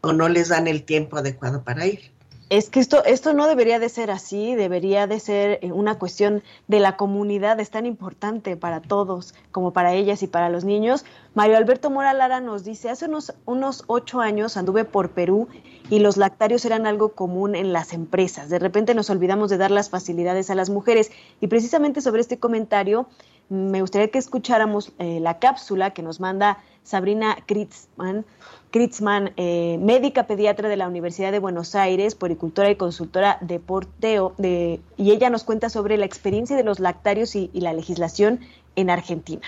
o 0.00 0.12
no 0.12 0.28
les 0.28 0.48
dan 0.48 0.66
el 0.66 0.82
tiempo 0.82 1.18
adecuado 1.18 1.62
para 1.62 1.86
ir. 1.86 2.10
Es 2.50 2.68
que 2.68 2.80
esto, 2.80 3.04
esto 3.04 3.32
no 3.32 3.46
debería 3.46 3.78
de 3.78 3.88
ser 3.88 4.10
así, 4.10 4.56
debería 4.56 5.06
de 5.06 5.20
ser 5.20 5.60
eh, 5.62 5.70
una 5.70 6.00
cuestión 6.00 6.42
de 6.66 6.80
la 6.80 6.96
comunidad, 6.96 7.60
es 7.60 7.70
tan 7.70 7.86
importante 7.86 8.56
para 8.56 8.80
todos 8.80 9.34
como 9.52 9.72
para 9.72 9.94
ellas 9.94 10.24
y 10.24 10.26
para 10.26 10.48
los 10.48 10.64
niños. 10.64 11.04
Mario 11.34 11.56
Alberto 11.56 11.90
Mora 11.90 12.12
Lara 12.12 12.40
nos 12.40 12.64
dice, 12.64 12.90
hace 12.90 13.04
unos, 13.04 13.34
unos 13.44 13.84
ocho 13.86 14.20
años 14.20 14.56
anduve 14.56 14.84
por 14.84 15.10
Perú 15.12 15.46
y 15.90 16.00
los 16.00 16.16
lactarios 16.16 16.64
eran 16.64 16.88
algo 16.88 17.12
común 17.12 17.54
en 17.54 17.72
las 17.72 17.92
empresas. 17.92 18.50
De 18.50 18.58
repente 18.58 18.96
nos 18.96 19.10
olvidamos 19.10 19.48
de 19.48 19.56
dar 19.56 19.70
las 19.70 19.88
facilidades 19.88 20.50
a 20.50 20.56
las 20.56 20.70
mujeres 20.70 21.12
y 21.40 21.46
precisamente 21.46 22.00
sobre 22.00 22.20
este 22.20 22.40
comentario 22.40 23.06
me 23.48 23.80
gustaría 23.80 24.10
que 24.10 24.18
escucháramos 24.18 24.92
eh, 24.98 25.18
la 25.20 25.38
cápsula 25.38 25.90
que 25.90 26.02
nos 26.02 26.18
manda 26.18 26.58
Sabrina 26.82 27.36
Kritzman 27.46 28.24
Kritzman, 28.70 29.32
eh, 29.36 29.78
médica 29.80 30.26
pediatra 30.26 30.68
de 30.68 30.76
la 30.76 30.86
Universidad 30.86 31.32
de 31.32 31.38
Buenos 31.38 31.74
Aires, 31.74 32.14
poricultora 32.14 32.70
y 32.70 32.76
consultora 32.76 33.38
de 33.40 33.58
porteo, 33.58 34.34
de, 34.38 34.80
y 34.96 35.10
ella 35.10 35.30
nos 35.30 35.44
cuenta 35.44 35.68
sobre 35.68 35.96
la 35.96 36.06
experiencia 36.06 36.56
de 36.56 36.64
los 36.64 36.78
lactarios 36.78 37.34
y, 37.34 37.50
y 37.52 37.60
la 37.60 37.72
legislación 37.72 38.40
en 38.76 38.90
Argentina. 38.90 39.42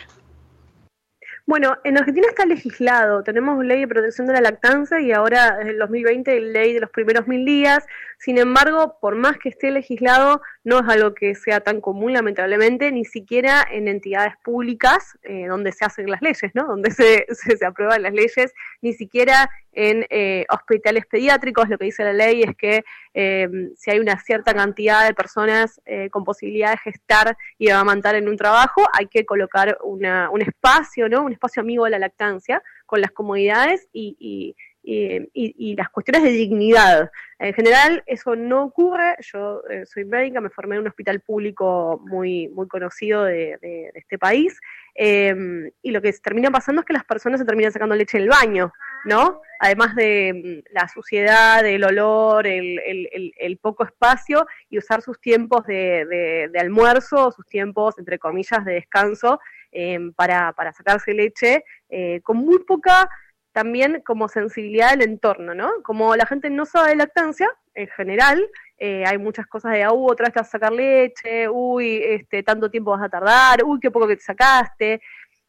Bueno, 1.44 1.76
en 1.82 1.98
Argentina 1.98 2.28
está 2.28 2.46
legislado, 2.46 3.24
tenemos 3.24 3.64
ley 3.64 3.80
de 3.80 3.88
protección 3.88 4.28
de 4.28 4.34
la 4.34 4.40
lactancia 4.40 5.00
y 5.00 5.10
ahora 5.10 5.58
en 5.60 5.66
el 5.66 5.78
2020 5.78 6.40
ley 6.40 6.72
de 6.72 6.80
los 6.80 6.90
primeros 6.90 7.26
mil 7.26 7.44
días. 7.44 7.84
Sin 8.18 8.38
embargo, 8.38 8.96
por 9.00 9.16
más 9.16 9.38
que 9.38 9.48
esté 9.48 9.72
legislado, 9.72 10.40
no 10.62 10.78
es 10.78 10.88
algo 10.88 11.14
que 11.14 11.34
sea 11.34 11.58
tan 11.58 11.80
común, 11.80 12.12
lamentablemente, 12.12 12.92
ni 12.92 13.04
siquiera 13.04 13.66
en 13.68 13.88
entidades 13.88 14.34
públicas 14.44 15.18
eh, 15.24 15.46
donde 15.48 15.72
se 15.72 15.84
hacen 15.84 16.08
las 16.08 16.22
leyes, 16.22 16.52
¿no? 16.54 16.64
Donde 16.64 16.92
se, 16.92 17.26
se, 17.34 17.66
aprueban 17.66 18.02
las 18.02 18.12
leyes, 18.12 18.54
ni 18.80 18.92
siquiera 18.92 19.50
en 19.72 20.06
eh, 20.10 20.46
hospitales 20.50 21.06
pediátricos. 21.06 21.68
Lo 21.68 21.78
que 21.78 21.86
dice 21.86 22.04
la 22.04 22.12
ley 22.12 22.42
es 22.42 22.56
que 22.56 22.84
eh, 23.14 23.48
si 23.76 23.90
hay 23.90 23.98
una 23.98 24.18
cierta 24.18 24.54
cantidad 24.54 25.06
de 25.06 25.14
personas 25.14 25.80
eh, 25.84 26.10
con 26.10 26.24
posibilidad 26.24 26.70
de 26.70 26.78
gestar 26.78 27.36
y 27.58 27.66
de 27.66 27.72
amamantar 27.72 28.14
en 28.14 28.28
un 28.28 28.36
trabajo, 28.36 28.82
hay 28.92 29.06
que 29.06 29.24
colocar 29.24 29.78
una, 29.82 30.30
un 30.30 30.42
espacio, 30.42 31.08
¿no? 31.08 31.22
Un 31.24 31.32
espacio 31.32 31.62
amigo 31.62 31.84
de 31.84 31.90
la 31.90 31.98
lactancia 31.98 32.62
con 32.86 33.00
las 33.00 33.10
comodidades 33.10 33.88
y, 33.92 34.16
y 34.18 34.56
y, 34.82 35.28
y, 35.32 35.76
las 35.76 35.88
cuestiones 35.90 36.24
de 36.24 36.30
dignidad. 36.30 37.10
En 37.38 37.54
general, 37.54 38.02
eso 38.06 38.34
no 38.34 38.64
ocurre. 38.64 39.16
Yo 39.20 39.62
eh, 39.70 39.86
soy 39.86 40.04
médica, 40.04 40.40
me 40.40 40.50
formé 40.50 40.74
en 40.76 40.82
un 40.82 40.88
hospital 40.88 41.20
público 41.20 42.00
muy, 42.06 42.48
muy 42.48 42.66
conocido 42.66 43.24
de, 43.24 43.58
este 43.94 44.18
país, 44.18 44.60
eh, 44.94 45.34
y 45.82 45.90
lo 45.90 46.02
que 46.02 46.12
termina 46.14 46.50
pasando 46.50 46.80
es 46.80 46.86
que 46.86 46.92
las 46.92 47.04
personas 47.04 47.40
se 47.40 47.46
terminan 47.46 47.72
sacando 47.72 47.94
leche 47.94 48.18
en 48.18 48.24
el 48.24 48.28
baño, 48.28 48.72
¿no? 49.04 49.40
Además 49.60 49.94
de 49.94 50.62
mm, 50.64 50.74
la 50.74 50.88
suciedad, 50.88 51.64
el 51.64 51.84
olor, 51.84 52.46
el, 52.46 53.58
poco 53.60 53.84
espacio, 53.84 54.46
y 54.68 54.78
usar 54.78 55.02
sus 55.02 55.20
tiempos 55.20 55.64
de, 55.66 56.50
almuerzo, 56.58 57.30
sus 57.30 57.46
tiempos, 57.46 57.98
entre 57.98 58.18
comillas, 58.18 58.64
de 58.64 58.74
descanso, 58.74 59.38
eh, 59.70 59.98
para, 60.16 60.52
para 60.52 60.72
sacarse 60.72 61.14
leche, 61.14 61.64
eh, 61.88 62.20
con 62.22 62.38
muy 62.38 62.58
poca 62.64 63.08
también 63.52 64.02
como 64.04 64.28
sensibilidad 64.28 64.90
del 64.90 65.02
entorno, 65.02 65.54
¿no? 65.54 65.70
Como 65.82 66.16
la 66.16 66.26
gente 66.26 66.50
no 66.50 66.64
sabe 66.64 66.90
de 66.90 66.96
lactancia, 66.96 67.48
en 67.74 67.88
general, 67.88 68.48
eh, 68.78 69.04
hay 69.06 69.18
muchas 69.18 69.46
cosas 69.46 69.72
de, 69.72 69.86
uh, 69.86 70.10
otra 70.10 70.26
vez 70.26 70.34
vas 70.34 70.48
a 70.48 70.50
sacar 70.50 70.72
leche, 70.72 71.48
uy, 71.48 72.02
este, 72.04 72.42
tanto 72.42 72.70
tiempo 72.70 72.90
vas 72.90 73.02
a 73.02 73.08
tardar, 73.08 73.62
uy, 73.64 73.78
qué 73.80 73.90
poco 73.90 74.08
que 74.08 74.16
te 74.16 74.22
sacaste. 74.22 75.00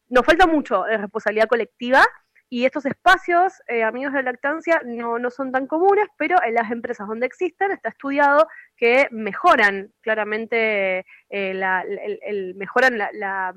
Nos 0.08 0.24
falta 0.24 0.46
mucho 0.46 0.84
de 0.84 0.98
responsabilidad 0.98 1.48
colectiva 1.48 2.04
y 2.48 2.66
estos 2.66 2.86
espacios, 2.86 3.54
eh, 3.66 3.82
amigos 3.82 4.12
de 4.12 4.22
lactancia, 4.22 4.80
no, 4.84 5.18
no 5.18 5.30
son 5.30 5.50
tan 5.50 5.66
comunes, 5.66 6.06
pero 6.16 6.36
en 6.44 6.54
las 6.54 6.70
empresas 6.70 7.08
donde 7.08 7.26
existen 7.26 7.72
está 7.72 7.88
estudiado 7.88 8.46
que 8.76 9.08
mejoran 9.10 9.92
claramente, 10.02 11.04
eh, 11.30 11.54
la, 11.54 11.82
el, 11.82 12.54
mejoran 12.54 12.96
la, 12.96 13.54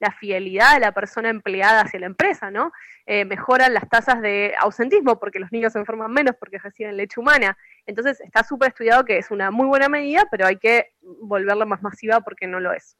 la, 0.00 0.12
fidelidad 0.12 0.74
de 0.74 0.80
la 0.80 0.92
persona 0.92 1.28
empleada 1.28 1.82
hacia 1.82 2.00
la 2.00 2.06
empresa, 2.06 2.50
¿no? 2.50 2.72
Eh, 3.06 3.24
mejoran 3.24 3.74
las 3.74 3.88
tasas 3.88 4.20
de 4.20 4.54
ausentismo 4.58 5.18
porque 5.18 5.38
los 5.38 5.52
niños 5.52 5.72
se 5.72 5.78
enferman 5.78 6.12
menos 6.12 6.34
porque 6.38 6.58
reciben 6.58 6.96
leche 6.96 7.20
humana. 7.20 7.56
Entonces 7.86 8.20
está 8.20 8.42
súper 8.44 8.68
estudiado 8.68 9.04
que 9.04 9.18
es 9.18 9.30
una 9.30 9.50
muy 9.50 9.66
buena 9.66 9.88
medida, 9.88 10.26
pero 10.30 10.46
hay 10.46 10.56
que 10.56 10.92
volverla 11.02 11.64
más 11.64 11.82
masiva 11.82 12.20
porque 12.20 12.46
no 12.46 12.60
lo 12.60 12.72
es. 12.72 12.96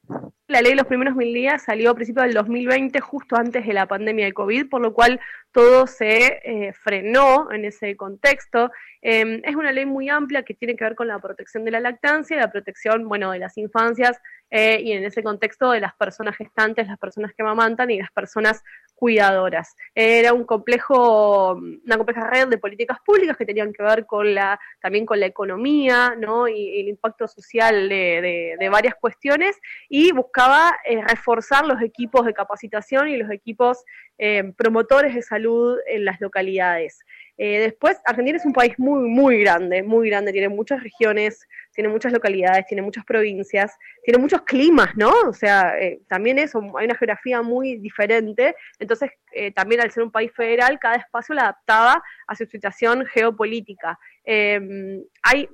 La 0.49 0.63
ley 0.63 0.73
de 0.73 0.77
los 0.77 0.87
primeros 0.87 1.15
mil 1.15 1.33
días 1.33 1.63
salió 1.63 1.91
a 1.91 1.95
principios 1.95 2.27
del 2.27 2.35
2020, 2.35 2.99
justo 3.01 3.37
antes 3.37 3.65
de 3.65 3.73
la 3.73 3.87
pandemia 3.87 4.25
de 4.25 4.33
COVID, 4.33 4.69
por 4.69 4.81
lo 4.81 4.93
cual 4.93 5.21
todo 5.53 5.87
se 5.87 6.41
eh, 6.45 6.73
frenó 6.73 7.53
en 7.53 7.65
ese 7.65 7.97
contexto. 7.97 8.73
Em, 9.01 9.41
es 9.45 9.55
una 9.55 9.71
ley 9.71 9.87
muy 9.87 10.09
amplia 10.09 10.43
que 10.43 10.55
tiene 10.55 10.75
que 10.75 10.83
ver 10.83 10.97
con 10.97 11.07
la 11.07 11.21
protección 11.21 11.65
de 11.65 11.71
la 11.71 11.79
lactancia, 11.79 12.37
la 12.37 12.51
protección, 12.51 13.09
bueno, 13.09 13.31
de 13.31 13.39
las 13.39 13.57
infancias 13.59 14.21
eh, 14.51 14.81
y 14.83 14.93
en 14.93 15.05
ese 15.05 15.23
contexto 15.23 15.71
de 15.71 15.81
las 15.81 15.95
personas 15.95 16.37
gestantes, 16.37 16.89
las 16.89 16.99
personas 16.99 17.33
que 17.35 17.43
amamantan 17.43 17.91
y 17.91 17.99
las 17.99 18.11
personas 18.11 18.63
cuidadoras. 19.01 19.75
Era 19.95 20.35
un 20.35 20.45
complejo, 20.45 21.55
una 21.55 21.97
compleja 21.97 22.29
red 22.29 22.49
de 22.49 22.59
políticas 22.59 22.99
públicas 23.05 23.37
que 23.37 23.47
tenían 23.47 23.73
que 23.73 23.83
ver 23.83 24.05
con 24.05 24.35
la, 24.35 24.61
también 24.81 25.07
con 25.07 25.19
la 25.19 25.27
economía, 25.27 26.15
¿no? 26.19 26.47
Y, 26.49 26.81
el 26.81 26.89
impacto 26.89 27.27
social 27.27 27.89
de, 27.89 28.69
varias 28.71 28.95
cuestiones 28.95 29.59
y 29.89 30.13
buscaba 30.13 30.77
eh, 30.85 31.03
reforzar 31.03 31.67
los 31.67 31.81
equipos 31.83 32.27
de 32.27 32.35
capacitación 32.35 33.09
y 33.09 33.17
los 33.17 33.31
equipos 33.31 33.85
eh, 34.19 34.53
promotores 34.57 35.15
de 35.15 35.23
salud 35.23 35.79
en 35.87 36.05
las 36.05 36.21
localidades. 36.21 37.01
Eh, 37.43 37.59
después, 37.59 37.99
Argentina 38.05 38.37
es 38.37 38.45
un 38.45 38.53
país 38.53 38.79
muy, 38.79 39.09
muy 39.09 39.41
grande, 39.41 39.83
muy 39.83 40.11
grande, 40.11 40.31
tiene 40.31 40.51
muchas 40.51 40.83
regiones, 40.83 41.49
tiene 41.81 41.95
muchas 41.95 42.13
localidades, 42.13 42.67
tiene 42.67 42.83
muchas 42.83 43.07
provincias, 43.07 43.75
tiene 44.05 44.19
muchos 44.19 44.43
climas, 44.43 44.95
¿no? 44.97 45.11
O 45.27 45.33
sea, 45.33 45.79
eh, 45.81 46.03
también 46.09 46.39
eso, 46.39 46.61
hay 46.77 46.85
una 46.85 46.95
geografía 46.95 47.41
muy 47.41 47.79
diferente, 47.79 48.55
entonces 48.79 49.11
eh, 49.33 49.51
también 49.51 49.81
al 49.81 49.91
ser 49.91 50.03
un 50.03 50.11
país 50.11 50.31
federal, 50.37 50.79
cada 50.79 50.97
espacio 50.97 51.35
lo 51.35 51.41
adaptaba 51.41 52.03
a 52.27 52.37
su 52.37 52.45
situación 52.45 53.07
geopolítica. 53.07 53.99
hay 54.27 55.49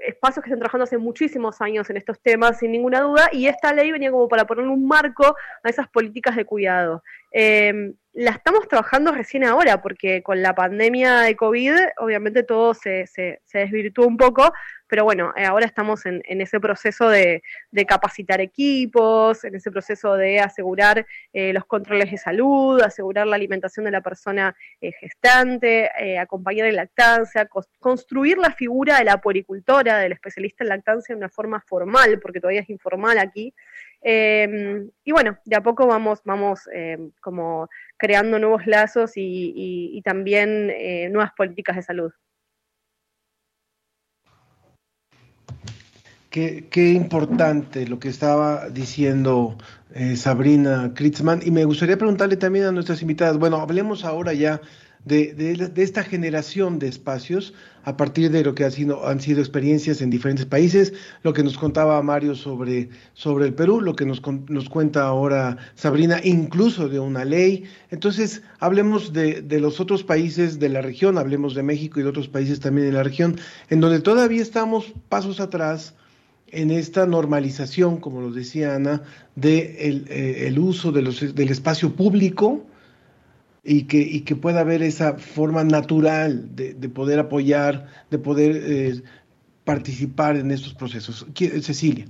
espacios 0.00 0.42
que 0.42 0.50
están 0.50 0.60
trabajando 0.60 0.84
hace 0.84 0.98
muchísimos 0.98 1.60
años 1.60 1.88
en 1.90 1.96
estos 1.96 2.20
temas, 2.20 2.58
sin 2.58 2.72
ninguna 2.72 3.00
duda, 3.00 3.28
y 3.32 3.46
esta 3.46 3.72
ley 3.72 3.92
venía 3.92 4.10
como 4.10 4.28
para 4.28 4.46
poner 4.46 4.66
un 4.66 4.86
marco 4.86 5.36
a 5.62 5.68
esas 5.68 5.88
políticas 5.88 6.34
de 6.34 6.44
cuidado. 6.44 7.02
Eh, 7.32 7.94
la 8.12 8.30
estamos 8.30 8.66
trabajando 8.66 9.12
recién 9.12 9.44
ahora, 9.44 9.80
porque 9.80 10.22
con 10.22 10.42
la 10.42 10.54
pandemia 10.54 11.20
de 11.20 11.36
COVID, 11.36 11.72
obviamente 11.98 12.42
todo 12.42 12.74
se, 12.74 13.06
se, 13.06 13.40
se 13.44 13.58
desvirtuó 13.58 14.06
un 14.06 14.16
poco, 14.16 14.52
pero 14.88 15.04
bueno, 15.04 15.32
eh, 15.36 15.44
ahora 15.44 15.66
estamos 15.66 16.06
en, 16.06 16.22
ese 16.24 16.58
proceso 16.58 17.08
de, 17.08 17.42
capacitar 17.86 18.40
equipos, 18.40 19.44
en 19.44 19.54
ese 19.54 19.70
proceso 19.70 20.14
de 20.16 20.40
asegurar 20.40 21.06
eh, 21.32 21.52
los 21.52 21.66
controles 21.66 22.10
de 22.10 22.18
salud, 22.18 22.80
asegurar 22.80 23.26
la 23.26 23.36
alimentación 23.36 23.84
de 23.84 23.90
la 23.90 24.00
persona 24.00 24.56
eh, 24.80 24.92
gestante, 24.92 25.90
acompañar 26.18 26.66
en 26.66 26.76
lactancia, 26.76 27.48
construir 27.78 28.38
la 28.38 28.50
figura 28.50 28.98
de 28.98 29.04
la 29.04 29.20
puericultora, 29.20 29.98
del 29.98 30.12
especialista 30.12 30.64
en 30.64 30.70
lactancia 30.70 31.14
de 31.14 31.18
una 31.18 31.28
forma 31.28 31.60
formal, 31.60 32.18
porque 32.20 32.40
todavía 32.40 32.62
es 32.62 32.70
informal 32.70 33.18
aquí. 33.18 33.54
Em, 34.00 34.90
y 35.04 35.12
bueno, 35.12 35.38
de 35.44 35.56
a 35.56 35.60
poco 35.60 35.86
vamos, 35.86 36.20
vamos 36.24 36.68
em, 36.72 37.10
como 37.20 37.68
creando 37.96 38.38
nuevos 38.38 38.66
lazos 38.66 39.12
y 39.16 40.00
también 40.04 40.72
nuevas 41.12 41.32
políticas 41.36 41.76
de 41.76 41.82
salud. 41.82 42.12
Qué, 46.30 46.92
importante 46.94 47.86
lo 47.86 47.98
que 47.98 48.10
estaba 48.10 48.68
diciendo 48.68 49.56
eh, 49.94 50.14
Sabrina 50.14 50.92
Kritzman. 50.94 51.40
Y 51.42 51.50
me 51.50 51.64
gustaría 51.64 51.96
preguntarle 51.96 52.36
también 52.36 52.66
a 52.66 52.72
nuestras 52.72 53.00
invitadas, 53.00 53.38
bueno, 53.38 53.56
hablemos 53.56 54.04
ahora 54.04 54.34
ya 54.34 54.60
de, 55.06 55.72
esta 55.76 56.04
generación 56.04 56.78
de 56.78 56.88
espacios 56.88 57.54
a 57.84 57.96
partir 57.96 58.30
de 58.30 58.44
lo 58.44 58.54
que 58.54 58.66
han 58.66 58.72
sido, 58.72 59.08
han 59.08 59.20
sido 59.20 59.40
experiencias 59.40 60.02
en 60.02 60.10
diferentes 60.10 60.44
países, 60.44 60.92
lo 61.22 61.32
que 61.32 61.42
nos 61.42 61.56
contaba 61.56 62.02
Mario 62.02 62.34
sobre, 62.34 62.90
sobre 63.14 63.46
el 63.46 63.54
Perú, 63.54 63.80
lo 63.80 63.96
que 63.96 64.04
nos, 64.04 64.20
nos 64.48 64.68
cuenta 64.68 65.04
ahora 65.04 65.56
Sabrina, 65.76 66.20
incluso 66.22 66.90
de 66.90 66.98
una 66.98 67.24
ley. 67.24 67.64
Entonces, 67.90 68.42
hablemos 68.60 69.14
de, 69.14 69.40
de 69.40 69.60
los 69.60 69.80
otros 69.80 70.04
países 70.04 70.58
de 70.58 70.68
la 70.68 70.82
región, 70.82 71.16
hablemos 71.16 71.54
de 71.54 71.62
México 71.62 72.00
y 72.00 72.02
de 72.02 72.10
otros 72.10 72.28
países 72.28 72.60
también 72.60 72.88
de 72.88 72.92
la 72.92 73.02
región, 73.02 73.40
en 73.70 73.80
donde 73.80 74.00
todavía 74.00 74.42
estamos 74.42 74.92
pasos 75.08 75.40
atrás 75.40 75.94
en 76.52 76.70
esta 76.70 77.06
normalización, 77.06 77.98
como 77.98 78.20
lo 78.20 78.30
decía 78.30 78.74
Ana, 78.74 79.02
de 79.34 79.88
el, 79.88 80.06
eh, 80.08 80.46
el 80.46 80.58
uso 80.58 80.92
de 80.92 81.02
los, 81.02 81.34
del 81.34 81.48
espacio 81.48 81.94
público 81.94 82.64
y 83.64 83.84
que, 83.84 83.98
y 83.98 84.22
que 84.22 84.36
pueda 84.36 84.60
haber 84.60 84.82
esa 84.82 85.18
forma 85.18 85.64
natural 85.64 86.54
de, 86.54 86.74
de 86.74 86.88
poder 86.88 87.18
apoyar, 87.18 87.86
de 88.10 88.18
poder 88.18 88.52
eh, 88.56 89.02
participar 89.64 90.36
en 90.36 90.50
estos 90.50 90.74
procesos. 90.74 91.26
Cecilia. 91.34 92.06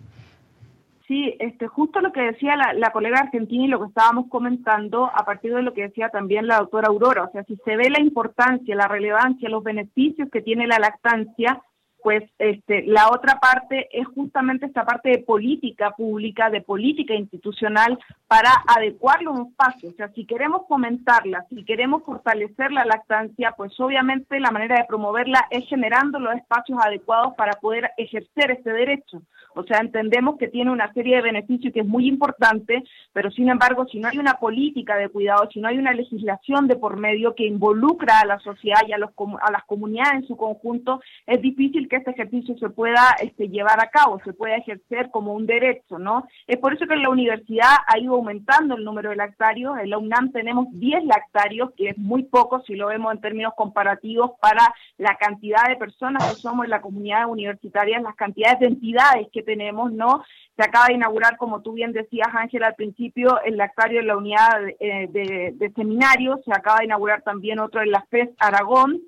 Sí, 1.08 1.34
este, 1.38 1.66
justo 1.66 2.00
lo 2.00 2.12
que 2.12 2.20
decía 2.20 2.54
la, 2.54 2.74
la, 2.74 2.92
colega 2.92 3.20
argentina 3.20 3.64
y 3.64 3.68
lo 3.68 3.80
que 3.80 3.86
estábamos 3.86 4.26
comentando 4.28 5.06
a 5.06 5.24
partir 5.24 5.54
de 5.54 5.62
lo 5.62 5.72
que 5.72 5.88
decía 5.88 6.10
también 6.10 6.46
la 6.46 6.58
doctora 6.58 6.88
Aurora, 6.88 7.24
o 7.24 7.32
sea, 7.32 7.44
si 7.44 7.56
se 7.64 7.76
ve 7.76 7.88
la 7.88 7.98
importancia, 7.98 8.76
la 8.76 8.88
relevancia, 8.88 9.48
los 9.48 9.64
beneficios 9.64 10.28
que 10.30 10.42
tiene 10.42 10.66
la 10.66 10.78
lactancia, 10.78 11.62
pues 12.08 12.24
este, 12.38 12.84
la 12.86 13.10
otra 13.10 13.38
parte 13.38 13.86
es 13.92 14.06
justamente 14.06 14.64
esta 14.64 14.86
parte 14.86 15.10
de 15.10 15.18
política 15.18 15.90
pública, 15.90 16.48
de 16.48 16.62
política 16.62 17.12
institucional 17.12 17.98
para 18.26 18.50
adecuar 18.66 19.20
los 19.20 19.40
espacios. 19.40 19.92
O 19.92 19.96
sea, 19.96 20.08
si 20.14 20.24
queremos 20.24 20.62
fomentarla, 20.66 21.44
si 21.50 21.66
queremos 21.66 22.02
fortalecer 22.04 22.72
la 22.72 22.86
lactancia, 22.86 23.52
pues 23.58 23.78
obviamente 23.78 24.40
la 24.40 24.50
manera 24.50 24.76
de 24.76 24.86
promoverla 24.86 25.48
es 25.50 25.68
generando 25.68 26.18
los 26.18 26.34
espacios 26.34 26.78
adecuados 26.82 27.34
para 27.34 27.52
poder 27.60 27.90
ejercer 27.98 28.52
este 28.52 28.72
derecho. 28.72 29.20
O 29.54 29.64
sea, 29.64 29.80
entendemos 29.80 30.38
que 30.38 30.48
tiene 30.48 30.70
una 30.70 30.92
serie 30.92 31.16
de 31.16 31.22
beneficios 31.22 31.74
que 31.74 31.80
es 31.80 31.86
muy 31.86 32.06
importante, 32.06 32.84
pero 33.12 33.30
sin 33.30 33.48
embargo, 33.48 33.86
si 33.86 33.98
no 33.98 34.08
hay 34.08 34.16
una 34.16 34.34
política 34.34 34.96
de 34.96 35.08
cuidado, 35.08 35.48
si 35.52 35.60
no 35.60 35.68
hay 35.68 35.78
una 35.78 35.92
legislación 35.92 36.68
de 36.68 36.76
por 36.76 36.96
medio 36.96 37.34
que 37.34 37.46
involucra 37.46 38.20
a 38.20 38.26
la 38.26 38.38
sociedad 38.38 38.80
y 38.86 38.92
a, 38.92 38.96
a 38.96 39.52
las 39.52 39.64
comunidades 39.66 40.14
en 40.14 40.26
su 40.26 40.36
conjunto, 40.36 41.00
es 41.26 41.42
difícil 41.42 41.88
que 41.88 41.97
este 41.98 42.10
ejercicio 42.10 42.56
se 42.58 42.70
pueda 42.70 43.16
este, 43.20 43.48
llevar 43.48 43.80
a 43.80 43.90
cabo, 43.90 44.20
se 44.24 44.32
pueda 44.32 44.56
ejercer 44.56 45.10
como 45.10 45.34
un 45.34 45.46
derecho, 45.46 45.98
¿no? 45.98 46.26
Es 46.46 46.56
por 46.58 46.74
eso 46.74 46.86
que 46.86 46.94
en 46.94 47.02
la 47.02 47.10
universidad 47.10 47.76
ha 47.86 47.98
ido 47.98 48.14
aumentando 48.14 48.76
el 48.76 48.84
número 48.84 49.10
de 49.10 49.16
lactarios. 49.16 49.78
En 49.78 49.90
la 49.90 49.98
UNAM 49.98 50.32
tenemos 50.32 50.66
10 50.72 51.04
lactarios, 51.04 51.70
que 51.76 51.90
es 51.90 51.98
muy 51.98 52.24
poco 52.24 52.62
si 52.62 52.74
lo 52.74 52.88
vemos 52.88 53.12
en 53.12 53.20
términos 53.20 53.52
comparativos 53.56 54.32
para 54.40 54.74
la 54.96 55.16
cantidad 55.16 55.68
de 55.68 55.76
personas 55.76 56.26
que 56.28 56.40
somos 56.40 56.64
en 56.64 56.70
la 56.70 56.80
comunidad 56.80 57.28
universitaria, 57.28 58.00
las 58.00 58.16
cantidades 58.16 58.60
de 58.60 58.66
entidades 58.66 59.28
que 59.32 59.42
tenemos, 59.42 59.92
¿no? 59.92 60.24
Se 60.56 60.64
acaba 60.64 60.86
de 60.86 60.94
inaugurar, 60.94 61.36
como 61.36 61.62
tú 61.62 61.72
bien 61.72 61.92
decías, 61.92 62.28
Ángela, 62.32 62.68
al 62.68 62.74
principio, 62.74 63.40
el 63.44 63.56
lactario 63.56 64.00
en 64.00 64.06
la 64.06 64.16
unidad 64.16 64.60
de, 64.60 65.08
de, 65.10 65.52
de 65.54 65.72
seminarios, 65.72 66.40
se 66.44 66.52
acaba 66.52 66.78
de 66.78 66.86
inaugurar 66.86 67.22
también 67.22 67.58
otro 67.58 67.82
en 67.82 67.92
la 67.92 68.04
FES 68.10 68.30
Aragón, 68.38 69.02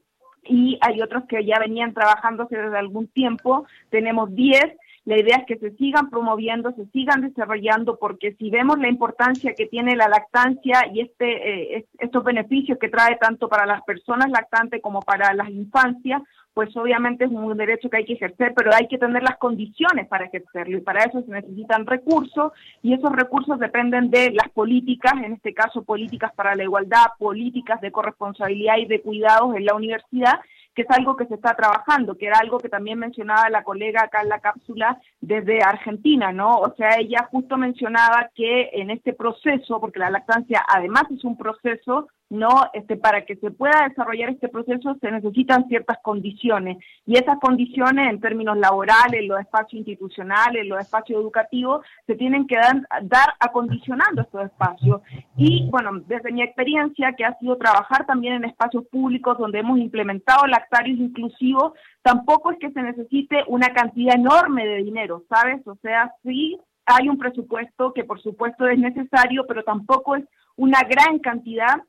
y 0.45 0.79
hay 0.81 1.01
otros 1.03 1.25
que 1.29 1.45
ya 1.45 1.59
venían 1.59 1.95
trabajándose 1.95 2.57
desde 2.57 2.79
algún 2.79 3.09
tiempo. 3.09 3.67
Tenemos 3.91 4.35
10. 4.35 4.63
La 5.05 5.19
idea 5.19 5.39
es 5.39 5.47
que 5.47 5.57
se 5.57 5.75
sigan 5.77 6.11
promoviendo, 6.11 6.73
se 6.73 6.87
sigan 6.87 7.23
desarrollando, 7.23 7.99
porque 7.99 8.35
si 8.35 8.51
vemos 8.51 8.79
la 8.79 8.89
importancia 8.89 9.55
que 9.55 9.67
tiene 9.67 9.97
la 9.97 10.09
lactancia 10.09 10.87
y 10.93 11.01
este, 11.01 11.77
eh, 11.77 11.87
estos 11.99 12.23
beneficios 12.23 12.79
que 12.79 12.91
trae 12.91 13.17
tanto 13.17 13.49
para 13.49 13.67
las 13.67 13.83
personas 13.83 14.31
lactantes 14.31 14.83
como 14.83 15.01
para 15.01 15.33
las 15.33 15.49
infancias, 15.49 16.23
pues 16.53 16.77
obviamente 16.77 17.25
es 17.25 17.31
un 17.31 17.57
derecho 17.57 17.89
que 17.89 17.99
hay 17.99 18.05
que 18.05 18.15
ejercer, 18.15 18.53
pero 18.55 18.75
hay 18.75 18.89
que 18.89 18.99
tener 18.99 19.23
las 19.23 19.39
condiciones 19.39 20.09
para 20.09 20.27
ejercerlo 20.27 20.79
y 20.79 20.81
para 20.81 21.05
eso 21.05 21.23
se 21.23 21.31
necesitan 21.31 21.87
recursos 21.87 22.53
y 22.83 22.93
esos 22.93 23.13
recursos 23.13 23.59
dependen 23.59 24.11
de 24.11 24.33
las 24.33 24.51
políticas, 24.51 25.15
en 25.25 25.35
este 25.35 25.55
caso 25.55 25.83
políticas 25.85 26.33
para 26.35 26.55
la 26.57 26.65
igualdad, 26.65 27.07
políticas 27.19 27.81
de 27.81 27.93
corresponsabilidad 27.93 28.79
y 28.79 28.87
de 28.87 29.01
cuidados 29.01 29.55
en 29.57 29.65
la 29.65 29.75
universidad, 29.75 30.41
que 30.75 30.83
es 30.83 30.91
algo 30.91 31.17
que 31.17 31.27
se 31.27 31.35
está 31.35 31.55
trabajando, 31.55 32.17
que 32.17 32.27
era 32.27 32.39
algo 32.39 32.59
que 32.59 32.69
también 32.69 32.99
mencionaba 32.99 33.49
la 33.51 33.65
colega 33.65 34.03
acá 34.03 34.23
en 34.23 34.29
la 34.29 34.41
cápsula 34.41 35.01
desde 35.21 35.63
Argentina, 35.63 36.33
¿no? 36.33 36.59
O 36.59 36.75
sea, 36.77 36.99
ella 36.99 37.29
justo 37.31 37.57
mencionaba 37.57 38.31
que 38.35 38.71
en 38.73 38.91
este 38.91 39.13
proceso, 39.13 39.81
porque 39.81 39.99
la 39.99 40.11
lactancia 40.11 40.65
además 40.69 41.05
es 41.11 41.25
un 41.25 41.37
proceso, 41.37 42.09
¿no? 42.31 42.71
Este, 42.73 42.97
para 42.97 43.25
que 43.27 43.35
se 43.37 43.51
pueda 43.51 43.89
desarrollar 43.89 44.31
este 44.31 44.49
proceso 44.49 44.97
se 45.01 45.11
necesitan 45.11 45.67
ciertas 45.67 45.99
condiciones 46.01 46.79
y 47.05 47.19
esas 47.19 47.39
condiciones 47.41 48.09
en 48.09 48.21
términos 48.21 48.57
laborales, 48.57 49.27
los 49.27 49.41
espacios 49.41 49.81
institucionales, 49.81 50.67
los 50.67 50.81
espacios 50.81 51.21
educativos, 51.21 51.85
se 52.07 52.15
tienen 52.15 52.47
que 52.47 52.55
dar, 52.55 52.87
dar 53.03 53.35
acondicionando 53.41 54.23
estos 54.23 54.45
espacios. 54.45 55.03
Y 55.37 55.69
bueno, 55.71 55.91
desde 56.07 56.31
mi 56.31 56.43
experiencia, 56.43 57.15
que 57.15 57.25
ha 57.25 57.37
sido 57.39 57.57
trabajar 57.57 58.07
también 58.07 58.35
en 58.35 58.45
espacios 58.45 58.87
públicos 58.87 59.37
donde 59.37 59.59
hemos 59.59 59.79
implementado 59.79 60.47
lactarios 60.47 60.99
inclusivos, 60.99 61.73
tampoco 62.03 62.53
es 62.53 62.59
que 62.59 62.71
se 62.71 62.83
necesite 62.83 63.43
una 63.49 63.69
cantidad 63.71 64.15
enorme 64.15 64.65
de 64.67 64.77
dinero, 64.77 65.25
¿sabes? 65.29 65.67
O 65.67 65.75
sea, 65.83 66.15
sí 66.23 66.59
hay 66.87 67.09
un 67.09 67.19
presupuesto 67.19 67.93
que 67.93 68.05
por 68.05 68.21
supuesto 68.21 68.67
es 68.67 68.79
necesario, 68.79 69.47
pero 69.47 69.65
tampoco 69.65 70.17
es 70.17 70.25
una 70.57 70.81
gran 70.83 71.19
cantidad 71.19 71.83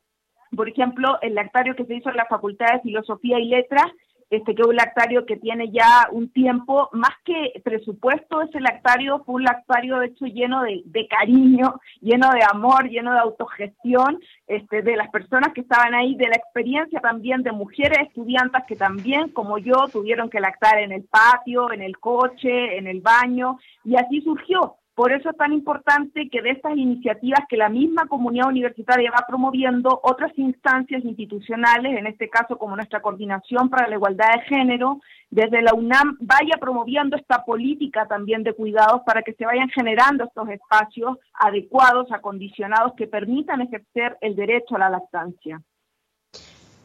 por 0.56 0.70
ejemplo, 0.70 1.18
el 1.22 1.36
lactario 1.36 1.76
que 1.76 1.86
se 1.86 1.96
hizo 1.96 2.10
en 2.10 2.18
la 2.18 2.26
Facultad 2.26 2.74
de 2.74 2.82
Filosofía 2.82 3.40
y 3.40 3.46
Letras, 3.46 3.88
este, 4.32 4.56
que 4.56 4.62
es 4.62 4.68
un 4.68 4.78
lactario 4.78 5.26
que 5.26 5.36
tiene 5.36 5.72
ya 5.72 6.08
un 6.10 6.32
tiempo, 6.32 6.90
más 6.94 7.12
que 7.26 7.52
presupuesto, 7.66 8.42
ese 8.42 8.62
lactario 8.62 9.22
fue 9.26 9.36
un 9.36 9.44
lactario 9.44 10.00
de 10.00 10.08
hecho 10.08 10.26
lleno 10.26 10.62
de, 10.64 11.08
cariño, 11.10 11.82
lleno 12.00 12.30
de 12.30 12.40
amor, 12.50 12.90
lleno 12.90 13.12
de 13.12 13.20
autogestión 13.20 14.22
este, 14.48 14.84
de 14.84 14.96
las 14.96 15.10
personas 15.10 15.52
que 15.54 15.60
estaban 15.60 15.94
ahí, 15.94 16.16
de 16.16 16.30
la 16.30 16.38
experiencia 16.38 17.02
también 17.02 17.44
de 17.44 17.52
mujeres 17.52 18.08
estudiantes 18.08 18.64
que 18.70 18.78
también, 18.78 19.30
como 19.30 19.58
yo, 19.58 19.88
tuvieron 19.92 20.30
que 20.30 20.40
lactar 20.40 20.80
en 20.80 20.94
el 20.94 21.04
patio, 21.04 21.70
en 21.74 21.82
el 21.82 21.98
coche, 21.98 22.78
en 22.78 22.88
el 22.88 23.02
baño, 23.02 23.60
y 23.84 23.98
así 23.98 24.22
surgió. 24.22 24.78
Por 24.94 25.14
eso 25.14 25.30
es 25.30 25.38
tan 25.38 25.54
importante 25.54 26.30
que 26.30 26.42
de 26.42 26.52
estas 26.52 26.76
iniciativas 26.76 27.46
que 27.48 27.56
la 27.56 27.70
misma 27.70 28.08
comunidad 28.08 28.50
universitaria 28.50 29.10
va 29.10 29.26
promoviendo, 29.26 30.02
otras 30.04 30.38
instancias 30.38 31.06
institucionales, 31.06 31.98
en 31.98 32.08
este 32.08 32.30
caso 32.30 32.58
como 32.58 32.76
nuestra 32.76 33.02
Coordinación 33.02 33.70
para 33.70 33.88
la 33.88 33.96
Igualdad 33.96 34.34
de 34.36 34.42
Género, 34.42 35.00
desde 35.30 35.62
la 35.62 35.74
UNAM 35.74 36.18
vaya 36.20 36.58
promoviendo 36.60 37.16
esta 37.16 37.46
política 37.46 38.06
también 38.06 38.44
de 38.44 38.54
cuidados 38.54 39.02
para 39.06 39.22
que 39.24 39.34
se 39.34 39.46
vayan 39.46 39.70
generando 39.70 40.26
estos 40.26 40.50
espacios 40.50 41.18
adecuados, 41.34 42.12
acondicionados, 42.12 42.94
que 42.98 43.08
permitan 43.08 43.62
ejercer 43.62 44.18
el 44.20 44.36
derecho 44.36 44.76
a 44.76 44.80
la 44.80 44.90
lactancia. 44.90 45.62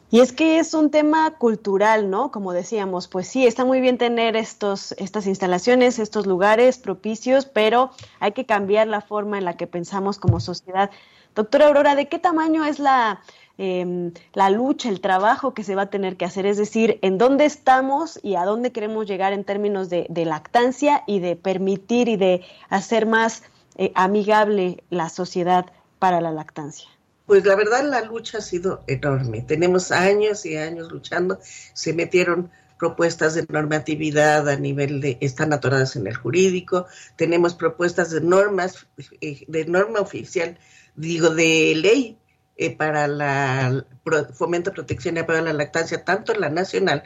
Y 0.09 0.21
es 0.21 0.31
que 0.31 0.59
es 0.59 0.73
un 0.73 0.89
tema 0.89 1.31
cultural, 1.31 2.09
¿no? 2.09 2.31
Como 2.31 2.53
decíamos, 2.53 3.09
pues 3.09 3.27
sí, 3.27 3.45
está 3.45 3.65
muy 3.65 3.81
bien 3.81 3.97
tener 3.97 4.37
estos, 4.37 4.93
estas 4.93 5.27
instalaciones, 5.27 5.99
estos 5.99 6.25
lugares 6.25 6.77
propicios, 6.77 7.45
pero 7.45 7.91
hay 8.21 8.31
que 8.31 8.45
cambiar 8.45 8.87
la 8.87 9.01
forma 9.01 9.37
en 9.37 9.43
la 9.43 9.57
que 9.57 9.67
pensamos 9.67 10.17
como 10.17 10.39
sociedad. 10.39 10.91
Doctora 11.35 11.67
Aurora, 11.67 11.95
¿de 11.95 12.07
qué 12.07 12.19
tamaño 12.19 12.63
es 12.63 12.79
la, 12.79 13.21
em, 13.57 14.13
la 14.33 14.49
lucha, 14.49 14.87
el 14.87 15.01
trabajo 15.01 15.53
que 15.53 15.65
se 15.65 15.75
va 15.75 15.83
a 15.83 15.89
tener 15.89 16.15
que 16.15 16.23
hacer? 16.23 16.45
Es 16.45 16.55
decir, 16.55 16.99
¿en 17.01 17.17
dónde 17.17 17.43
estamos 17.43 18.17
y 18.23 18.35
a 18.35 18.45
dónde 18.45 18.71
queremos 18.71 19.07
llegar 19.07 19.33
en 19.33 19.43
términos 19.43 19.89
de, 19.89 20.07
lactancia 20.25 21.03
y 21.05 21.19
de 21.19 21.35
permitir 21.35 22.07
y 22.07 22.15
de 22.15 22.45
hacer 22.69 23.07
más 23.07 23.43
eh, 23.75 23.91
amigable 23.93 24.83
la 24.89 25.09
sociedad 25.09 25.65
para 25.99 26.21
la 26.21 26.31
lactancia? 26.31 26.96
Pues 27.27 27.45
la 27.45 27.55
verdad 27.55 27.83
la 27.83 28.01
lucha 28.03 28.37
ha 28.37 28.41
sido 28.41 28.85
enorme. 28.87 29.41
Tenemos 29.41 29.91
años 29.91 30.45
y 30.45 30.55
años 30.55 30.89
luchando. 30.89 31.39
Se 31.73 31.93
metieron 31.93 32.49
propuestas 32.79 33.35
de 33.35 33.45
normatividad 33.49 34.47
a 34.47 34.55
nivel 34.55 35.01
de, 35.01 35.17
están 35.19 35.51
atoradas 35.51 35.97
en 35.97 36.07
el 36.07 36.15
jurídico. 36.15 36.87
Tenemos 37.17 37.53
propuestas 37.53 38.11
de 38.11 38.21
normas, 38.21 38.87
eh, 39.19 39.43
de 39.45 39.65
norma 39.65 39.99
oficial, 39.99 40.57
digo, 40.95 41.31
de 41.31 41.73
ley 41.75 42.17
eh, 42.55 42.73
para 42.73 43.09
la 43.09 43.85
fomento, 44.33 44.71
protección 44.71 45.17
y 45.17 45.19
apoyo 45.19 45.39
a 45.39 45.41
la 45.41 45.53
lactancia, 45.53 46.05
tanto 46.05 46.33
la 46.33 46.49
nacional 46.49 47.03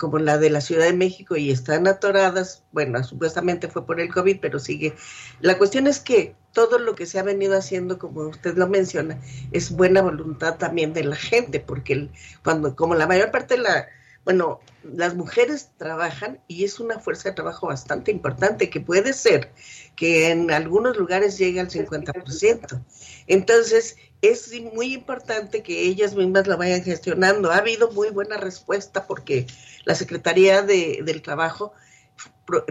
como 0.00 0.18
la 0.18 0.38
de 0.38 0.48
la 0.48 0.62
Ciudad 0.62 0.86
de 0.86 0.94
México 0.94 1.36
y 1.36 1.50
están 1.50 1.86
atoradas, 1.86 2.64
bueno, 2.72 3.04
supuestamente 3.04 3.68
fue 3.68 3.84
por 3.84 4.00
el 4.00 4.10
COVID, 4.10 4.38
pero 4.40 4.58
sigue. 4.58 4.94
La 5.42 5.58
cuestión 5.58 5.86
es 5.86 6.00
que 6.00 6.34
todo 6.52 6.78
lo 6.78 6.94
que 6.94 7.04
se 7.04 7.18
ha 7.18 7.22
venido 7.22 7.54
haciendo, 7.54 7.98
como 7.98 8.22
usted 8.22 8.56
lo 8.56 8.66
menciona, 8.66 9.20
es 9.52 9.70
buena 9.70 10.00
voluntad 10.00 10.56
también 10.56 10.94
de 10.94 11.04
la 11.04 11.16
gente, 11.16 11.60
porque 11.60 12.08
cuando, 12.42 12.74
como 12.74 12.94
la 12.94 13.06
mayor 13.06 13.30
parte 13.30 13.56
de 13.56 13.60
la, 13.60 13.88
bueno, 14.24 14.60
las 14.82 15.14
mujeres 15.14 15.68
trabajan 15.76 16.40
y 16.48 16.64
es 16.64 16.80
una 16.80 16.98
fuerza 16.98 17.28
de 17.28 17.34
trabajo 17.34 17.66
bastante 17.66 18.10
importante, 18.10 18.70
que 18.70 18.80
puede 18.80 19.12
ser 19.12 19.52
que 19.96 20.30
en 20.30 20.50
algunos 20.50 20.96
lugares 20.96 21.36
llegue 21.36 21.60
al 21.60 21.68
50%. 21.68 22.82
Entonces, 23.26 23.96
es 24.22 24.52
muy 24.74 24.94
importante 24.94 25.62
que 25.62 25.82
ellas 25.82 26.14
mismas 26.14 26.46
lo 26.46 26.56
vayan 26.56 26.82
gestionando. 26.82 27.50
Ha 27.50 27.58
habido 27.58 27.90
muy 27.92 28.10
buena 28.10 28.36
respuesta 28.36 29.06
porque 29.06 29.46
la 29.84 29.94
Secretaría 29.94 30.62
de, 30.62 31.00
del 31.04 31.22
Trabajo 31.22 31.72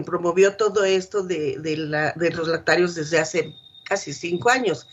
promovió 0.04 0.56
todo 0.56 0.84
esto 0.84 1.22
de, 1.22 1.58
la, 1.76 2.12
de 2.12 2.30
los 2.30 2.48
lactarios 2.48 2.94
desde 2.94 3.18
hace 3.18 3.54
casi 3.84 4.12
cinco 4.12 4.50
años. 4.50 4.88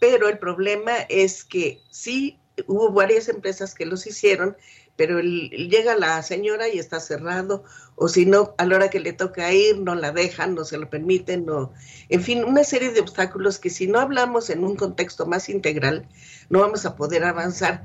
Pero 0.00 0.28
el 0.28 0.38
problema 0.38 0.96
es 1.08 1.44
que 1.44 1.80
sí 1.90 2.38
hubo 2.66 2.92
varias 2.92 3.28
empresas 3.28 3.74
que 3.74 3.86
los 3.86 4.06
hicieron, 4.06 4.56
pero 4.96 5.20
llega 5.20 5.96
la 5.96 6.22
señora 6.22 6.68
y 6.68 6.78
está 6.78 7.00
cerrado, 7.00 7.64
o 7.96 8.08
si 8.08 8.26
no, 8.26 8.54
a 8.58 8.66
la 8.66 8.76
hora 8.76 8.90
que 8.90 9.00
le 9.00 9.12
toca 9.12 9.52
ir, 9.52 9.78
no 9.78 9.94
la 9.94 10.12
dejan, 10.12 10.54
no 10.54 10.64
se 10.64 10.78
lo 10.78 10.90
permiten, 10.90 11.46
no. 11.46 11.72
En 12.08 12.22
fin, 12.22 12.44
una 12.44 12.64
serie 12.64 12.92
de 12.92 13.00
obstáculos 13.00 13.58
que 13.58 13.70
si 13.70 13.86
no 13.86 14.00
hablamos 14.00 14.50
en 14.50 14.64
un 14.64 14.76
contexto 14.76 15.26
más 15.26 15.48
integral, 15.48 16.08
no 16.50 16.60
vamos 16.60 16.84
a 16.84 16.96
poder 16.96 17.24
avanzar. 17.24 17.84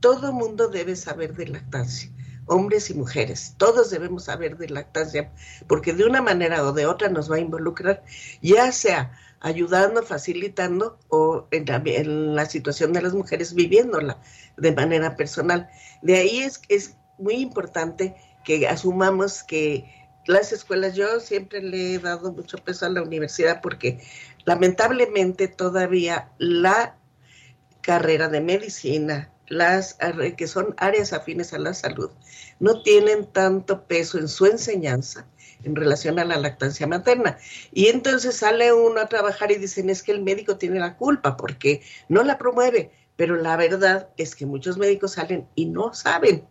Todo 0.00 0.32
mundo 0.32 0.68
debe 0.68 0.96
saber 0.96 1.34
de 1.34 1.48
lactancia 1.48 2.10
hombres 2.46 2.90
y 2.90 2.94
mujeres. 2.94 3.54
Todos 3.56 3.90
debemos 3.90 4.24
saber 4.24 4.56
de 4.56 4.68
lactancia 4.68 5.32
porque 5.66 5.92
de 5.92 6.04
una 6.04 6.20
manera 6.20 6.64
o 6.64 6.72
de 6.72 6.86
otra 6.86 7.08
nos 7.08 7.30
va 7.30 7.36
a 7.36 7.40
involucrar, 7.40 8.04
ya 8.42 8.70
sea 8.72 9.12
ayudando, 9.44 10.02
facilitando 10.02 10.98
o 11.08 11.46
en 11.50 12.34
la, 12.34 12.46
situación 12.46 12.94
de 12.94 13.02
las 13.02 13.12
mujeres 13.12 13.52
viviéndola 13.54 14.18
de 14.56 14.72
manera 14.72 15.16
personal. 15.16 15.68
De 16.00 16.16
ahí 16.16 16.38
es, 16.38 16.62
es 16.70 16.96
muy 17.18 17.34
importante 17.34 18.16
que 18.42 18.66
asumamos 18.66 19.42
que 19.42 19.84
las 20.26 20.52
escuelas, 20.52 20.94
yo 20.94 21.20
siempre 21.20 21.60
le 21.60 21.94
he 21.94 21.98
dado 21.98 22.32
mucho 22.32 22.56
peso 22.56 22.86
a 22.86 22.88
la 22.88 23.02
universidad 23.02 23.60
porque 23.60 24.00
lamentablemente 24.46 25.46
todavía 25.46 26.30
la 26.38 26.96
carrera 27.82 28.30
de 28.30 28.40
medicina, 28.40 29.30
las 29.46 29.98
que 30.38 30.46
son 30.46 30.74
áreas 30.78 31.12
afines 31.12 31.52
a 31.52 31.58
la 31.58 31.74
salud, 31.74 32.10
no 32.60 32.82
tienen 32.82 33.26
tanto 33.26 33.84
peso 33.84 34.18
en 34.18 34.28
su 34.28 34.46
enseñanza 34.46 35.26
en 35.64 35.76
relación 35.76 36.18
a 36.18 36.24
la 36.24 36.36
lactancia 36.36 36.86
materna. 36.86 37.38
Y 37.72 37.86
entonces 37.86 38.36
sale 38.36 38.72
uno 38.72 39.00
a 39.00 39.08
trabajar 39.08 39.50
y 39.52 39.56
dicen 39.56 39.90
es 39.90 40.02
que 40.02 40.12
el 40.12 40.22
médico 40.22 40.56
tiene 40.56 40.80
la 40.80 40.96
culpa 40.96 41.36
porque 41.36 41.82
no 42.08 42.22
la 42.22 42.38
promueve, 42.38 42.90
pero 43.16 43.36
la 43.36 43.56
verdad 43.56 44.08
es 44.16 44.34
que 44.34 44.46
muchos 44.46 44.78
médicos 44.78 45.12
salen 45.12 45.46
y 45.54 45.66
no 45.66 45.94
saben. 45.94 46.46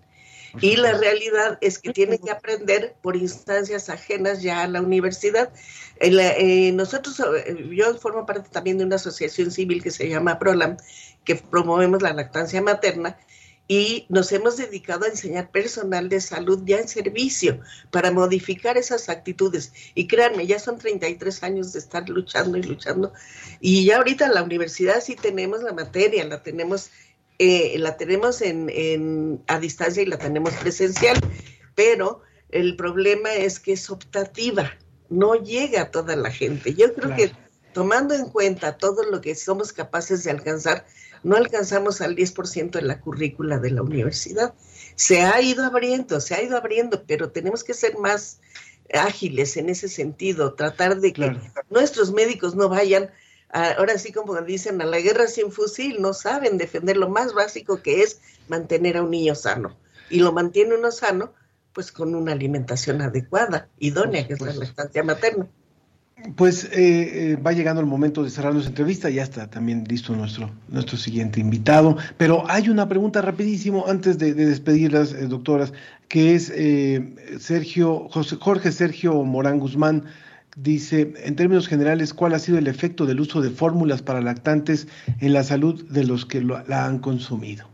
Y 0.61 0.75
la 0.75 0.93
realidad 0.93 1.57
es 1.61 1.79
que 1.79 1.91
tienen 1.93 2.19
que 2.19 2.29
aprender 2.29 2.95
por 3.01 3.15
instancias 3.15 3.89
ajenas 3.89 4.43
ya 4.43 4.61
a 4.61 4.67
la 4.67 4.81
universidad. 4.81 5.51
Eh, 5.99 6.71
nosotros, 6.73 7.19
eh, 7.19 7.69
yo 7.71 7.95
formo 7.95 8.25
parte 8.25 8.49
también 8.51 8.77
de 8.77 8.85
una 8.85 8.97
asociación 8.97 9.49
civil 9.49 9.81
que 9.81 9.89
se 9.89 10.07
llama 10.07 10.37
PROLAM, 10.37 10.77
que 11.23 11.35
promovemos 11.35 12.03
la 12.03 12.13
lactancia 12.13 12.61
materna 12.61 13.17
y 13.67 14.05
nos 14.09 14.31
hemos 14.31 14.57
dedicado 14.57 15.05
a 15.05 15.09
enseñar 15.09 15.49
personal 15.49 16.09
de 16.09 16.19
salud 16.19 16.61
ya 16.65 16.79
en 16.79 16.87
servicio 16.87 17.59
para 17.91 18.11
modificar 18.11 18.77
esas 18.77 19.07
actitudes. 19.07 19.71
Y 19.95 20.07
créanme, 20.07 20.45
ya 20.45 20.59
son 20.59 20.77
33 20.77 21.43
años 21.43 21.73
de 21.73 21.79
estar 21.79 22.07
luchando 22.09 22.57
y 22.57 22.63
luchando. 22.63 23.13
Y 23.61 23.85
ya 23.85 23.97
ahorita 23.97 24.25
en 24.25 24.33
la 24.33 24.43
universidad 24.43 25.01
sí 25.01 25.15
tenemos 25.15 25.63
la 25.63 25.73
materia, 25.73 26.25
la 26.25 26.43
tenemos, 26.43 26.89
eh, 27.39 27.77
la 27.79 27.95
tenemos 27.95 28.41
en, 28.41 29.41
a 29.47 29.59
distancia 29.59 30.03
y 30.03 30.07
la 30.07 30.17
tenemos 30.17 30.53
presencial, 30.55 31.17
pero 31.73 32.21
el 32.49 32.75
problema 32.75 33.33
es 33.33 33.59
que 33.59 33.73
es 33.73 33.89
optativa, 33.89 34.73
no 35.09 35.35
llega 35.35 35.83
a 35.83 35.91
toda 35.91 36.17
la 36.17 36.31
gente. 36.31 36.73
Yo 36.73 36.93
creo 36.93 37.15
que 37.15 37.31
tomando 37.73 38.13
en 38.13 38.29
cuenta 38.29 38.77
todo 38.77 39.03
lo 39.03 39.21
que 39.21 39.35
somos 39.35 39.73
capaces 39.73 40.23
de 40.23 40.31
alcanzar, 40.31 40.85
no 41.23 41.35
alcanzamos 41.35 42.01
al 42.01 42.15
10% 42.15 42.71
de 42.71 42.81
la 42.81 42.99
currícula 42.99 43.57
de 43.59 43.71
la 43.71 43.81
universidad. 43.81 44.53
Se 44.95 45.21
ha 45.21 45.41
ido 45.41 45.63
abriendo, 45.63 46.19
se 46.19 46.35
ha 46.35 46.43
ido 46.43 46.57
abriendo, 46.57 47.03
pero 47.07 47.31
tenemos 47.31 47.63
que 47.63 47.73
ser 47.73 47.97
más 47.97 48.39
ágiles 48.93 49.57
en 49.57 49.69
ese 49.69 49.87
sentido, 49.87 50.53
tratar 50.53 50.99
de 50.99 51.13
que 51.13 51.37
nuestros 51.69 52.11
médicos 52.11 52.55
no 52.55 52.69
vayan, 52.69 53.09
ahora 53.49 53.97
sí 53.97 54.11
como 54.11 54.39
dicen, 54.41 54.81
a 54.81 54.85
la 54.85 54.99
guerra 54.99 55.27
sin 55.27 55.51
fusil, 55.51 56.01
no 56.01 56.13
saben 56.13 56.57
defender 56.57 56.97
lo 56.97 57.09
más 57.09 57.33
básico 57.33 57.81
que 57.81 58.03
es 58.03 58.19
mantener 58.47 58.97
a 58.97 59.03
un 59.03 59.11
niño 59.11 59.35
sano. 59.35 59.77
Y 60.09 60.19
lo 60.19 60.31
mantiene 60.31 60.75
uno 60.75 60.91
sano, 60.91 61.33
pues 61.71 61.91
con 61.91 62.13
una 62.13 62.33
alimentación 62.33 63.01
adecuada, 63.01 63.69
idónea, 63.79 64.27
que 64.27 64.33
es 64.33 64.41
la 64.41 64.53
lactancia 64.53 65.03
materna. 65.03 65.47
Pues 66.35 66.65
eh, 66.65 66.71
eh, 66.73 67.35
va 67.35 67.51
llegando 67.51 67.81
el 67.81 67.87
momento 67.87 68.23
de 68.23 68.29
cerrar 68.29 68.53
nuestra 68.53 68.69
entrevista, 68.69 69.09
ya 69.09 69.23
está 69.23 69.49
también 69.49 69.83
listo 69.87 70.15
nuestro, 70.15 70.49
nuestro 70.69 70.97
siguiente 70.97 71.41
invitado, 71.41 71.97
pero 72.17 72.49
hay 72.49 72.69
una 72.69 72.87
pregunta 72.87 73.21
rapidísimo 73.21 73.85
antes 73.87 74.17
de, 74.17 74.33
de 74.33 74.45
despedirlas, 74.45 75.11
eh, 75.13 75.27
doctoras, 75.27 75.73
que 76.07 76.35
es 76.35 76.53
Sergio, 77.39 78.07
José, 78.09 78.37
Jorge 78.39 78.71
Sergio 78.71 79.23
Morán 79.23 79.59
Guzmán, 79.59 80.05
dice, 80.55 81.13
en 81.17 81.35
términos 81.35 81.67
generales, 81.67 82.13
¿cuál 82.13 82.33
ha 82.35 82.39
sido 82.39 82.57
el 82.57 82.67
efecto 82.67 83.05
del 83.05 83.19
uso 83.19 83.41
de 83.41 83.49
fórmulas 83.49 84.01
para 84.01 84.21
lactantes 84.21 84.87
en 85.19 85.33
la 85.33 85.43
salud 85.43 85.83
de 85.89 86.03
los 86.05 86.25
que 86.25 86.41
la 86.41 86.85
han 86.85 86.99
consumido? 86.99 87.67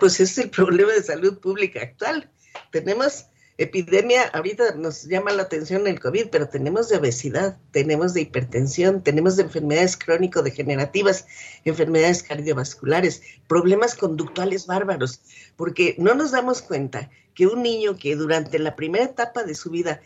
pues 0.00 0.20
es 0.20 0.36
el 0.38 0.50
problema 0.50 0.92
de 0.92 1.02
salud 1.02 1.38
pública 1.38 1.80
actual. 1.80 2.28
Tenemos 2.72 3.26
epidemia, 3.58 4.22
ahorita 4.28 4.76
nos 4.76 5.04
llama 5.04 5.32
la 5.32 5.42
atención 5.42 5.86
el 5.88 5.98
COVID, 5.98 6.28
pero 6.30 6.48
tenemos 6.48 6.88
de 6.88 6.96
obesidad, 6.96 7.58
tenemos 7.72 8.14
de 8.14 8.20
hipertensión, 8.20 9.02
tenemos 9.02 9.36
de 9.36 9.42
enfermedades 9.42 9.96
crónico-degenerativas, 9.96 11.26
enfermedades 11.64 12.22
cardiovasculares, 12.22 13.20
problemas 13.48 13.96
conductuales 13.96 14.66
bárbaros, 14.66 15.20
porque 15.56 15.96
no 15.98 16.14
nos 16.14 16.30
damos 16.30 16.62
cuenta 16.62 17.10
que 17.34 17.48
un 17.48 17.62
niño 17.62 17.96
que 17.96 18.14
durante 18.14 18.60
la 18.60 18.76
primera 18.76 19.04
etapa 19.04 19.42
de 19.42 19.56
su 19.56 19.70
vida 19.70 20.00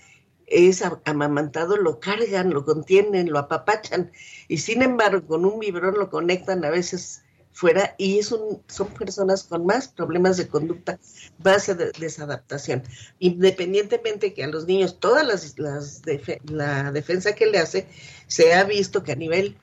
es 0.47 0.83
amamantado, 1.05 1.77
lo 1.77 2.01
cargan, 2.01 2.51
lo 2.51 2.65
contienen, 2.65 3.31
lo 3.31 3.39
apapachan, 3.39 4.13
y 4.49 4.59
sin 4.59 4.83
embargo 4.83 5.27
con 5.27 5.45
un 5.45 5.59
biberón 5.59 5.99
lo 5.99 6.09
conectan 6.09 6.65
a 6.65 6.71
veces 6.71 7.22
fuera 7.53 7.95
y 7.99 8.19
es 8.19 8.29
son 8.29 8.89
personas 8.99 9.45
con 9.45 9.67
más 9.67 9.89
problemas 9.89 10.37
de 10.37 10.49
conducta 10.49 10.99
base 11.39 11.75
de 11.75 11.93
desadaptación. 11.99 12.83
Independientemente 13.19 14.35
que 14.35 14.45
a 14.45 14.49
los 14.49 14.67
niños 14.67 14.99
todas 14.99 15.27
las, 15.27 15.59
las 15.59 16.03
la 16.45 16.93
defensa 16.93 17.35
que 17.35 17.47
le 17.47 17.59
hace, 17.59 17.87
se 18.27 18.55
ha 18.55 18.65
visto 18.65 19.03
que 19.03 19.13
a 19.13 19.17
nivel, 19.17 19.57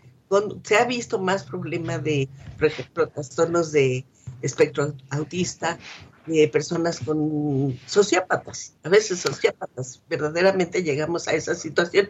se 0.63 0.77
ha 0.77 0.85
visto 0.85 1.19
más 1.19 1.43
problema 1.43 1.97
de, 1.97 2.29
por 2.57 2.67
ejemplo, 2.67 3.09
trastornos 3.09 3.71
de 3.71 4.05
espectro 4.41 4.93
autista, 5.09 5.77
de 6.25 6.47
personas 6.47 6.99
con 6.99 7.79
sociópatas, 7.87 8.75
a 8.83 8.89
veces 8.89 9.19
sociópatas, 9.19 10.01
verdaderamente 10.07 10.83
llegamos 10.83 11.27
a 11.27 11.33
esa 11.33 11.55
situación. 11.55 12.09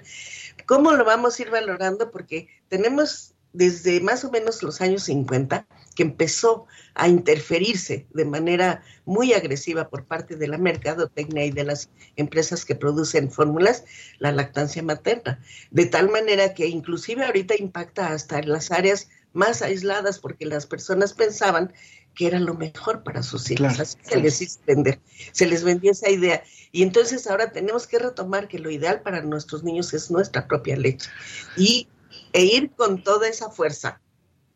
¿Cómo 0.65 0.91
lo 0.91 1.05
vamos 1.05 1.39
a 1.39 1.41
ir 1.41 1.49
valorando? 1.49 2.11
Porque 2.11 2.49
tenemos 2.67 3.33
desde 3.53 3.99
más 4.01 4.23
o 4.23 4.31
menos 4.31 4.61
los 4.63 4.81
años 4.81 5.03
50 5.03 5.65
que 5.95 6.03
empezó 6.03 6.65
a 6.93 7.07
interferirse 7.07 8.05
de 8.13 8.25
manera 8.25 8.83
muy 9.05 9.33
agresiva 9.33 9.89
por 9.89 10.05
parte 10.05 10.35
de 10.35 10.47
la 10.47 10.57
mercadotecnia 10.57 11.45
y 11.45 11.51
de 11.51 11.63
las 11.63 11.89
empresas 12.15 12.63
que 12.63 12.75
producen 12.75 13.31
fórmulas 13.31 13.83
la 14.19 14.31
lactancia 14.31 14.83
materna, 14.83 15.41
de 15.71 15.85
tal 15.85 16.09
manera 16.09 16.53
que 16.53 16.67
inclusive 16.67 17.25
ahorita 17.25 17.55
impacta 17.57 18.13
hasta 18.13 18.39
en 18.39 18.49
las 18.49 18.71
áreas 18.71 19.09
más 19.33 19.61
aisladas 19.61 20.19
porque 20.19 20.45
las 20.45 20.65
personas 20.65 21.13
pensaban 21.13 21.73
que 22.15 22.27
era 22.27 22.39
lo 22.39 22.53
mejor 22.53 23.03
para 23.03 23.23
sus 23.23 23.49
hijos, 23.51 23.79
así 23.79 23.97
se 24.01 24.19
les 24.19 24.41
hizo 24.41 24.59
vender, 24.65 24.99
se 25.31 25.45
les 25.45 25.63
vendía 25.63 25.91
esa 25.91 26.09
idea. 26.09 26.43
Y 26.71 26.83
entonces 26.83 27.27
ahora 27.27 27.51
tenemos 27.51 27.87
que 27.87 27.99
retomar 27.99 28.47
que 28.47 28.59
lo 28.59 28.69
ideal 28.69 29.01
para 29.01 29.21
nuestros 29.21 29.63
niños 29.63 29.93
es 29.93 30.11
nuestra 30.11 30.47
propia 30.47 30.75
leche. 30.75 31.09
Y 31.55 31.87
e 32.33 32.43
ir 32.43 32.71
con 32.71 33.03
toda 33.03 33.27
esa 33.27 33.49
fuerza 33.49 34.01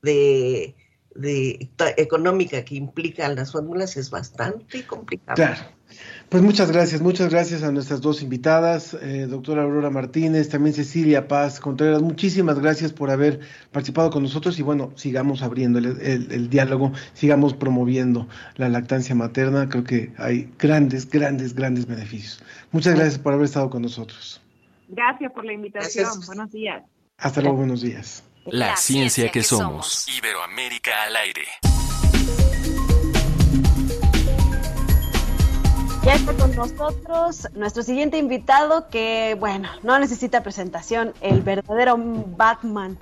de, 0.02 0.76
económica 1.98 2.64
que 2.66 2.76
implican 2.76 3.36
las 3.36 3.52
fórmulas 3.52 3.98
es 3.98 4.10
bastante 4.10 4.86
complicado. 4.86 5.36
Claro. 5.36 5.62
Pues 6.30 6.42
muchas 6.42 6.72
gracias, 6.72 7.02
muchas 7.02 7.30
gracias 7.30 7.62
a 7.62 7.72
nuestras 7.72 8.02
dos 8.02 8.24
invitadas, 8.24 8.96
eh, 8.96 9.28
doctora 9.30 9.62
Aurora 9.62 9.92
Martínez, 9.92 10.50
también 10.50 10.74
Cecilia 10.74 11.28
Paz 11.28 11.60
Contreras, 11.60 12.02
muchísimas 12.02 12.58
gracias 12.58 12.92
por 12.92 13.12
haber 13.12 13.42
participado 13.72 14.10
con 14.10 14.24
nosotros 14.24 14.58
y 14.58 14.64
bueno, 14.64 14.92
sigamos 14.96 15.44
abriendo 15.44 15.78
el, 15.78 15.86
el, 16.02 16.50
diálogo, 16.50 16.94
sigamos 17.14 17.54
promoviendo 17.54 18.28
la 18.56 18.70
lactancia 18.70 19.14
materna, 19.14 19.70
creo 19.70 19.84
que 19.84 20.14
hay 20.18 20.52
grandes, 20.58 21.08
grandes, 21.08 21.54
grandes 21.54 21.86
beneficios. 21.86 22.44
Muchas 22.72 22.96
gracias 22.96 23.20
por 23.20 23.34
haber 23.34 23.46
estado 23.46 23.70
con 23.70 23.84
nosotros. 23.84 24.42
Gracias 24.88 25.32
por 25.32 25.46
la 25.46 25.54
invitación, 25.54 26.10
buenos 26.26 26.52
días. 26.52 26.84
Hasta 27.18 27.42
luego, 27.42 27.58
buenos 27.58 27.82
días. 27.82 28.24
La, 28.46 28.76
ciencia, 28.76 29.32
que, 29.32 29.44
somos. 29.44 30.08
Iberoamérica 30.10 31.04
al 31.04 31.16
aire. 31.16 31.44
Ya 36.04 36.16
está 36.16 36.34
con 36.34 36.54
nosotros 36.54 37.48
nuestro 37.56 37.82
siguiente 37.82 38.18
invitado 38.18 38.90
que, 38.90 39.38
bueno, 39.40 39.70
no 39.84 39.98
necesita 40.00 40.44
presentación, 40.44 41.14
el 41.22 41.42
verdadero 41.42 41.96
Batman, 41.98 42.98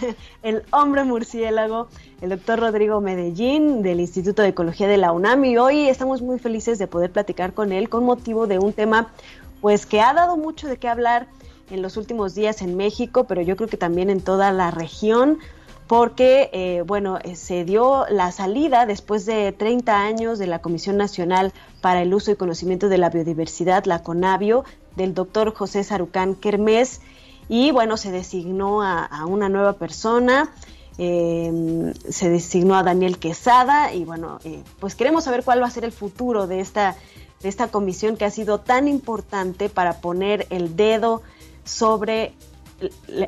el 0.42 0.62
hombre 0.70 1.04
murciélago, 1.04 1.88
el 2.22 2.30
doctor 2.30 2.60
Rodrigo 2.60 3.02
Medellín 3.02 3.82
del 3.82 4.00
Instituto 4.00 4.40
de 4.40 4.48
Ecología 4.48 4.88
de 4.88 4.96
la 4.96 5.12
UNAM 5.12 5.44
y 5.44 5.58
hoy 5.58 5.88
estamos 5.88 6.22
muy 6.22 6.38
felices 6.38 6.78
de 6.78 6.86
poder 6.86 7.12
platicar 7.12 7.52
con 7.52 7.72
él 7.72 7.90
con 7.90 8.04
motivo 8.04 8.46
de 8.46 8.58
un 8.58 8.72
tema 8.72 9.12
pues 9.60 9.84
que 9.84 10.00
ha 10.00 10.14
dado 10.14 10.38
mucho 10.38 10.66
de 10.66 10.78
qué 10.78 10.88
hablar 10.88 11.28
en 11.70 11.82
los 11.82 11.96
últimos 11.96 12.34
días 12.34 12.62
en 12.62 12.76
México, 12.76 13.24
pero 13.24 13.42
yo 13.42 13.56
creo 13.56 13.68
que 13.68 13.76
también 13.76 14.10
en 14.10 14.20
toda 14.20 14.52
la 14.52 14.70
región, 14.70 15.38
porque, 15.86 16.50
eh, 16.52 16.82
bueno, 16.86 17.18
eh, 17.22 17.36
se 17.36 17.64
dio 17.64 18.06
la 18.10 18.32
salida 18.32 18.86
después 18.86 19.24
de 19.24 19.52
30 19.52 20.00
años 20.00 20.38
de 20.38 20.46
la 20.46 20.60
Comisión 20.60 20.96
Nacional 20.96 21.52
para 21.80 22.02
el 22.02 22.12
Uso 22.12 22.32
y 22.32 22.36
Conocimiento 22.36 22.88
de 22.88 22.98
la 22.98 23.10
Biodiversidad, 23.10 23.84
la 23.84 24.02
CONABIO, 24.02 24.64
del 24.96 25.14
doctor 25.14 25.54
José 25.54 25.84
Sarucán 25.84 26.34
Kermés, 26.34 27.00
y 27.48 27.70
bueno, 27.70 27.96
se 27.96 28.10
designó 28.10 28.82
a, 28.82 29.08
una 29.26 29.48
nueva 29.48 29.74
persona. 29.74 30.50
Em, 30.98 31.92
se 32.08 32.30
designó 32.30 32.74
a 32.74 32.82
Daniel 32.82 33.18
Quesada 33.18 33.92
y 33.92 34.06
bueno, 34.06 34.38
eh, 34.44 34.62
pues 34.80 34.94
queremos 34.94 35.24
saber 35.24 35.44
cuál 35.44 35.62
va 35.62 35.66
a 35.66 35.70
ser 35.70 35.84
el 35.84 35.92
futuro 35.92 36.46
de 36.46 36.60
esta, 36.60 36.96
de 37.42 37.50
esta 37.50 37.68
comisión 37.68 38.16
que 38.16 38.24
ha 38.24 38.30
sido 38.30 38.60
tan 38.60 38.88
importante 38.88 39.68
para 39.68 40.00
poner 40.00 40.46
el 40.48 40.74
dedo 40.74 41.22
sobre 41.66 42.32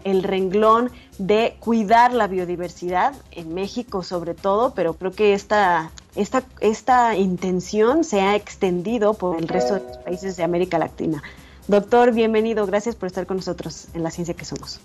el 0.04 0.22
renglón 0.22 0.90
de 1.18 1.56
cuidar 1.60 2.12
la 2.12 2.26
biodiversidad 2.26 3.14
en 3.32 3.54
México 3.54 4.02
sobre 4.02 4.34
todo, 4.34 4.74
pero 4.74 4.94
creo 4.94 5.12
que 5.12 5.32
esta, 5.34 5.90
esta, 6.16 6.44
esta 6.60 7.16
intención 7.16 8.04
se 8.04 8.20
ha 8.20 8.36
extendido 8.36 9.14
por 9.14 9.38
el 9.38 9.48
resto 9.48 9.74
de 9.74 9.80
los 9.80 9.98
países 9.98 10.36
de 10.36 10.44
América 10.44 10.78
Latina. 10.78 11.22
Doctor, 11.66 12.12
bienvenido, 12.12 12.66
gracias 12.66 12.94
por 12.94 13.06
estar 13.06 13.26
con 13.26 13.38
nosotros 13.38 13.88
en 13.94 14.02
la 14.02 14.10
ciencia 14.10 14.34
que 14.34 14.44
somos. 14.44 14.80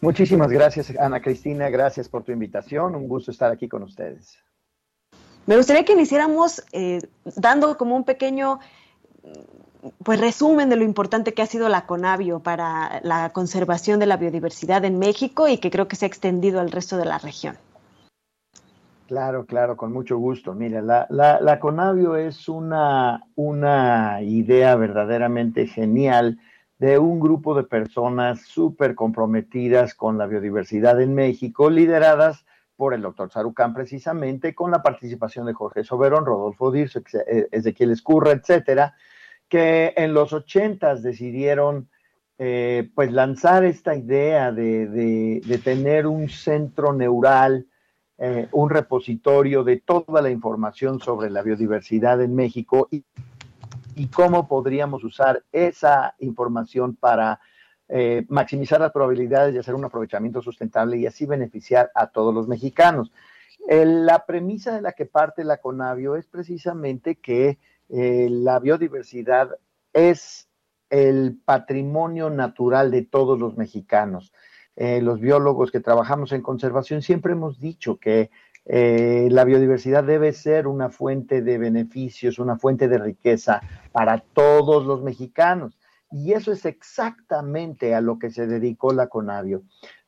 Muchísimas 0.00 0.50
gracias, 0.50 0.92
Ana 0.98 1.20
Cristina, 1.22 1.70
gracias 1.70 2.08
por 2.08 2.24
tu 2.24 2.32
invitación, 2.32 2.94
un 2.94 3.08
gusto 3.08 3.30
estar 3.30 3.50
aquí 3.50 3.68
con 3.68 3.82
ustedes. 3.82 4.38
Me 5.46 5.56
gustaría 5.56 5.84
que 5.84 5.92
iniciáramos 5.92 6.62
eh, 6.72 7.00
dando 7.36 7.76
como 7.76 7.96
un 7.96 8.04
pequeño 8.04 8.60
pues 10.02 10.20
resumen 10.20 10.70
de 10.70 10.76
lo 10.76 10.84
importante 10.84 11.34
que 11.34 11.42
ha 11.42 11.46
sido 11.46 11.68
la 11.68 11.86
CONAVIO 11.86 12.40
para 12.40 13.00
la 13.02 13.30
conservación 13.30 14.00
de 14.00 14.06
la 14.06 14.16
biodiversidad 14.16 14.84
en 14.84 14.98
México 14.98 15.48
y 15.48 15.58
que 15.58 15.70
creo 15.70 15.88
que 15.88 15.96
se 15.96 16.06
ha 16.06 16.08
extendido 16.08 16.60
al 16.60 16.70
resto 16.70 16.96
de 16.96 17.04
la 17.04 17.18
región. 17.18 17.56
Claro, 19.06 19.44
claro, 19.44 19.76
con 19.76 19.92
mucho 19.92 20.16
gusto. 20.16 20.54
Mira, 20.54 20.80
la, 20.80 21.06
la, 21.10 21.60
CONAVIO 21.60 22.16
es 22.16 22.48
una, 22.48 23.24
una 23.34 24.22
idea 24.22 24.74
verdaderamente 24.76 25.66
genial 25.66 26.38
de 26.78 26.98
un 26.98 27.20
grupo 27.20 27.54
de 27.54 27.64
personas 27.64 28.40
súper 28.46 28.94
comprometidas 28.94 29.94
con 29.94 30.16
la 30.16 30.26
biodiversidad 30.26 31.00
en 31.02 31.14
México, 31.14 31.68
lideradas 31.68 32.46
por 32.76 32.94
el 32.94 33.02
doctor 33.02 33.30
Sarucán 33.30 33.74
precisamente, 33.74 34.54
con 34.54 34.70
la 34.70 34.82
participación 34.82 35.46
de 35.46 35.52
Jorge 35.52 35.84
Soberón, 35.84 36.24
Rodolfo 36.24 36.72
Dirso, 36.72 37.00
Ezequiel 37.52 37.92
Escurra, 37.92 38.32
etcétera, 38.32 38.94
que 39.48 39.94
en 39.96 40.14
los 40.14 40.32
ochentas 40.32 41.02
decidieron 41.02 41.88
eh, 42.36 42.90
pues 42.96 43.12
lanzar 43.12 43.64
esta 43.64 43.94
idea 43.94 44.50
de, 44.50 45.40
tener 45.62 46.08
un 46.08 46.28
centro 46.28 46.92
neural, 46.92 47.66
eh, 48.18 48.48
un 48.50 48.70
repositorio 48.70 49.62
de 49.62 49.76
toda 49.80 50.20
la 50.20 50.30
información 50.30 50.98
sobre 50.98 51.30
la 51.30 51.42
biodiversidad 51.42 52.20
en 52.22 52.34
México 52.34 52.88
y, 52.90 53.04
cómo 54.12 54.48
podríamos 54.48 55.04
usar 55.04 55.44
esa 55.52 56.16
información 56.18 56.96
para 56.96 57.38
eh, 57.88 58.26
maximizar 58.28 58.80
las 58.80 58.90
probabilidades 58.90 59.54
de 59.54 59.60
hacer 59.60 59.76
un 59.76 59.84
aprovechamiento 59.84 60.42
sustentable 60.42 60.96
y 60.96 61.06
así 61.06 61.26
beneficiar 61.26 61.92
a 61.94 62.08
todos 62.08 62.34
los 62.34 62.48
mexicanos. 62.48 63.12
la 63.68 64.26
premisa 64.26 64.74
de 64.74 64.82
la 64.82 64.92
que 64.92 65.06
parte 65.06 65.44
la 65.44 65.58
Conavio 65.58 66.16
es 66.16 66.26
precisamente 66.26 67.14
que 67.14 67.58
eh, 67.88 68.28
la 68.30 68.58
biodiversidad 68.58 69.50
es 69.92 70.48
el 70.90 71.38
patrimonio 71.44 72.30
natural 72.30 72.90
de 72.90 73.02
todos 73.02 73.38
los 73.38 73.56
mexicanos. 73.56 74.32
Eh, 74.76 75.00
los 75.00 75.20
biólogos 75.20 75.70
que 75.70 75.80
trabajamos 75.80 76.32
en 76.32 76.42
conservación 76.42 77.02
siempre 77.02 77.32
hemos 77.32 77.60
dicho 77.60 77.98
que 77.98 78.30
eh, 78.66 79.28
la 79.30 79.44
biodiversidad 79.44 80.04
debe 80.04 80.32
ser 80.32 80.66
una 80.66 80.88
fuente 80.88 81.42
de 81.42 81.58
beneficios, 81.58 82.38
una 82.38 82.56
fuente 82.58 82.88
de 82.88 82.98
riqueza 82.98 83.60
para 83.92 84.20
todos 84.20 84.86
los 84.86 85.02
mexicanos. 85.02 85.78
Y 86.10 86.32
eso 86.32 86.52
es 86.52 86.64
exactamente 86.64 87.94
a 87.94 88.00
lo 88.00 88.18
que 88.18 88.30
se 88.30 88.46
dedicó 88.46 88.92
la 88.92 89.08
Conavio. 89.08 89.62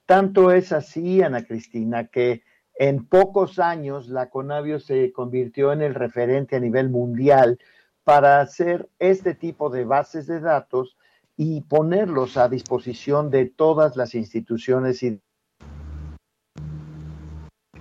Tanto 0.06 0.52
es 0.52 0.72
así, 0.72 1.22
Ana 1.22 1.44
Cristina, 1.44 2.06
que 2.06 2.42
en 2.78 3.06
pocos 3.06 3.58
años 3.58 4.08
la 4.08 4.28
Conavio 4.28 4.78
se 4.80 5.12
convirtió 5.12 5.72
en 5.72 5.82
el 5.82 5.94
referente 5.94 6.56
a 6.56 6.60
nivel 6.60 6.90
mundial 6.90 7.58
para 8.04 8.40
hacer 8.40 8.88
este 8.98 9.34
tipo 9.34 9.70
de 9.70 9.84
bases 9.84 10.26
de 10.26 10.40
datos 10.40 10.96
y 11.36 11.62
ponerlos 11.62 12.36
a 12.36 12.48
disposición 12.48 13.30
de 13.30 13.46
todas 13.46 13.96
las 13.96 14.14
instituciones 14.14 15.02
y 15.02 15.20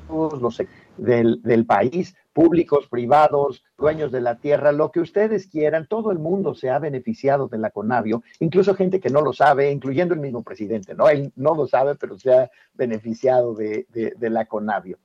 todos 0.08 0.41
los 0.41 0.60
del, 0.98 1.66
país, 1.66 2.16
públicos, 2.34 2.88
privados, 2.88 3.64
dueños 3.78 4.12
de 4.12 4.22
la 4.22 4.36
tierra, 4.36 4.72
lo 4.72 4.91
que 4.91 5.00
ustedes 5.00 5.48
quieran, 5.48 5.88
todo 5.88 6.12
el 6.12 6.20
mundo 6.20 6.54
se 6.54 6.70
ha 6.70 6.80
beneficiado 6.80 7.48
de 7.48 7.58
la 7.58 7.70
Conavio, 7.70 8.24
incluso 8.39 8.76
gente 8.76 9.00
que 9.00 9.10
no 9.10 9.22
lo 9.22 9.34
sabe, 9.34 9.72
incluyendo 9.72 10.14
el 10.14 10.20
mismo 10.20 10.43
presidente, 10.43 10.96
¿no? 10.96 11.10
Él 11.10 11.32
no 11.36 11.56
lo 11.56 11.68
sabe, 11.68 11.96
pero 11.96 12.18
se 12.18 12.34
ha 12.34 12.52
beneficiado 12.74 13.54
de, 13.54 13.86
la 14.20 14.46
Conavio. 14.46 14.98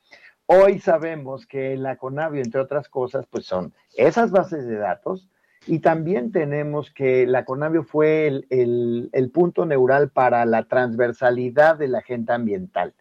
Hoy 0.46 0.80
sabemos 0.80 1.46
que 1.46 1.76
la 1.76 1.96
Conavio, 1.96 2.42
entre 2.42 2.60
otras 2.60 2.88
cosas, 2.88 3.26
pues 3.30 3.46
son 3.46 3.72
esas 3.96 4.30
bases 4.30 4.66
de 4.66 4.76
datos, 4.76 5.28
y 5.66 5.80
también 5.80 6.32
tenemos 6.32 6.90
que 6.90 7.26
la 7.26 7.44
Conavio 7.44 7.84
fue 7.84 8.26
el 8.48 9.30
punto 9.32 9.66
neural 9.66 10.10
para 10.10 10.44
la 10.46 10.64
transversalidad 10.64 11.76
de 11.76 11.88
la 11.88 11.98
agenda 11.98 12.34
ambiental. 12.34 12.94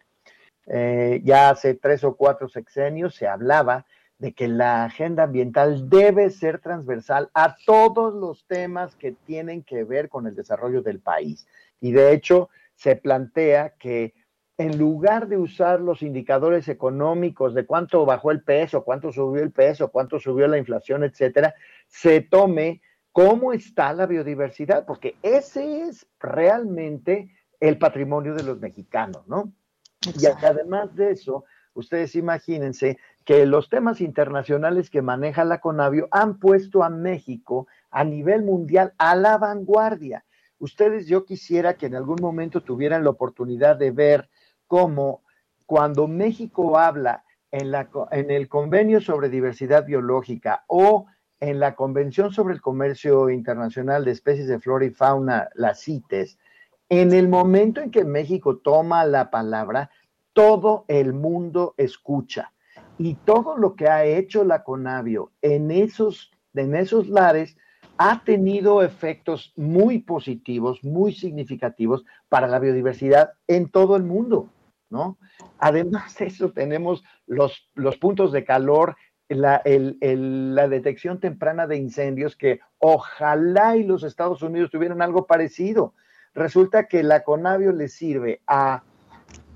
Eh, 0.72 1.20
ya 1.24 1.50
hace 1.50 1.74
tres 1.74 2.04
o 2.04 2.14
cuatro 2.14 2.48
sexenios 2.48 3.16
se 3.16 3.26
hablaba 3.26 3.86
de 4.18 4.34
que 4.34 4.46
la 4.46 4.84
agenda 4.84 5.24
ambiental 5.24 5.90
debe 5.90 6.30
ser 6.30 6.60
transversal 6.60 7.28
a 7.34 7.56
todos 7.66 8.14
los 8.14 8.46
temas 8.46 8.94
que 8.94 9.12
tienen 9.12 9.64
que 9.64 9.82
ver 9.82 10.08
con 10.08 10.28
el 10.28 10.36
desarrollo 10.36 10.82
del 10.82 11.00
país. 11.00 11.48
Y 11.80 11.90
de 11.90 12.12
hecho, 12.12 12.50
se 12.76 12.94
plantea 12.94 13.70
que 13.70 14.14
en 14.58 14.78
lugar 14.78 15.26
de 15.26 15.38
usar 15.38 15.80
los 15.80 16.02
indicadores 16.02 16.68
económicos 16.68 17.54
de 17.54 17.66
cuánto 17.66 18.04
bajó 18.04 18.30
el 18.30 18.42
peso, 18.42 18.84
cuánto 18.84 19.10
subió 19.10 19.42
el 19.42 19.50
peso, 19.50 19.90
cuánto 19.90 20.20
subió 20.20 20.46
la 20.46 20.58
inflación, 20.58 21.02
etcétera, 21.02 21.54
se 21.88 22.20
tome 22.20 22.82
cómo 23.10 23.54
está 23.54 23.92
la 23.92 24.06
biodiversidad, 24.06 24.84
porque 24.84 25.16
ese 25.22 25.88
es 25.88 26.06
realmente 26.20 27.34
el 27.58 27.78
patrimonio 27.78 28.34
de 28.34 28.44
los 28.44 28.60
mexicanos, 28.60 29.26
¿no? 29.26 29.52
Y 30.02 30.26
además 30.26 30.94
de 30.96 31.10
eso, 31.10 31.44
ustedes 31.74 32.14
imagínense 32.14 32.98
que 33.24 33.44
los 33.44 33.68
temas 33.68 34.00
internacionales 34.00 34.88
que 34.88 35.02
maneja 35.02 35.44
la 35.44 35.60
Conavio 35.60 36.08
han 36.10 36.38
puesto 36.38 36.82
a 36.82 36.88
México 36.88 37.66
a 37.90 38.02
nivel 38.04 38.42
mundial 38.42 38.94
a 38.96 39.14
la 39.14 39.36
vanguardia. 39.36 40.24
Ustedes, 40.58 41.06
yo 41.06 41.24
quisiera 41.24 41.74
que 41.74 41.86
en 41.86 41.96
algún 41.96 42.18
momento 42.20 42.62
tuvieran 42.62 43.04
la 43.04 43.10
oportunidad 43.10 43.76
de 43.76 43.90
ver 43.90 44.30
cómo 44.66 45.22
cuando 45.66 46.08
México 46.08 46.78
habla 46.78 47.24
en, 47.50 47.70
la, 47.70 47.90
en 48.10 48.30
el 48.30 48.48
convenio 48.48 49.00
sobre 49.00 49.28
diversidad 49.28 49.84
biológica 49.84 50.64
o 50.66 51.06
en 51.40 51.60
la 51.60 51.74
Convención 51.74 52.32
sobre 52.32 52.54
el 52.54 52.60
Comercio 52.60 53.30
Internacional 53.30 54.04
de 54.04 54.12
Especies 54.12 54.48
de 54.48 54.60
Flora 54.60 54.84
y 54.84 54.90
Fauna, 54.90 55.48
la 55.54 55.74
CITES, 55.74 56.38
en 56.90 57.12
el 57.12 57.28
momento 57.28 57.80
en 57.80 57.90
que 57.90 58.04
México 58.04 58.58
toma 58.58 59.04
la 59.04 59.30
palabra, 59.30 59.90
todo 60.32 60.84
el 60.88 61.14
mundo 61.14 61.74
escucha. 61.78 62.52
Y 62.98 63.14
todo 63.14 63.56
lo 63.56 63.76
que 63.76 63.88
ha 63.88 64.04
hecho 64.04 64.44
la 64.44 64.62
Conavio 64.64 65.30
en 65.40 65.70
esos, 65.70 66.30
en 66.52 66.74
esos 66.74 67.08
lares 67.08 67.56
ha 67.96 68.24
tenido 68.24 68.82
efectos 68.82 69.52
muy 69.56 70.00
positivos, 70.00 70.82
muy 70.82 71.12
significativos 71.12 72.04
para 72.28 72.46
la 72.46 72.58
biodiversidad 72.58 73.32
en 73.46 73.70
todo 73.70 73.96
el 73.96 74.02
mundo, 74.02 74.48
¿no? 74.90 75.16
Además 75.58 76.18
de 76.18 76.26
eso, 76.26 76.50
tenemos 76.50 77.04
los, 77.26 77.70
los 77.74 77.98
puntos 77.98 78.32
de 78.32 78.44
calor, 78.44 78.96
la, 79.28 79.62
la 79.64 80.68
detección 80.68 81.20
temprana 81.20 81.66
de 81.66 81.76
incendios, 81.76 82.36
que 82.36 82.60
ojalá 82.78 83.76
y 83.76 83.84
los 83.84 84.02
Estados 84.02 84.42
Unidos 84.42 84.70
tuvieran 84.70 85.02
algo 85.02 85.26
parecido. 85.26 85.94
Resulta 86.34 86.86
que 86.86 87.02
la 87.02 87.22
Conavio 87.22 87.72
le 87.72 87.88
sirve 87.88 88.40
a 88.46 88.82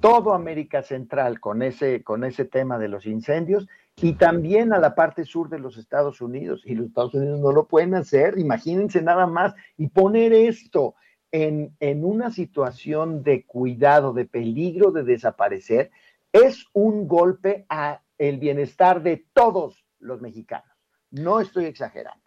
todo 0.00 0.34
América 0.34 0.82
Central 0.82 1.40
con 1.40 1.62
ese, 1.62 2.02
con 2.02 2.24
ese 2.24 2.44
tema 2.44 2.78
de 2.78 2.88
los 2.88 3.06
incendios 3.06 3.66
y 3.96 4.14
también 4.14 4.72
a 4.72 4.78
la 4.78 4.94
parte 4.94 5.24
sur 5.24 5.48
de 5.48 5.58
los 5.58 5.78
Estados 5.78 6.20
Unidos. 6.20 6.62
Y 6.64 6.74
los 6.74 6.88
Estados 6.88 7.14
Unidos 7.14 7.40
no 7.40 7.52
lo 7.52 7.66
pueden 7.66 7.94
hacer, 7.94 8.38
imagínense 8.38 9.00
nada 9.02 9.26
más, 9.26 9.54
y 9.78 9.88
poner 9.88 10.32
esto 10.32 10.94
en, 11.32 11.74
en 11.80 12.04
una 12.04 12.30
situación 12.30 13.22
de 13.22 13.44
cuidado, 13.44 14.12
de 14.12 14.26
peligro 14.26 14.90
de 14.90 15.04
desaparecer, 15.04 15.90
es 16.32 16.66
un 16.72 17.08
golpe 17.08 17.64
a 17.68 18.02
el 18.18 18.38
bienestar 18.38 19.02
de 19.02 19.24
todos 19.32 19.84
los 20.00 20.20
mexicanos. 20.20 20.68
No 21.10 21.40
estoy 21.40 21.64
exagerando. 21.64 22.20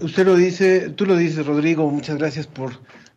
Usted 0.00 0.26
lo 0.26 0.34
dice, 0.34 0.90
tú 0.90 1.06
lo 1.06 1.16
dices, 1.16 1.46
Rodrigo, 1.46 1.88
muchas 1.90 2.16
gracias 2.16 2.46
por 2.46 2.72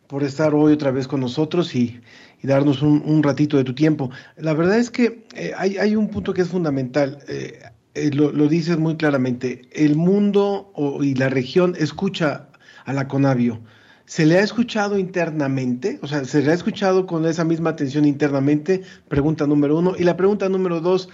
por 0.08 0.22
estar 0.22 0.54
hoy 0.54 0.72
otra 0.72 0.90
vez 0.90 1.08
con 1.08 1.20
nosotros 1.20 1.74
y, 1.74 2.00
y 2.42 2.46
darnos 2.46 2.82
un, 2.82 3.02
un, 3.04 3.22
ratito 3.22 3.56
de 3.56 3.64
tu 3.64 3.74
tiempo. 3.74 4.10
La 4.36 4.54
verdad 4.54 4.78
es 4.78 4.90
que 4.90 5.24
eh, 5.34 5.52
hay, 5.56 5.78
hay, 5.78 5.96
un 5.96 6.08
punto 6.08 6.34
que 6.34 6.42
es 6.42 6.48
fundamental, 6.48 7.18
eh, 7.28 7.60
eh, 7.94 8.10
lo, 8.12 8.32
lo, 8.32 8.48
dices 8.48 8.78
muy 8.78 8.96
claramente, 8.96 9.62
el 9.72 9.96
mundo 9.96 10.70
o, 10.74 11.02
y 11.02 11.14
la 11.14 11.28
región 11.28 11.74
escucha 11.78 12.48
a 12.84 12.92
la 12.92 13.08
Conavio. 13.08 13.60
¿Se 14.04 14.24
le 14.24 14.38
ha 14.38 14.42
escuchado 14.42 14.98
internamente? 14.98 15.98
O 16.02 16.06
sea, 16.06 16.24
¿se 16.24 16.40
le 16.40 16.52
ha 16.52 16.54
escuchado 16.54 17.06
con 17.06 17.26
esa 17.26 17.44
misma 17.44 17.70
atención 17.70 18.04
internamente? 18.04 18.82
Pregunta 19.08 19.48
número 19.48 19.76
uno. 19.76 19.94
Y 19.98 20.04
la 20.04 20.16
pregunta 20.16 20.48
número 20.48 20.80
dos, 20.80 21.08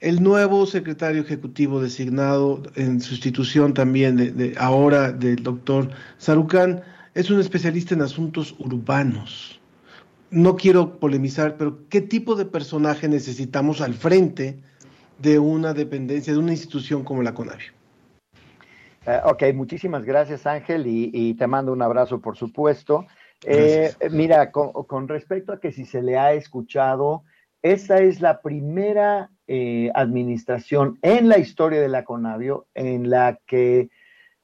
el 0.00 0.22
nuevo 0.22 0.64
secretario 0.64 1.20
ejecutivo 1.20 1.82
designado 1.82 2.62
en 2.76 3.02
sustitución 3.02 3.74
también 3.74 4.16
de, 4.16 4.30
de 4.30 4.54
ahora 4.56 5.12
del 5.12 5.42
doctor 5.42 5.90
Sarucán, 6.16 6.82
es 7.14 7.30
un 7.30 7.40
especialista 7.40 7.94
en 7.94 8.02
asuntos 8.02 8.54
urbanos. 8.58 9.60
No 10.30 10.56
quiero 10.56 10.98
polemizar, 11.00 11.56
pero 11.56 11.88
¿qué 11.88 12.00
tipo 12.00 12.36
de 12.36 12.44
personaje 12.44 13.08
necesitamos 13.08 13.80
al 13.80 13.94
frente 13.94 14.62
de 15.18 15.38
una 15.38 15.74
dependencia, 15.74 16.32
de 16.32 16.38
una 16.38 16.52
institución 16.52 17.02
como 17.02 17.22
la 17.22 17.34
CONAVIO? 17.34 17.72
Uh, 19.06 19.28
ok, 19.30 19.42
muchísimas 19.54 20.04
gracias 20.04 20.46
Ángel 20.46 20.86
y, 20.86 21.10
y, 21.12 21.34
te 21.34 21.46
mando 21.46 21.72
un 21.72 21.82
abrazo 21.82 22.20
por 22.20 22.36
supuesto. 22.36 23.06
Eh, 23.44 23.92
mira, 24.10 24.52
con, 24.52 24.72
con, 24.72 25.08
respecto 25.08 25.52
a 25.52 25.60
que 25.60 25.72
si 25.72 25.86
se 25.86 26.02
le 26.02 26.18
ha 26.18 26.34
escuchado, 26.34 27.24
esta 27.62 27.98
es 27.98 28.20
la 28.20 28.42
primera 28.42 29.30
eh, 29.46 29.90
administración 29.94 30.98
en 31.02 31.28
la 31.28 31.38
historia 31.38 31.80
de 31.80 31.88
la 31.88 32.04
CONAVIO 32.04 32.66
en 32.74 33.08
la 33.08 33.38
que 33.46 33.88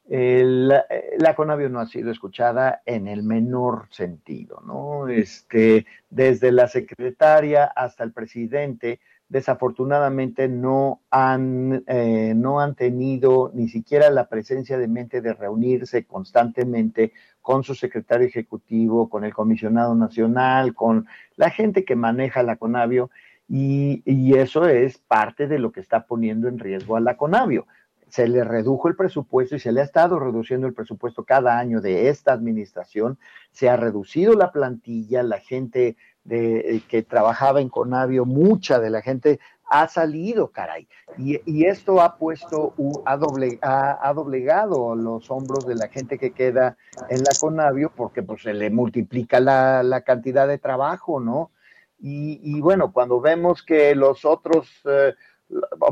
el, 0.09 0.69
la 0.69 1.35
Conavio 1.35 1.69
no 1.69 1.81
ha 1.81 1.87
sido 1.87 2.11
escuchada 2.11 2.83
en 2.87 3.09
el 3.09 3.23
menor 3.23 3.89
sentido, 3.91 4.63
¿no? 4.65 5.09
Este, 5.09 5.87
desde 6.11 6.53
la 6.53 6.69
secretaria 6.69 7.65
hasta 7.65 8.05
el 8.05 8.13
presidente, 8.13 9.01
desafortunadamente 9.29 10.49
no 10.49 11.01
han, 11.11 11.83
eh, 11.89 12.35
no 12.37 12.61
han 12.61 12.77
tenido 12.77 13.51
ni 13.53 13.69
siquiera 13.69 14.09
la 14.11 14.29
presencia 14.29 14.79
de 14.79 14.87
mente 14.87 15.21
de 15.21 15.35
reunirse 15.35 16.05
constantemente 16.05 17.13
con 17.43 17.65
su 17.65 17.75
secretario 17.75 18.29
ejecutivo, 18.29 19.09
con 19.09 19.25
el 19.25 19.35
comisionado 19.35 19.95
nacional, 19.95 20.75
con 20.75 21.07
la 21.35 21.51
gente 21.51 21.85
que 21.85 21.97
maneja 21.97 22.43
la 22.45 22.57
Conavio, 22.57 23.11
y, 23.49 24.03
y 24.05 24.35
eso 24.35 24.67
es 24.67 24.99
parte 24.99 25.47
de 25.47 25.61
lo 25.61 25.71
que 25.71 25.81
está 25.81 26.07
poniendo 26.07 26.49
en 26.49 26.59
riesgo 26.59 26.97
a 26.97 27.01
la 27.01 27.17
Conavio 27.17 27.67
se 28.09 28.29
le 28.29 28.45
redujo 28.45 28.89
el 28.89 28.97
presupuesto 28.97 29.57
y 29.57 29.61
se 29.61 29.73
le 29.73 29.81
ha 29.81 29.85
estado 29.85 30.19
reduciendo 30.19 30.67
el 30.67 30.75
presupuesto 30.75 31.25
cada 31.25 31.59
año 31.59 31.81
de 31.81 32.09
esta 32.09 32.33
administración, 32.33 33.19
se 33.51 33.69
ha 33.69 33.77
reducido 33.77 34.35
la 34.35 34.53
plantilla, 34.53 35.23
la 35.23 35.41
gente 35.41 35.97
de, 36.25 36.59
eh, 36.59 36.83
que 36.89 37.03
trabajaba 37.03 37.61
en 37.61 37.69
Conavio, 37.69 38.25
mucha 38.25 38.79
de 38.79 38.91
la 38.91 39.03
gente 39.03 39.41
ha 39.69 39.89
salido, 39.89 40.53
caray. 40.53 40.87
Y, 41.19 41.65
esto 41.67 42.01
ha 42.01 42.17
puesto, 42.19 42.75
ha, 43.05 43.17
doble, 43.17 43.59
ha, 43.63 43.99
ha, 44.09 44.15
doblegado 44.15 44.95
los 44.95 45.29
hombros 45.31 45.67
de 45.67 45.75
la 45.75 45.89
gente 45.89 46.19
que 46.19 46.31
queda 46.31 46.77
en 47.09 47.19
la 47.19 47.33
Conavio 47.41 47.91
porque 47.97 48.23
pues 48.23 48.43
se 48.43 48.55
le 48.55 48.71
multiplica 48.71 49.41
la, 49.41 49.83
la 49.83 50.03
cantidad 50.03 50.47
de 50.47 50.59
trabajo, 50.59 51.19
¿no? 51.19 51.51
Y, 51.99 52.41
y, 52.45 52.61
bueno, 52.61 52.93
cuando 52.93 53.21
vemos 53.21 53.63
que 53.63 53.95
los 53.95 54.25
otros... 54.25 54.71
Eh, 54.85 55.15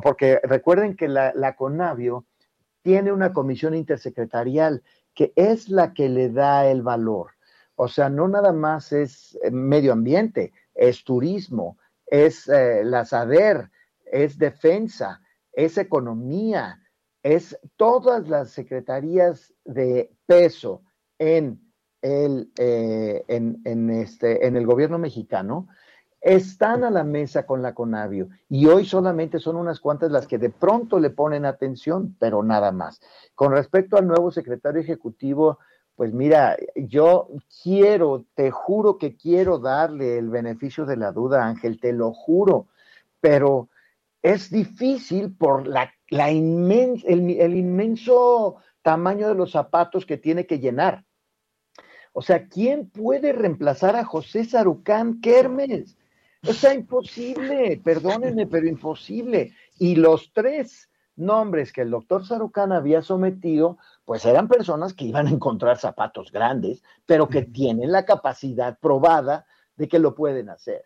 porque 0.03 0.41
recuerden 0.43 0.97
que 0.97 1.09
la, 1.09 1.57
Conavio 1.57 2.27
tiene 2.83 3.13
una 3.13 3.33
comisión 3.33 3.75
intersecretarial 3.75 4.83
que 5.15 5.33
es 5.37 5.69
la 5.69 5.95
que 5.95 6.09
le 6.09 6.31
da 6.31 6.67
el 6.67 6.83
valor. 6.83 7.33
O 7.77 7.89
sea, 7.89 8.09
no 8.09 8.29
nada 8.29 8.53
más 8.53 8.93
es 8.93 9.39
medio 9.51 9.93
ambiente, 9.93 10.53
es 10.75 11.05
turismo, 11.05 11.79
es 12.07 12.49
eh, 12.49 12.83
la 12.85 13.05
SADER, 13.05 13.71
es 14.05 14.39
defensa, 14.39 15.21
es 15.53 15.79
economía, 15.79 16.81
es 17.23 17.59
todas 17.77 18.29
las 18.29 18.51
secretarías 18.51 19.53
de 19.65 20.11
peso 20.27 20.83
en 21.19 21.61
el, 22.03 22.53
eh, 22.59 23.25
este, 23.27 24.47
en 24.47 24.57
el 24.57 24.67
gobierno 24.67 24.99
mexicano 24.99 25.69
están 26.25 26.85
a 26.85 26.91
la 26.91 27.05
mesa 27.05 27.45
con 27.45 27.61
la 27.61 27.75
Conavio 27.75 28.31
y 28.49 28.65
hoy 28.65 28.87
solamente 28.87 29.39
son 29.39 29.57
unas 29.57 29.79
cuantas 29.79 30.11
las 30.11 30.27
que 30.27 30.39
de 30.39 30.49
pronto 30.49 30.99
le 30.99 31.11
ponen 31.11 31.45
atención, 31.45 32.17
pero 32.19 32.43
nada 32.43 32.73
más. 32.73 32.99
Con 33.35 33.53
respecto 33.53 33.99
al 33.99 34.07
nuevo 34.07 34.31
secretario 34.31 34.81
ejecutivo, 34.81 35.59
pues 35.95 36.15
mira, 36.15 36.57
yo 36.77 37.29
quiero, 37.63 38.25
te 38.35 38.51
juro 38.51 38.97
que 38.97 39.17
quiero 39.17 39.59
darle 39.59 40.17
el 40.17 40.31
beneficio 40.31 40.87
de 40.87 40.97
la 40.97 41.13
duda, 41.13 41.45
Ángel, 41.45 41.79
te 41.79 41.93
lo 41.93 42.15
juro, 42.15 42.69
pero 43.21 43.69
es 44.23 44.51
difícil 44.51 45.37
por 45.37 45.67
la, 45.67 45.93
la 46.09 46.31
el, 46.31 47.03
el 47.07 47.55
inmenso 47.55 48.57
tamaño 48.81 49.29
de 49.29 49.35
los 49.35 49.51
zapatos 49.51 50.07
que 50.07 50.17
tiene 50.17 50.47
que 50.47 50.59
llenar. 50.59 51.05
O 52.15 52.23
sea, 52.23 52.49
¿quién 52.49 52.89
puede 52.89 53.35
reemplazar 53.35 53.95
a 53.95 54.05
José 54.05 54.45
Sarucán 54.45 55.21
Kermes? 55.21 55.99
O 56.47 56.53
sea, 56.53 56.75
imposible, 56.75 57.81
perdónenme, 57.83 58.47
pero 58.47 58.67
imposible. 58.67 59.53
Y 59.79 59.97
los 59.97 60.33
tres 60.33 60.91
nombres 61.17 61.73
que 61.73 61.83
el 61.83 61.91
doctor 61.91 62.27
Sarucán 62.27 62.73
había 62.73 63.03
sometido, 63.03 63.79
pues 64.05 64.25
eran 64.25 64.49
personas 64.49 64.93
que 64.93 65.05
iban 65.05 65.27
a 65.27 65.31
encontrar 65.31 65.79
zapatos 65.79 66.31
grandes, 66.31 66.83
pero 67.07 67.29
que 67.29 67.43
tienen 67.43 67.93
la 67.93 68.05
capacidad 68.05 68.79
probada 68.79 69.47
de 69.77 69.89
que 69.89 69.99
lo 69.99 70.15
pueden 70.15 70.51
hacer. 70.51 70.85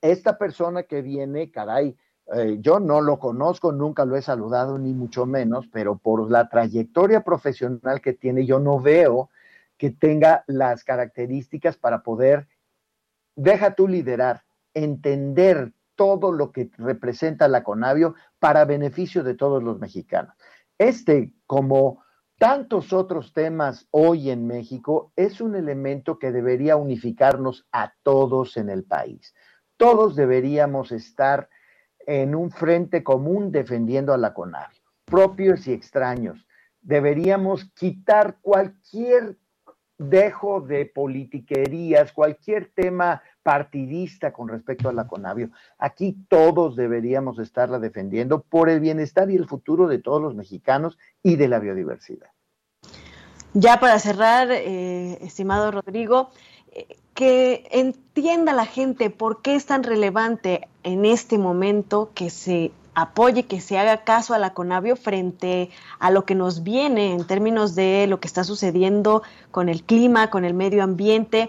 Esta 0.00 0.38
persona 0.38 0.84
que 0.84 1.02
viene, 1.02 1.50
caray, 1.50 1.96
eh, 2.34 2.58
yo 2.60 2.80
no 2.80 3.00
lo 3.00 3.18
conozco, 3.18 3.72
nunca 3.72 4.04
lo 4.04 4.16
he 4.16 4.22
saludado, 4.22 4.78
ni 4.78 4.92
mucho 4.92 5.26
menos, 5.26 5.66
pero 5.72 5.96
por 5.96 6.30
la 6.30 6.48
trayectoria 6.48 7.22
profesional 7.22 8.00
que 8.00 8.12
tiene, 8.12 8.46
yo 8.46 8.58
no 8.58 8.80
veo 8.80 9.30
que 9.78 9.90
tenga 9.90 10.44
las 10.46 10.84
características 10.84 11.76
para 11.76 12.02
poder, 12.02 12.48
deja 13.36 13.74
tú 13.74 13.86
liderar, 13.86 14.45
entender 14.76 15.72
todo 15.94 16.30
lo 16.30 16.52
que 16.52 16.70
representa 16.76 17.48
la 17.48 17.64
Conavio 17.64 18.14
para 18.38 18.66
beneficio 18.66 19.24
de 19.24 19.34
todos 19.34 19.62
los 19.62 19.80
mexicanos. 19.80 20.34
Este, 20.78 21.32
como 21.46 22.04
tantos 22.38 22.92
otros 22.92 23.32
temas 23.32 23.88
hoy 23.90 24.30
en 24.30 24.46
México, 24.46 25.12
es 25.16 25.40
un 25.40 25.56
elemento 25.56 26.18
que 26.18 26.30
debería 26.30 26.76
unificarnos 26.76 27.66
a 27.72 27.94
todos 28.02 28.58
en 28.58 28.68
el 28.68 28.84
país. 28.84 29.34
Todos 29.78 30.14
deberíamos 30.14 30.92
estar 30.92 31.48
en 32.00 32.34
un 32.34 32.50
frente 32.50 33.02
común 33.02 33.50
defendiendo 33.50 34.12
a 34.12 34.18
la 34.18 34.34
Conavio, 34.34 34.82
propios 35.06 35.66
y 35.66 35.72
extraños. 35.72 36.46
Deberíamos 36.82 37.64
quitar 37.74 38.36
cualquier 38.42 39.38
dejo 39.98 40.60
de 40.60 40.84
politiquerías, 40.84 42.12
cualquier 42.12 42.70
tema 42.74 43.22
partidista 43.46 44.32
con 44.32 44.48
respecto 44.48 44.88
a 44.88 44.92
la 44.92 45.06
Conavio. 45.06 45.50
Aquí 45.78 46.16
todos 46.28 46.74
deberíamos 46.74 47.38
estarla 47.38 47.78
defendiendo 47.78 48.40
por 48.42 48.68
el 48.68 48.80
bienestar 48.80 49.30
y 49.30 49.36
el 49.36 49.46
futuro 49.46 49.86
de 49.86 50.00
todos 50.00 50.20
los 50.20 50.34
mexicanos 50.34 50.98
y 51.22 51.36
de 51.36 51.46
la 51.46 51.60
biodiversidad. 51.60 52.26
Ya 53.54 53.78
para 53.78 54.00
cerrar, 54.00 54.48
eh, 54.50 55.18
estimado 55.24 55.70
Rodrigo, 55.70 56.30
eh, 56.72 56.96
que 57.14 57.68
entienda 57.70 58.52
la 58.52 58.66
gente 58.66 59.10
por 59.10 59.42
qué 59.42 59.54
es 59.54 59.64
tan 59.64 59.84
relevante 59.84 60.66
en 60.82 61.04
este 61.04 61.38
momento 61.38 62.10
que 62.16 62.30
se 62.30 62.72
apoye, 62.96 63.44
que 63.44 63.60
se 63.60 63.78
haga 63.78 64.02
caso 64.02 64.34
a 64.34 64.40
la 64.40 64.54
Conavio 64.54 64.96
frente 64.96 65.70
a 66.00 66.10
lo 66.10 66.24
que 66.24 66.34
nos 66.34 66.64
viene 66.64 67.12
en 67.12 67.24
términos 67.28 67.76
de 67.76 68.08
lo 68.08 68.18
que 68.18 68.26
está 68.26 68.42
sucediendo 68.42 69.22
con 69.52 69.68
el 69.68 69.84
clima, 69.84 70.30
con 70.30 70.44
el 70.44 70.54
medio 70.54 70.82
ambiente 70.82 71.48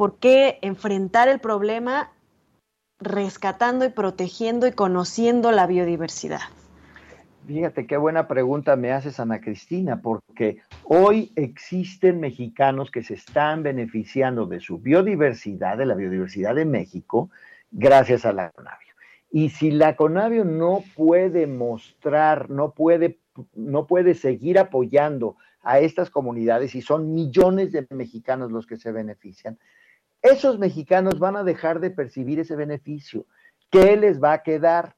por 0.00 0.16
qué 0.16 0.58
enfrentar 0.62 1.28
el 1.28 1.40
problema 1.40 2.10
rescatando 3.00 3.84
y 3.84 3.90
protegiendo 3.90 4.66
y 4.66 4.72
conociendo 4.72 5.52
la 5.52 5.66
biodiversidad. 5.66 6.40
Fíjate 7.46 7.86
qué 7.86 7.98
buena 7.98 8.26
pregunta 8.26 8.76
me 8.76 8.92
haces, 8.92 9.20
Ana 9.20 9.42
Cristina, 9.42 10.00
porque 10.00 10.62
hoy 10.84 11.32
existen 11.36 12.18
mexicanos 12.18 12.90
que 12.90 13.02
se 13.02 13.12
están 13.12 13.62
beneficiando 13.62 14.46
de 14.46 14.60
su 14.60 14.78
biodiversidad, 14.78 15.76
de 15.76 15.84
la 15.84 15.94
biodiversidad 15.94 16.54
de 16.54 16.64
México, 16.64 17.28
gracias 17.70 18.24
a 18.24 18.32
la 18.32 18.48
Conavio. 18.52 18.94
Y 19.30 19.50
si 19.50 19.70
la 19.70 19.96
Conavio 19.96 20.46
no 20.46 20.82
puede 20.96 21.46
mostrar, 21.46 22.48
no 22.48 22.70
puede, 22.70 23.18
no 23.54 23.86
puede 23.86 24.14
seguir 24.14 24.58
apoyando 24.58 25.36
a 25.62 25.78
estas 25.80 26.08
comunidades, 26.08 26.74
y 26.74 26.80
son 26.80 27.12
millones 27.12 27.70
de 27.70 27.86
mexicanos 27.90 28.50
los 28.50 28.66
que 28.66 28.78
se 28.78 28.92
benefician, 28.92 29.58
esos 30.22 30.58
mexicanos 30.58 31.18
van 31.18 31.36
a 31.36 31.44
dejar 31.44 31.80
de 31.80 31.90
percibir 31.90 32.40
ese 32.40 32.56
beneficio. 32.56 33.26
¿Qué 33.70 33.96
les 33.96 34.22
va 34.22 34.34
a 34.34 34.42
quedar? 34.42 34.96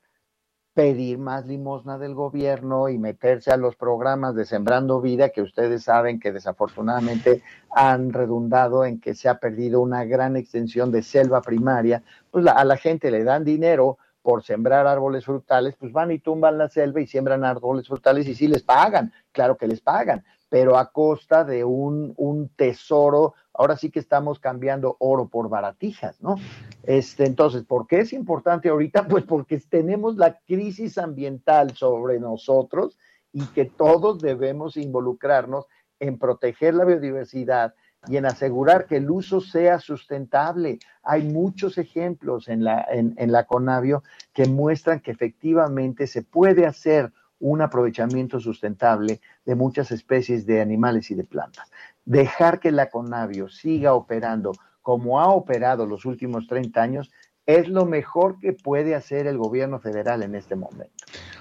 Pedir 0.74 1.18
más 1.18 1.46
limosna 1.46 1.98
del 1.98 2.14
gobierno 2.14 2.88
y 2.88 2.96
meterse 2.96 3.50
a 3.50 3.58
los 3.58 3.76
programas 3.76 4.34
de 4.34 4.46
Sembrando 4.46 5.02
Vida, 5.02 5.28
que 5.28 5.42
ustedes 5.42 5.84
saben 5.84 6.18
que 6.18 6.32
desafortunadamente 6.32 7.42
han 7.70 8.10
redundado 8.10 8.86
en 8.86 8.98
que 8.98 9.14
se 9.14 9.28
ha 9.28 9.38
perdido 9.38 9.82
una 9.82 10.06
gran 10.06 10.34
extensión 10.34 10.90
de 10.90 11.02
selva 11.02 11.42
primaria. 11.42 12.02
Pues 12.30 12.46
a 12.46 12.64
la 12.64 12.78
gente 12.78 13.10
le 13.10 13.22
dan 13.22 13.44
dinero 13.44 13.98
por 14.22 14.44
sembrar 14.44 14.86
árboles 14.86 15.24
frutales, 15.24 15.76
pues 15.76 15.92
van 15.92 16.10
y 16.10 16.18
tumban 16.18 16.56
la 16.56 16.68
selva 16.68 17.00
y 17.00 17.06
siembran 17.06 17.44
árboles 17.44 17.88
frutales 17.88 18.26
y 18.26 18.34
sí 18.34 18.48
les 18.48 18.62
pagan, 18.62 19.12
claro 19.32 19.56
que 19.56 19.66
les 19.66 19.80
pagan, 19.80 20.24
pero 20.48 20.78
a 20.78 20.90
costa 20.90 21.44
de 21.44 21.64
un, 21.64 22.14
un 22.16 22.48
tesoro 22.50 23.34
ahora 23.54 23.76
sí 23.76 23.90
que 23.90 24.00
estamos 24.00 24.38
cambiando 24.38 24.96
oro 24.98 25.28
por 25.28 25.48
baratijas, 25.48 26.20
¿no? 26.22 26.36
Este, 26.82 27.26
entonces, 27.26 27.64
¿por 27.64 27.86
qué 27.86 28.00
es 28.00 28.12
importante 28.12 28.68
ahorita? 28.68 29.06
Pues 29.12 29.24
porque 29.24 29.58
tenemos 29.58 30.16
la 30.16 30.38
crisis 30.46 30.96
ambiental 30.96 31.76
sobre 31.76 32.18
nosotros 32.18 32.98
y 33.32 33.44
que 33.46 33.66
todos 33.66 34.20
debemos 34.20 34.76
involucrarnos 34.76 35.66
en 36.00 36.18
proteger 36.18 36.74
la 36.74 36.84
biodiversidad 36.84 37.74
y 38.08 38.16
en 38.16 38.26
asegurar 38.26 38.86
que 38.86 38.96
el 38.96 39.10
uso 39.10 39.40
sea 39.40 39.78
sustentable. 39.78 40.78
Hay 41.02 41.22
muchos 41.22 41.78
ejemplos 41.78 42.48
en 42.48 42.64
la, 42.64 42.86
en, 42.90 43.14
en 43.16 43.32
la 43.32 43.44
Conavio 43.44 44.02
que 44.32 44.46
muestran 44.46 45.00
que 45.00 45.10
efectivamente 45.10 46.06
se 46.06 46.22
puede 46.22 46.66
hacer 46.66 47.12
un 47.42 47.60
aprovechamiento 47.60 48.38
sustentable 48.38 49.20
de 49.44 49.54
muchas 49.56 49.90
especies 49.90 50.46
de 50.46 50.60
animales 50.60 51.10
y 51.10 51.16
de 51.16 51.24
plantas. 51.24 51.70
Dejar 52.04 52.60
que 52.60 52.72
la 52.72 52.90
Conavio 52.90 53.48
siga 53.48 53.94
operando 53.94 54.52
como 54.82 55.20
ha 55.20 55.28
operado 55.28 55.86
los 55.86 56.04
últimos 56.04 56.46
30 56.46 56.82
años 56.82 57.10
es 57.46 57.68
lo 57.68 57.86
mejor 57.86 58.38
que 58.38 58.52
puede 58.52 58.94
hacer 58.94 59.26
el 59.26 59.36
gobierno 59.36 59.80
federal 59.80 60.22
en 60.22 60.34
este 60.34 60.54
momento. 60.54 60.92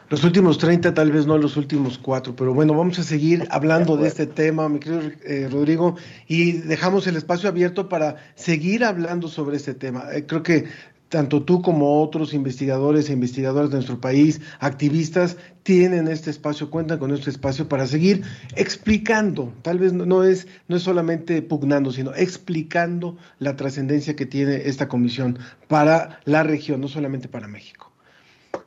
Los 0.09 0.23
últimos 0.23 0.57
30, 0.57 0.93
tal 0.93 1.11
vez 1.11 1.25
no 1.25 1.37
los 1.37 1.55
últimos 1.57 1.97
cuatro, 1.97 2.35
pero 2.35 2.53
bueno, 2.53 2.73
vamos 2.73 2.99
a 2.99 3.03
seguir 3.03 3.47
hablando 3.49 3.95
de, 3.95 4.07
este 4.07 4.27
tema, 4.27 4.67
mi 4.67 4.79
querido 4.79 5.03
eh, 5.23 5.47
Rodrigo, 5.49 5.95
y 6.27 6.53
dejamos 6.53 7.07
el 7.07 7.15
espacio 7.15 7.47
abierto 7.47 7.87
para 7.87 8.17
seguir 8.35 8.83
hablando 8.83 9.27
sobre 9.27 9.57
este 9.57 9.73
tema. 9.73 10.05
Eh, 10.11 10.25
creo 10.25 10.43
que 10.43 10.65
tanto 11.11 11.43
tú 11.43 11.61
como 11.61 12.01
otros 12.01 12.33
investigadores 12.33 13.09
e 13.09 13.13
investigadoras 13.13 13.69
de 13.69 13.75
nuestro 13.75 13.99
país, 13.99 14.39
activistas, 14.59 15.35
tienen 15.61 16.07
este 16.07 16.29
espacio, 16.29 16.71
cuentan 16.71 16.99
con 16.99 17.13
este 17.13 17.29
espacio 17.29 17.67
para 17.67 17.85
seguir 17.85 18.23
explicando, 18.55 19.53
tal 19.61 19.77
vez 19.77 19.91
no 19.91 20.23
es, 20.23 20.47
no 20.69 20.77
es 20.77 20.83
solamente 20.83 21.41
pugnando, 21.41 21.91
sino 21.91 22.15
explicando 22.15 23.17
la 23.39 23.57
trascendencia 23.57 24.15
que 24.15 24.25
tiene 24.25 24.69
esta 24.69 24.87
comisión 24.87 25.37
para 25.67 26.21
la 26.23 26.43
región, 26.43 26.79
no 26.79 26.87
solamente 26.87 27.27
para 27.27 27.49
México. 27.49 27.91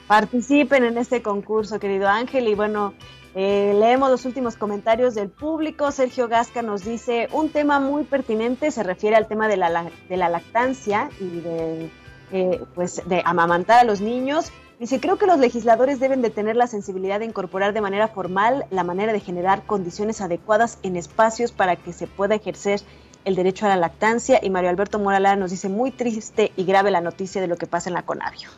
Participen 0.07 0.83
en 0.83 0.97
este 0.97 1.21
concurso, 1.21 1.79
querido 1.79 2.07
Ángel, 2.07 2.47
y 2.47 2.53
bueno, 2.53 2.93
eh, 3.33 3.75
leemos 3.77 4.09
los 4.09 4.25
últimos 4.25 4.55
comentarios 4.55 5.15
del 5.15 5.29
público. 5.29 5.91
Sergio 5.91 6.27
Gasca 6.27 6.61
nos 6.61 6.85
dice, 6.85 7.27
un 7.31 7.49
tema 7.49 7.79
muy 7.79 8.03
pertinente 8.03 8.71
se 8.71 8.83
refiere 8.83 9.15
al 9.15 9.27
tema 9.27 9.47
de 9.47 9.57
la, 9.57 9.91
de 10.07 10.17
la 10.17 10.29
lactancia 10.29 11.09
y 11.19 11.39
de, 11.41 11.89
eh, 12.31 12.61
pues, 12.75 13.01
de 13.07 13.21
amamantar 13.25 13.79
a 13.79 13.83
los 13.83 13.99
niños. 13.99 14.51
Dice, 14.79 14.99
creo 14.99 15.17
que 15.17 15.25
los 15.25 15.39
legisladores 15.39 15.99
deben 16.01 16.21
de 16.21 16.29
tener 16.29 16.57
la 16.57 16.67
sensibilidad 16.67 17.19
de 17.19 17.25
incorporar 17.25 17.73
de 17.73 17.79
manera 17.79 18.09
formal 18.09 18.65
la 18.71 18.83
manera 18.83 19.13
de 19.13 19.21
generar 19.21 19.65
condiciones 19.65 20.19
adecuadas 20.19 20.79
en 20.83 20.97
espacios 20.97 21.53
para 21.53 21.77
que 21.77 21.93
se 21.93 22.07
pueda 22.07 22.35
ejercer 22.35 22.81
el 23.23 23.35
derecho 23.35 23.65
a 23.65 23.69
la 23.69 23.77
lactancia. 23.77 24.39
Y 24.43 24.49
Mario 24.49 24.69
Alberto 24.69 24.99
Morala 24.99 25.37
nos 25.37 25.51
dice, 25.51 25.69
muy 25.69 25.91
triste 25.91 26.51
y 26.57 26.65
grave 26.65 26.91
la 26.91 26.99
noticia 26.99 27.39
de 27.39 27.47
lo 27.47 27.55
que 27.55 27.67
pasa 27.67 27.89
en 27.89 27.93
la 27.93 28.03
Conavio. 28.03 28.49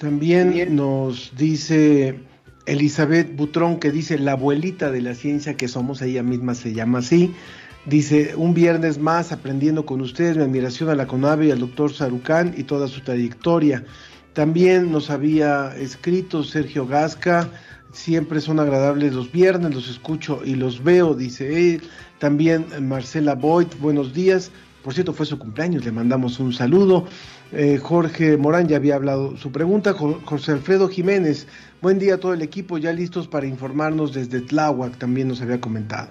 También 0.00 0.76
nos 0.76 1.34
dice 1.34 2.20
Elizabeth 2.66 3.34
Butrón, 3.34 3.78
que 3.78 3.90
dice 3.90 4.18
la 4.18 4.32
abuelita 4.32 4.90
de 4.90 5.00
la 5.00 5.14
ciencia 5.14 5.56
que 5.56 5.68
somos, 5.68 6.02
ella 6.02 6.22
misma 6.22 6.54
se 6.54 6.74
llama 6.74 6.98
así. 6.98 7.34
Dice, 7.86 8.34
un 8.36 8.52
viernes 8.52 8.98
más 8.98 9.32
aprendiendo 9.32 9.86
con 9.86 10.00
ustedes, 10.02 10.36
mi 10.36 10.42
admiración 10.42 10.90
a 10.90 10.94
la 10.94 11.06
CONAVE 11.06 11.46
y 11.46 11.50
al 11.52 11.60
doctor 11.60 11.92
Sarucán 11.92 12.52
y 12.56 12.64
toda 12.64 12.88
su 12.88 13.00
trayectoria. 13.00 13.84
También 14.36 14.92
nos 14.92 15.08
había 15.08 15.74
escrito 15.78 16.44
Sergio 16.44 16.86
Gasca, 16.86 17.48
siempre 17.92 18.42
son 18.42 18.60
agradables 18.60 19.14
los 19.14 19.32
viernes, 19.32 19.74
los 19.74 19.88
escucho 19.88 20.42
y 20.44 20.56
los 20.56 20.84
veo, 20.84 21.14
dice 21.14 21.72
él. 21.72 21.82
También 22.18 22.66
Marcela 22.86 23.34
Boyd, 23.34 23.68
buenos 23.80 24.12
días. 24.12 24.50
Por 24.84 24.92
cierto, 24.92 25.14
fue 25.14 25.24
su 25.24 25.38
cumpleaños, 25.38 25.86
le 25.86 25.90
mandamos 25.90 26.38
un 26.38 26.52
saludo. 26.52 27.06
Eh, 27.50 27.78
Jorge 27.82 28.36
Morán 28.36 28.68
ya 28.68 28.76
había 28.76 28.96
hablado 28.96 29.38
su 29.38 29.50
pregunta. 29.50 29.94
José 29.94 30.52
Alfredo 30.52 30.90
Jiménez, 30.90 31.46
buen 31.80 31.98
día 31.98 32.16
a 32.16 32.18
todo 32.18 32.34
el 32.34 32.42
equipo, 32.42 32.76
ya 32.76 32.92
listos 32.92 33.28
para 33.28 33.46
informarnos 33.46 34.12
desde 34.12 34.42
Tláhuac, 34.42 34.98
también 34.98 35.28
nos 35.28 35.40
había 35.40 35.62
comentado. 35.62 36.10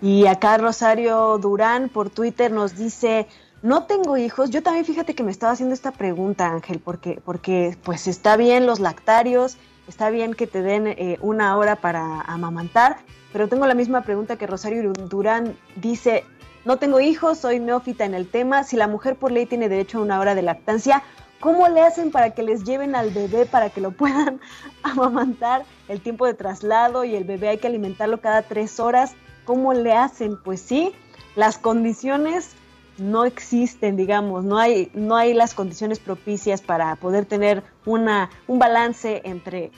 Y 0.00 0.26
acá 0.26 0.56
Rosario 0.56 1.36
Durán 1.36 1.90
por 1.90 2.08
Twitter 2.08 2.50
nos 2.50 2.76
dice, 2.78 3.26
no 3.62 3.84
tengo 3.84 4.16
hijos. 4.16 4.50
Yo 4.50 4.62
también 4.62 4.84
fíjate 4.84 5.14
que 5.14 5.22
me 5.22 5.30
estaba 5.30 5.52
haciendo 5.52 5.74
esta 5.74 5.92
pregunta, 5.92 6.46
Ángel, 6.48 6.80
porque, 6.80 7.20
porque 7.24 7.76
pues 7.82 8.06
está 8.06 8.36
bien 8.36 8.66
los 8.66 8.80
lactarios, 8.80 9.56
está 9.88 10.10
bien 10.10 10.34
que 10.34 10.46
te 10.46 10.62
den 10.62 10.86
eh, 10.86 11.18
una 11.20 11.56
hora 11.56 11.76
para 11.76 12.20
amamantar, 12.22 12.98
pero 13.32 13.48
tengo 13.48 13.66
la 13.66 13.74
misma 13.74 14.02
pregunta 14.02 14.36
que 14.36 14.46
Rosario 14.46 14.92
Durán 14.92 15.56
dice, 15.76 16.24
no 16.64 16.78
tengo 16.78 17.00
hijos, 17.00 17.38
soy 17.38 17.60
neófita 17.60 18.04
en 18.04 18.14
el 18.14 18.28
tema, 18.28 18.64
si 18.64 18.76
la 18.76 18.88
mujer 18.88 19.16
por 19.16 19.32
ley 19.32 19.46
tiene 19.46 19.68
derecho 19.68 19.98
a 19.98 20.02
una 20.02 20.20
hora 20.20 20.34
de 20.34 20.42
lactancia, 20.42 21.02
¿cómo 21.40 21.68
le 21.68 21.80
hacen 21.80 22.10
para 22.10 22.30
que 22.30 22.42
les 22.42 22.64
lleven 22.64 22.94
al 22.94 23.10
bebé 23.10 23.46
para 23.46 23.70
que 23.70 23.80
lo 23.80 23.90
puedan 23.90 24.40
amamantar 24.82 25.64
el 25.88 26.00
tiempo 26.00 26.26
de 26.26 26.34
traslado 26.34 27.04
y 27.04 27.14
el 27.14 27.24
bebé 27.24 27.48
hay 27.48 27.58
que 27.58 27.68
alimentarlo 27.68 28.20
cada 28.20 28.42
tres 28.42 28.80
horas? 28.80 29.14
¿Cómo 29.44 29.72
le 29.72 29.92
hacen? 29.92 30.36
Pues 30.42 30.60
sí, 30.60 30.92
las 31.36 31.58
condiciones 31.58 32.56
no 32.98 33.24
existen, 33.24 33.96
digamos, 33.96 34.44
no 34.44 34.58
hay, 34.58 34.90
no 34.94 35.16
hay 35.16 35.34
las 35.34 35.54
condiciones 35.54 35.98
propicias 35.98 36.62
para 36.62 36.96
poder 36.96 37.24
tener 37.24 37.62
una, 37.84 38.30
un 38.46 38.58
balance 38.58 39.22
entre 39.24 39.70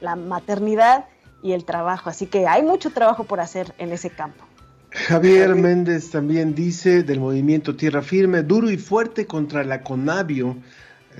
la 0.00 0.16
maternidad 0.16 1.06
y 1.42 1.52
el 1.52 1.64
trabajo. 1.64 2.10
Así 2.10 2.26
que 2.26 2.46
hay 2.46 2.62
mucho 2.62 2.90
trabajo 2.90 3.24
por 3.24 3.40
hacer 3.40 3.74
en 3.78 3.92
ese 3.92 4.10
campo. 4.10 4.44
Javier 4.90 5.54
Méndez 5.54 6.10
también 6.10 6.54
dice 6.54 7.02
del 7.02 7.20
movimiento 7.20 7.76
Tierra 7.76 8.02
Firme, 8.02 8.42
duro 8.42 8.70
y 8.70 8.78
fuerte 8.78 9.26
contra 9.26 9.62
la 9.62 9.82
Conavio. 9.82 10.56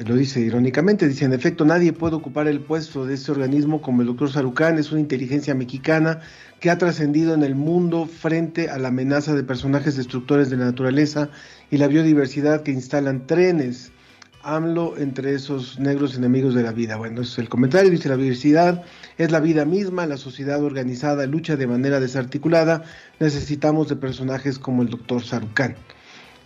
Lo 0.04 0.14
dice 0.14 0.40
irónicamente, 0.40 1.08
dice, 1.08 1.24
en 1.24 1.32
efecto, 1.32 1.64
nadie 1.64 1.94
puede 1.94 2.16
ocupar 2.16 2.48
el 2.48 2.60
puesto 2.60 3.06
de 3.06 3.14
este 3.14 3.32
organismo 3.32 3.80
como 3.80 4.02
el 4.02 4.08
doctor 4.08 4.30
Sarucán, 4.30 4.76
es 4.76 4.92
una 4.92 5.00
inteligencia 5.00 5.54
mexicana 5.54 6.20
que 6.60 6.68
ha 6.68 6.76
trascendido 6.76 7.32
en 7.32 7.42
el 7.42 7.54
mundo 7.54 8.04
frente 8.04 8.68
a 8.68 8.76
la 8.78 8.88
amenaza 8.88 9.34
de 9.34 9.42
personajes 9.42 9.96
destructores 9.96 10.50
de 10.50 10.58
la 10.58 10.66
naturaleza 10.66 11.30
y 11.70 11.78
la 11.78 11.88
biodiversidad 11.88 12.62
que 12.62 12.72
instalan 12.72 13.26
trenes. 13.26 13.90
AMLO 14.42 14.98
entre 14.98 15.34
esos 15.34 15.80
negros 15.80 16.14
enemigos 16.14 16.54
de 16.54 16.62
la 16.62 16.72
vida. 16.72 16.96
Bueno, 16.96 17.22
es 17.22 17.36
el 17.38 17.48
comentario, 17.48 17.90
dice 17.90 18.08
la 18.08 18.16
biodiversidad 18.16 18.84
es 19.16 19.32
la 19.32 19.40
vida 19.40 19.64
misma, 19.64 20.06
la 20.06 20.18
sociedad 20.18 20.62
organizada 20.62 21.26
lucha 21.26 21.56
de 21.56 21.66
manera 21.66 22.00
desarticulada, 22.00 22.84
necesitamos 23.18 23.88
de 23.88 23.96
personajes 23.96 24.58
como 24.58 24.82
el 24.82 24.90
doctor 24.90 25.24
Sarucán. 25.24 25.74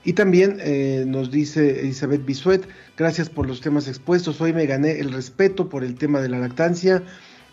Y 0.05 0.15
también 0.15 0.59
eh, 0.61 1.05
nos 1.07 1.31
dice 1.31 1.81
Elizabeth 1.81 2.25
Bisuet, 2.25 2.67
gracias 2.97 3.29
por 3.29 3.47
los 3.47 3.61
temas 3.61 3.87
expuestos, 3.87 4.41
hoy 4.41 4.53
me 4.53 4.67
gané 4.67 4.99
el 4.99 5.13
respeto 5.13 5.69
por 5.69 5.85
el 5.85 5.97
tema 5.97 6.21
de 6.21 6.31
la 6.31 6.39
lactancia, 6.39 7.03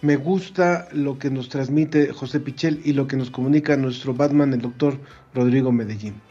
me 0.02 0.16
gusta 0.16 0.88
lo 0.93 1.20
que 1.20 1.30
nos 1.30 1.50
transmite 1.50 2.14
José 2.14 2.39
Pichel 2.39 2.82
y 2.86 2.93
lo 2.93 3.08
que 3.08 3.18
nos 3.18 3.32
comunica 3.32 3.76
nuestro 3.76 4.14
Batman, 4.14 4.54
el 4.54 4.62
doctor 4.62 4.98
Rodrigo 5.34 5.72
Medellín. 5.72 6.22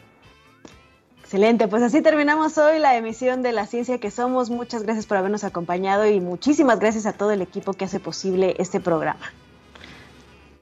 Excelente, 1.19 1.67
pues 1.67 1.83
así 1.83 2.01
terminamos 2.01 2.57
hoy 2.57 2.79
la 2.79 2.95
emisión 2.95 3.43
de 3.43 3.51
La 3.51 3.67
Ciencia 3.67 3.99
que 3.99 4.09
Somos. 4.09 4.49
Muchas 4.49 4.83
gracias 4.83 5.05
por 5.05 5.17
habernos 5.17 5.43
acompañado 5.43 6.07
y 6.07 6.21
muchísimas 6.21 6.79
gracias 6.79 7.05
a 7.05 7.11
todo 7.11 7.31
el 7.31 7.41
equipo 7.41 7.73
que 7.73 7.83
hace 7.83 7.99
posible 7.99 8.55
este 8.59 8.79
programa. 8.79 9.33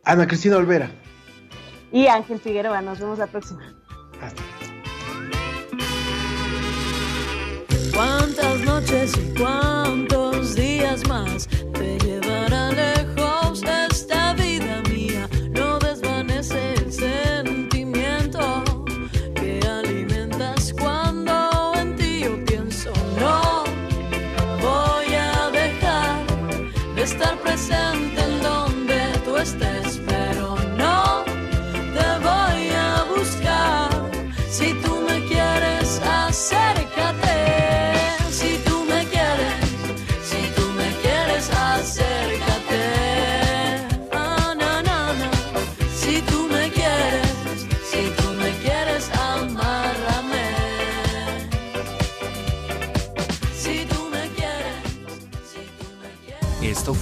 Ana 0.04 0.26
Cristina 0.26 0.58
Olvera. 0.58 0.90
Y 1.92 2.08
Ángel 2.08 2.40
Figueroa, 2.40 2.82
nos 2.82 3.00
vemos 3.00 3.20
la 3.20 3.28
próxima. 3.28 3.76
Hasta. 4.20 4.55
¿Cuántas 7.96 8.60
noches 8.60 9.14
y 9.18 9.40
cuántos 9.40 10.54
días 10.54 11.08
más 11.08 11.48